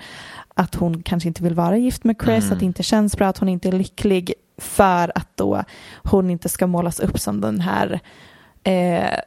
att 0.53 0.75
hon 0.75 1.03
kanske 1.03 1.27
inte 1.27 1.43
vill 1.43 1.53
vara 1.53 1.77
gift 1.77 2.03
med 2.03 2.15
Chris, 2.23 2.43
Mm. 2.43 2.53
att 2.53 2.59
det 2.59 2.65
inte 2.65 2.83
känns 2.83 3.17
bra, 3.17 3.27
att 3.27 3.37
hon 3.37 3.49
inte 3.49 3.67
är 3.67 3.71
lycklig 3.71 4.33
för 4.57 5.11
att 5.17 5.29
då 5.35 5.63
hon 6.03 6.29
inte 6.29 6.49
ska 6.49 6.67
målas 6.67 6.99
upp 6.99 7.19
som 7.19 7.41
den 7.41 7.59
här 7.61 7.99
eh, 8.63 9.19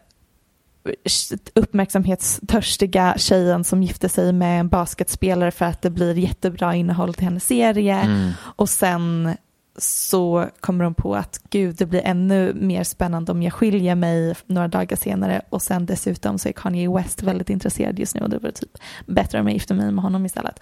uppmärksamhetstörstiga 1.54 3.14
tjejen 3.16 3.64
som 3.64 3.82
gifte 3.82 4.08
sig 4.08 4.32
med 4.32 4.60
en 4.60 4.68
basketspelare 4.68 5.50
för 5.50 5.64
att 5.64 5.82
det 5.82 5.90
blir 5.90 6.18
jättebra 6.18 6.74
innehåll 6.74 7.14
till 7.14 7.24
hennes 7.24 7.44
serie 7.46 8.00
Mm. 8.00 8.30
och 8.56 8.68
sen 8.68 9.34
så 9.78 10.46
kommer 10.60 10.84
de 10.84 10.94
på 10.94 11.14
att 11.16 11.40
gud 11.50 11.76
det 11.76 11.86
blir 11.86 12.00
ännu 12.04 12.54
mer 12.54 12.84
spännande 12.84 13.32
om 13.32 13.42
jag 13.42 13.52
skiljer 13.52 13.94
mig 13.94 14.34
några 14.46 14.68
dagar 14.68 14.96
senare 14.96 15.42
och 15.48 15.62
sen 15.62 15.86
dessutom 15.86 16.38
så 16.38 16.48
är 16.48 16.52
Kanye 16.52 16.90
West 16.90 17.22
väldigt 17.22 17.50
intresserad 17.50 17.98
just 17.98 18.14
nu 18.14 18.20
och 18.20 18.30
det 18.30 18.38
var 18.38 18.50
typ 18.50 18.70
bättre 19.06 19.40
om 19.40 19.46
jag 19.46 19.54
gifter 19.54 19.74
mig 19.74 19.92
med 19.92 20.02
honom 20.04 20.26
istället. 20.26 20.60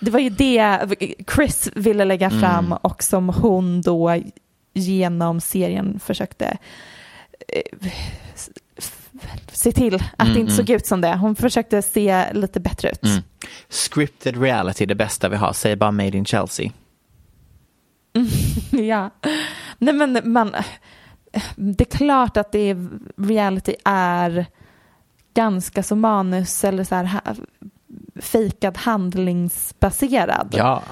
Det 0.00 0.10
var 0.10 0.20
ju 0.20 0.30
det 0.30 0.78
Chris 1.34 1.70
ville 1.74 2.04
lägga 2.04 2.26
Mm. 2.26 2.40
fram 2.40 2.72
och 2.72 3.02
som 3.02 3.28
hon 3.28 3.80
då 3.82 4.20
genom 4.74 5.40
serien 5.40 6.00
försökte 6.04 6.56
eh, 7.48 7.88
se 9.52 9.72
till 9.72 9.94
att 9.94 10.02
Mm, 10.20 10.34
det 10.34 10.40
inte 10.40 10.52
mm. 10.52 10.66
såg 10.66 10.70
ut 10.70 10.86
som 10.86 11.00
det. 11.00 11.16
Hon 11.16 11.36
försökte 11.36 11.82
se 11.82 12.32
lite 12.32 12.60
bättre 12.60 12.90
ut. 12.90 13.04
Mm. 13.04 13.22
Scripted 13.68 14.42
reality, 14.42 14.86
det 14.86 14.94
bästa 14.94 15.28
vi 15.28 15.36
har. 15.36 15.52
Säg 15.52 15.76
bara 15.76 15.90
Made 15.90 16.16
in 16.18 16.24
Chelsea. 16.24 16.70
Ja, 18.70 19.10
nej 19.78 19.94
men 19.94 20.32
man, 20.32 20.54
det 21.56 21.92
är 21.94 21.96
klart 21.96 22.36
att 22.36 22.52
det 22.52 22.58
är, 22.70 22.88
reality 23.16 23.74
är 23.84 24.46
ganska 25.34 25.82
så 25.82 25.96
manus 25.96 26.64
eller 26.64 26.84
så 26.84 26.94
här 26.94 27.04
ha- 27.04 27.34
fejkad 28.22 28.78
handlingsbaserad. 28.78 30.54
Ja. 30.58 30.82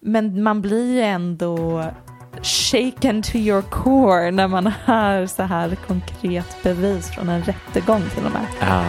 Men 0.00 0.42
man 0.42 0.62
blir 0.62 0.92
ju 0.94 1.00
ändå 1.00 1.84
shaken 2.42 3.22
to 3.22 3.36
your 3.36 3.62
core 3.62 4.30
när 4.30 4.48
man 4.48 4.66
hör 4.66 5.26
så 5.26 5.42
här 5.42 5.74
konkret 5.74 6.56
bevis 6.62 7.10
från 7.10 7.28
en 7.28 7.42
rättegång 7.42 8.02
till 8.14 8.24
och 8.24 8.32
med. 8.32 8.46
Ja. 8.60 8.84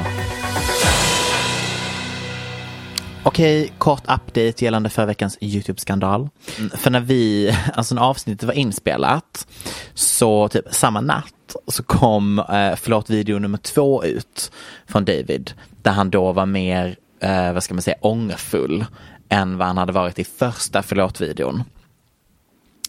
Okej, 3.37 3.73
kort 3.77 4.03
update 4.03 4.65
gällande 4.65 4.89
förra 4.89 5.05
veckans 5.05 5.37
YouTube-skandal. 5.41 6.29
Mm, 6.57 6.69
För 6.69 6.89
när 6.91 6.99
vi, 6.99 7.55
alltså 7.73 7.95
när 7.95 8.01
avsnittet 8.01 8.43
var 8.43 8.53
inspelat, 8.53 9.47
så 9.93 10.47
typ 10.47 10.65
samma 10.71 11.01
natt 11.01 11.55
så 11.67 11.83
kom 11.83 12.39
eh, 12.39 12.75
förlåt 12.75 13.09
video 13.09 13.39
nummer 13.39 13.57
två 13.57 14.03
ut 14.03 14.51
från 14.87 15.05
David. 15.05 15.53
Där 15.81 15.91
han 15.91 16.09
då 16.09 16.31
var 16.31 16.45
mer, 16.45 16.95
eh, 17.19 17.53
vad 17.53 17.63
ska 17.63 17.73
man 17.73 17.81
säga, 17.81 17.97
ångerfull 18.01 18.85
än 19.29 19.57
vad 19.57 19.67
han 19.67 19.77
hade 19.77 19.91
varit 19.91 20.19
i 20.19 20.23
första 20.23 20.83
förlåt-videon. 20.83 21.63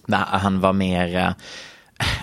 Där 0.07 0.19
han 0.19 0.61
var 0.61 0.73
mer, 0.73 1.17
eh, 1.17 1.33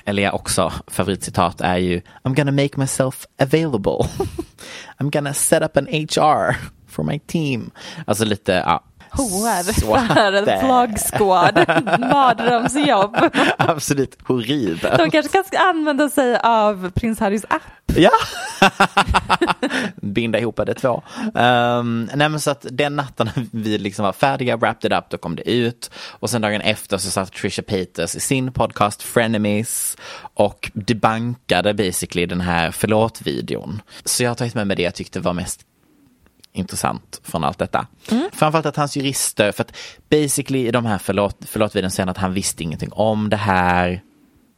eller 0.06 0.24
ja, 0.24 0.32
också 0.32 0.74
favoritcitat 0.88 1.62
är 1.62 1.78
ju 1.78 2.02
I'm 2.24 2.36
gonna 2.36 2.64
make 2.64 2.80
myself 2.80 3.26
available. 3.42 4.10
I'm 4.98 5.10
gonna 5.10 5.34
set 5.34 5.64
up 5.64 5.78
an 5.78 5.88
HR 5.88 6.56
for 6.96 7.04
my 7.04 7.20
team. 7.20 7.72
Alltså 8.06 8.26
lite, 8.26 8.52
ja. 8.66 8.84
HR 9.12 9.74
för 9.74 10.34
en 10.34 10.66
vlog 10.66 11.00
squad, 11.00 11.56
mardrömsjobb. 12.00 13.18
Absolut 13.58 14.18
horribelt. 14.24 14.98
De 14.98 15.12
kanske 15.12 15.44
ska 15.44 15.58
använda 15.58 16.10
sig 16.10 16.40
av 16.44 16.92
prins 16.92 17.20
Harrys 17.20 17.46
app. 17.50 17.62
Ja. 17.96 18.12
Binda 19.96 20.40
ihop 20.40 20.60
det 20.66 20.74
två. 20.74 21.04
Um, 21.34 22.10
nej 22.16 22.30
men 22.30 22.40
så 22.40 22.52
att 22.52 22.66
den 22.72 22.96
natten 22.96 23.30
vi 23.52 23.78
liksom 23.78 24.06
var 24.06 24.14
färdiga, 24.14 24.58
wrapped 24.58 24.92
it 24.92 24.98
up, 24.98 25.10
då 25.10 25.18
kom 25.18 25.36
det 25.36 25.50
ut. 25.50 25.92
Och 26.10 26.30
sen 26.30 26.42
dagen 26.42 26.62
efter 26.62 26.98
så 26.98 27.12
satt 27.12 27.34
Trisha 27.34 27.62
Paytas 27.62 28.16
i 28.16 28.20
sin 28.20 28.52
podcast 28.52 29.04
Frenemies 29.04 29.98
och 30.34 30.72
debankade 30.74 31.74
basically 31.74 32.26
den 32.26 32.42
här 32.42 32.72
förlåt-videon. 32.72 33.82
Så 34.06 34.24
jag 34.24 34.30
har 34.30 34.36
tagit 34.36 34.56
med 34.56 34.68
mig 34.68 34.78
det 34.78 34.84
jag 34.84 34.96
tyckte 34.96 35.20
var 35.20 35.34
mest 35.34 35.62
intressant 36.56 37.22
från 37.24 37.44
allt 37.44 37.60
detta. 37.60 37.88
Framförallt 38.34 38.66
att 38.66 38.76
hans 38.76 38.98
jurister, 38.98 39.52
för 39.52 39.64
att 39.64 39.78
basically 40.10 40.68
i 40.68 40.72
de 40.72 40.86
här 40.86 40.98
förlåt, 40.98 41.38
förlåt-videon 41.46 41.92
säger 41.92 42.10
att 42.10 42.18
han 42.18 42.34
visste 42.34 42.64
ingenting 42.64 42.92
om 42.92 43.30
det 43.30 43.38
här 43.38 44.02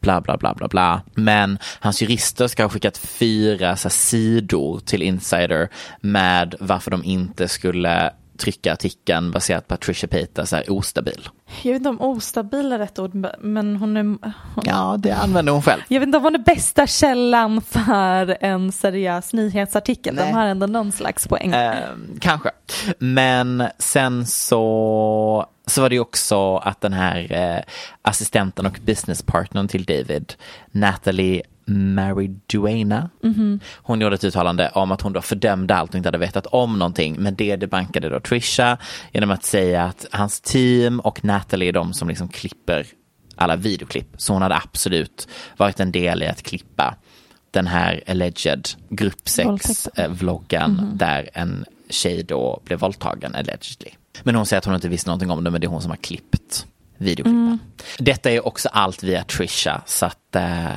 bla 0.02 0.22
bla 0.22 0.38
bla 0.38 0.54
bla 0.54 0.68
bla. 0.68 1.02
Men 1.16 1.60
hans 1.80 2.02
jurister 2.02 2.48
ska 2.48 2.64
ha 2.64 2.70
skickat 2.70 2.98
fyra 2.98 3.76
så 3.76 3.88
här, 3.88 3.94
sidor 3.94 4.80
till 4.80 5.02
Insider 5.02 5.70
med 6.02 6.56
varför 6.60 6.92
de 6.92 7.04
inte 7.04 7.48
skulle 7.48 8.14
trycka 8.38 8.74
artikeln 8.74 9.32
baserat 9.32 9.68
på 9.68 9.74
att 9.74 9.82
Trisha 9.82 10.08
Paytas 10.08 10.54
är 10.54 10.72
ostabil. 10.72 11.30
Jag 11.62 11.72
vet 11.72 11.80
inte 11.80 11.90
om 11.90 12.02
ostabil 12.02 12.72
är 12.72 12.80
rätt 12.80 13.00
ord, 13.00 13.28
men 13.40 13.76
hon 13.76 13.98
är... 13.98 14.04
Hon, 14.04 14.64
Ja, 14.66 14.96
det 15.00 15.12
använder 15.12 15.54
hon 15.54 15.62
själv. 15.62 15.82
Jag 15.88 16.00
vet 16.00 16.08
inte 16.08 16.18
om 16.18 16.24
hon 16.24 16.36
är 16.36 16.40
bästa 16.40 16.88
källan 16.88 17.62
för 17.62 18.38
en 18.42 18.72
seriös 18.72 19.34
nyhetsartikel. 19.34 20.16
Nej. 20.16 20.26
De 20.26 20.34
har 20.34 20.46
ändå 20.46 20.68
någon 20.68 20.92
slags 20.92 21.28
poäng. 21.28 21.54
Eh, 21.54 21.76
kanske. 22.20 22.52
Men 23.00 23.64
sen 23.78 24.26
så, 24.26 25.46
så 25.66 25.82
var 25.82 25.90
det 25.90 25.96
ju 25.96 26.02
också 26.02 26.58
att 26.58 26.82
den 26.82 26.94
här 26.94 27.32
eh, 27.32 27.64
assistenten 28.02 28.66
och 28.66 28.80
businesspartnern 28.86 29.68
till 29.68 29.84
David, 29.84 30.34
Natalie 30.72 31.42
Mariduena, 31.68 33.10
hon 33.76 34.02
gjorde 34.02 34.16
ett 34.16 34.24
uttalande 34.24 34.70
om 34.70 34.92
att 34.92 35.02
hon 35.02 35.14
då 35.14 35.22
fördömde 35.22 35.76
allt 35.76 35.90
och 35.92 35.96
inte 35.96 36.08
hade 36.08 36.18
vetat 36.18 36.46
om 36.46 36.80
någonting. 36.80 37.16
Men 37.20 37.36
det 37.36 37.56
debankade 37.56 38.10
då 38.10 38.20
Trisha 38.20 38.78
genom 39.14 39.32
att 39.32 39.44
säga 39.44 39.84
att 39.84 40.06
hans 40.12 40.42
team 40.42 41.00
och 41.00 41.26
Natalie 41.26 41.70
är 41.70 41.74
de 41.74 41.94
som 41.94 42.08
liksom 42.08 42.28
klipper 42.28 42.86
alla 43.36 43.56
videoklipp. 43.56 44.08
Så 44.18 44.34
hon 44.34 44.42
hade 44.42 44.56
absolut 44.56 45.28
varit 45.58 45.80
en 45.80 45.92
del 45.92 46.24
i 46.24 46.28
att 46.28 46.44
klippa 46.44 46.96
den 47.52 47.68
här 47.68 48.04
alleged 48.08 48.68
gruppsex 48.90 49.46
Våldtäkten. 49.48 50.06
eh, 50.06 50.12
vloggen 50.12 50.92
där 50.94 51.30
en 51.34 51.66
tjej 51.90 52.24
då 52.24 52.62
blev 52.66 52.80
våldtagen 52.80 53.36
allegedly. 53.36 53.92
Men 54.24 54.36
hon 54.36 54.46
säger 54.46 54.58
att 54.58 54.66
hon 54.66 54.76
inte 54.76 54.90
visste 54.90 55.10
någonting 55.10 55.32
om 55.32 55.44
det 55.44 55.52
men 55.52 55.62
det 55.62 55.68
är 55.68 55.70
hon 55.70 55.82
som 55.82 55.92
har 55.92 55.98
klippt 55.98 56.66
videoklippen. 56.98 57.60
Detta 58.00 58.32
är 58.32 58.48
också 58.48 58.70
allt 58.70 59.04
via 59.04 59.24
Trisha 59.24 59.82
så 59.86 60.06
att 60.06 60.36
eh, 60.36 60.68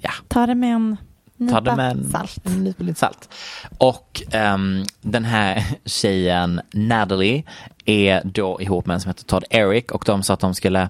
ja, 0.00 0.10
Ta 0.28 0.46
det 0.46 0.54
med 0.54 0.74
en 0.74 0.96
ta 1.50 1.60
det 1.60 1.70
nypa 1.70 1.76
med 1.76 1.90
en, 1.90 2.10
salt. 2.10 2.46
en 2.46 2.64
nypa 2.64 2.84
lite 2.84 2.98
salt. 2.98 3.28
Och 3.78 4.22
ehm, 4.30 4.84
den 5.00 5.24
här 5.24 5.64
tjejen 5.84 6.60
Natalie 6.72 7.44
är 7.84 8.22
då 8.24 8.60
ihop 8.60 8.86
med 8.86 8.94
en 8.94 9.00
som 9.00 9.08
heter 9.08 9.24
Todd 9.24 9.44
Eric 9.50 9.90
och 9.90 10.04
de 10.06 10.22
sa 10.22 10.34
att 10.34 10.40
de 10.40 10.54
skulle 10.54 10.88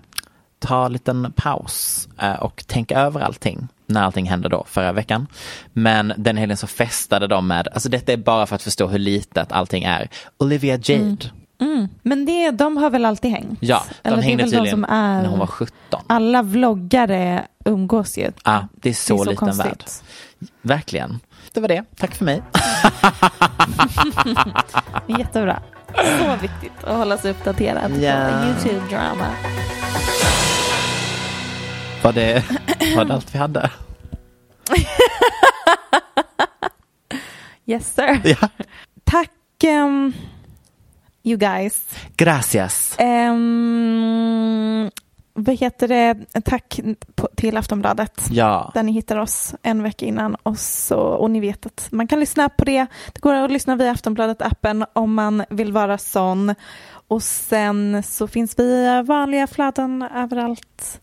ta 0.58 0.86
en 0.86 0.92
liten 0.92 1.32
paus 1.36 2.08
eh, 2.20 2.34
och 2.34 2.64
tänka 2.66 3.00
över 3.00 3.20
allting. 3.20 3.68
när 3.86 4.02
allting 4.02 4.26
hände 4.26 4.48
då 4.48 4.64
förra 4.68 4.92
veckan. 4.92 5.26
Men 5.72 6.12
den 6.16 6.36
helgen 6.36 6.56
så 6.56 6.66
festade 6.66 7.26
de 7.26 7.46
med, 7.46 7.68
alltså 7.68 7.88
detta 7.88 8.12
är 8.12 8.16
bara 8.16 8.46
för 8.46 8.56
att 8.56 8.62
förstå 8.62 8.86
hur 8.86 8.98
litet 8.98 9.52
allting 9.52 9.84
är, 9.84 10.08
Olivia 10.38 10.78
Jade. 10.82 11.30
Mm. 11.60 11.88
Men 12.02 12.26
det, 12.26 12.50
de 12.50 12.76
har 12.76 12.90
väl 12.90 13.04
alltid 13.04 13.30
hängt? 13.30 13.58
Ja, 13.62 13.82
de 14.02 14.08
Eller 14.08 14.22
hängde 14.22 14.42
väl 14.42 14.50
de 14.50 14.56
tydligen 14.56 14.76
som 14.76 14.84
är... 14.84 15.22
när 15.22 15.28
hon 15.28 15.38
var 15.38 15.46
17. 15.46 16.00
Alla 16.06 16.42
vloggare 16.42 17.46
umgås 17.66 18.18
ju. 18.18 18.30
Ah, 18.42 18.62
det 18.72 18.88
är 18.88 18.94
så, 18.94 19.14
det 19.14 19.20
är 19.20 19.24
så 19.24 19.30
liten 19.30 19.36
konstigt. 19.36 19.66
värld. 19.66 19.84
Verkligen. 20.62 21.20
Det 21.52 21.60
var 21.60 21.68
det. 21.68 21.84
Tack 21.96 22.14
för 22.14 22.24
mig. 22.24 22.42
Jättebra. 25.18 25.62
Så 25.94 26.36
viktigt 26.42 26.84
att 26.84 26.96
hålla 26.96 27.18
sig 27.18 27.30
uppdaterad 27.30 27.92
Ja. 28.02 28.12
på 28.12 28.68
YouTube-drama. 28.68 29.26
Var 32.02 32.12
det, 32.12 32.44
var 32.96 33.04
det 33.04 33.14
allt 33.14 33.34
vi 33.34 33.38
hade? 33.38 33.70
Yes 37.68 37.94
sir. 37.94 38.20
Ja. 38.24 38.48
Tack 39.04 39.30
um, 39.64 40.12
you 41.24 41.36
guys. 41.38 41.80
Gracias. 42.16 42.96
Um, 43.00 44.55
vad 45.46 45.56
heter 45.56 45.88
det? 45.88 46.40
Tack 46.44 46.80
på, 47.14 47.28
till 47.36 47.56
Aftonbladet. 47.56 48.26
Ja. 48.30 48.70
Där 48.74 48.82
ni 48.82 48.92
hittar 48.92 49.16
oss 49.16 49.54
en 49.62 49.82
vecka 49.82 50.06
innan 50.06 50.34
och, 50.34 50.58
så, 50.58 50.98
och 50.98 51.30
ni 51.30 51.40
vet 51.40 51.66
att 51.66 51.88
man 51.90 52.08
kan 52.08 52.20
lyssna 52.20 52.48
på 52.48 52.64
det. 52.64 52.86
Det 53.12 53.20
går 53.20 53.34
att 53.34 53.50
lyssna 53.50 53.76
via 53.76 53.92
Aftonbladet-appen 53.92 54.86
om 54.92 55.14
man 55.14 55.44
vill 55.50 55.72
vara 55.72 55.98
sån. 55.98 56.54
Och 57.08 57.22
sen 57.22 58.02
så 58.02 58.28
finns 58.28 58.58
vi 58.58 58.64
i 58.64 59.02
vanliga 59.06 59.46
flöden 59.46 60.02
överallt. 60.02 61.00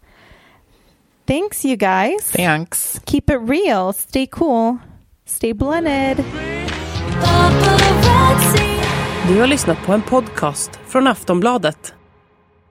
Thanks 1.25 1.65
you 1.65 1.75
guys. 1.75 2.31
Thanks. 2.31 3.01
Keep 3.05 3.23
it 3.27 3.49
real. 3.49 3.93
Stay 3.93 4.27
cool. 4.27 4.77
Stay 5.25 5.53
blended. 5.53 6.23
Du 9.27 9.39
har 9.39 9.47
lyssnat 9.47 9.85
på 9.85 9.93
en 9.93 10.01
podcast 10.01 10.79
från 10.87 11.07
Aftonbladet. 11.07 11.93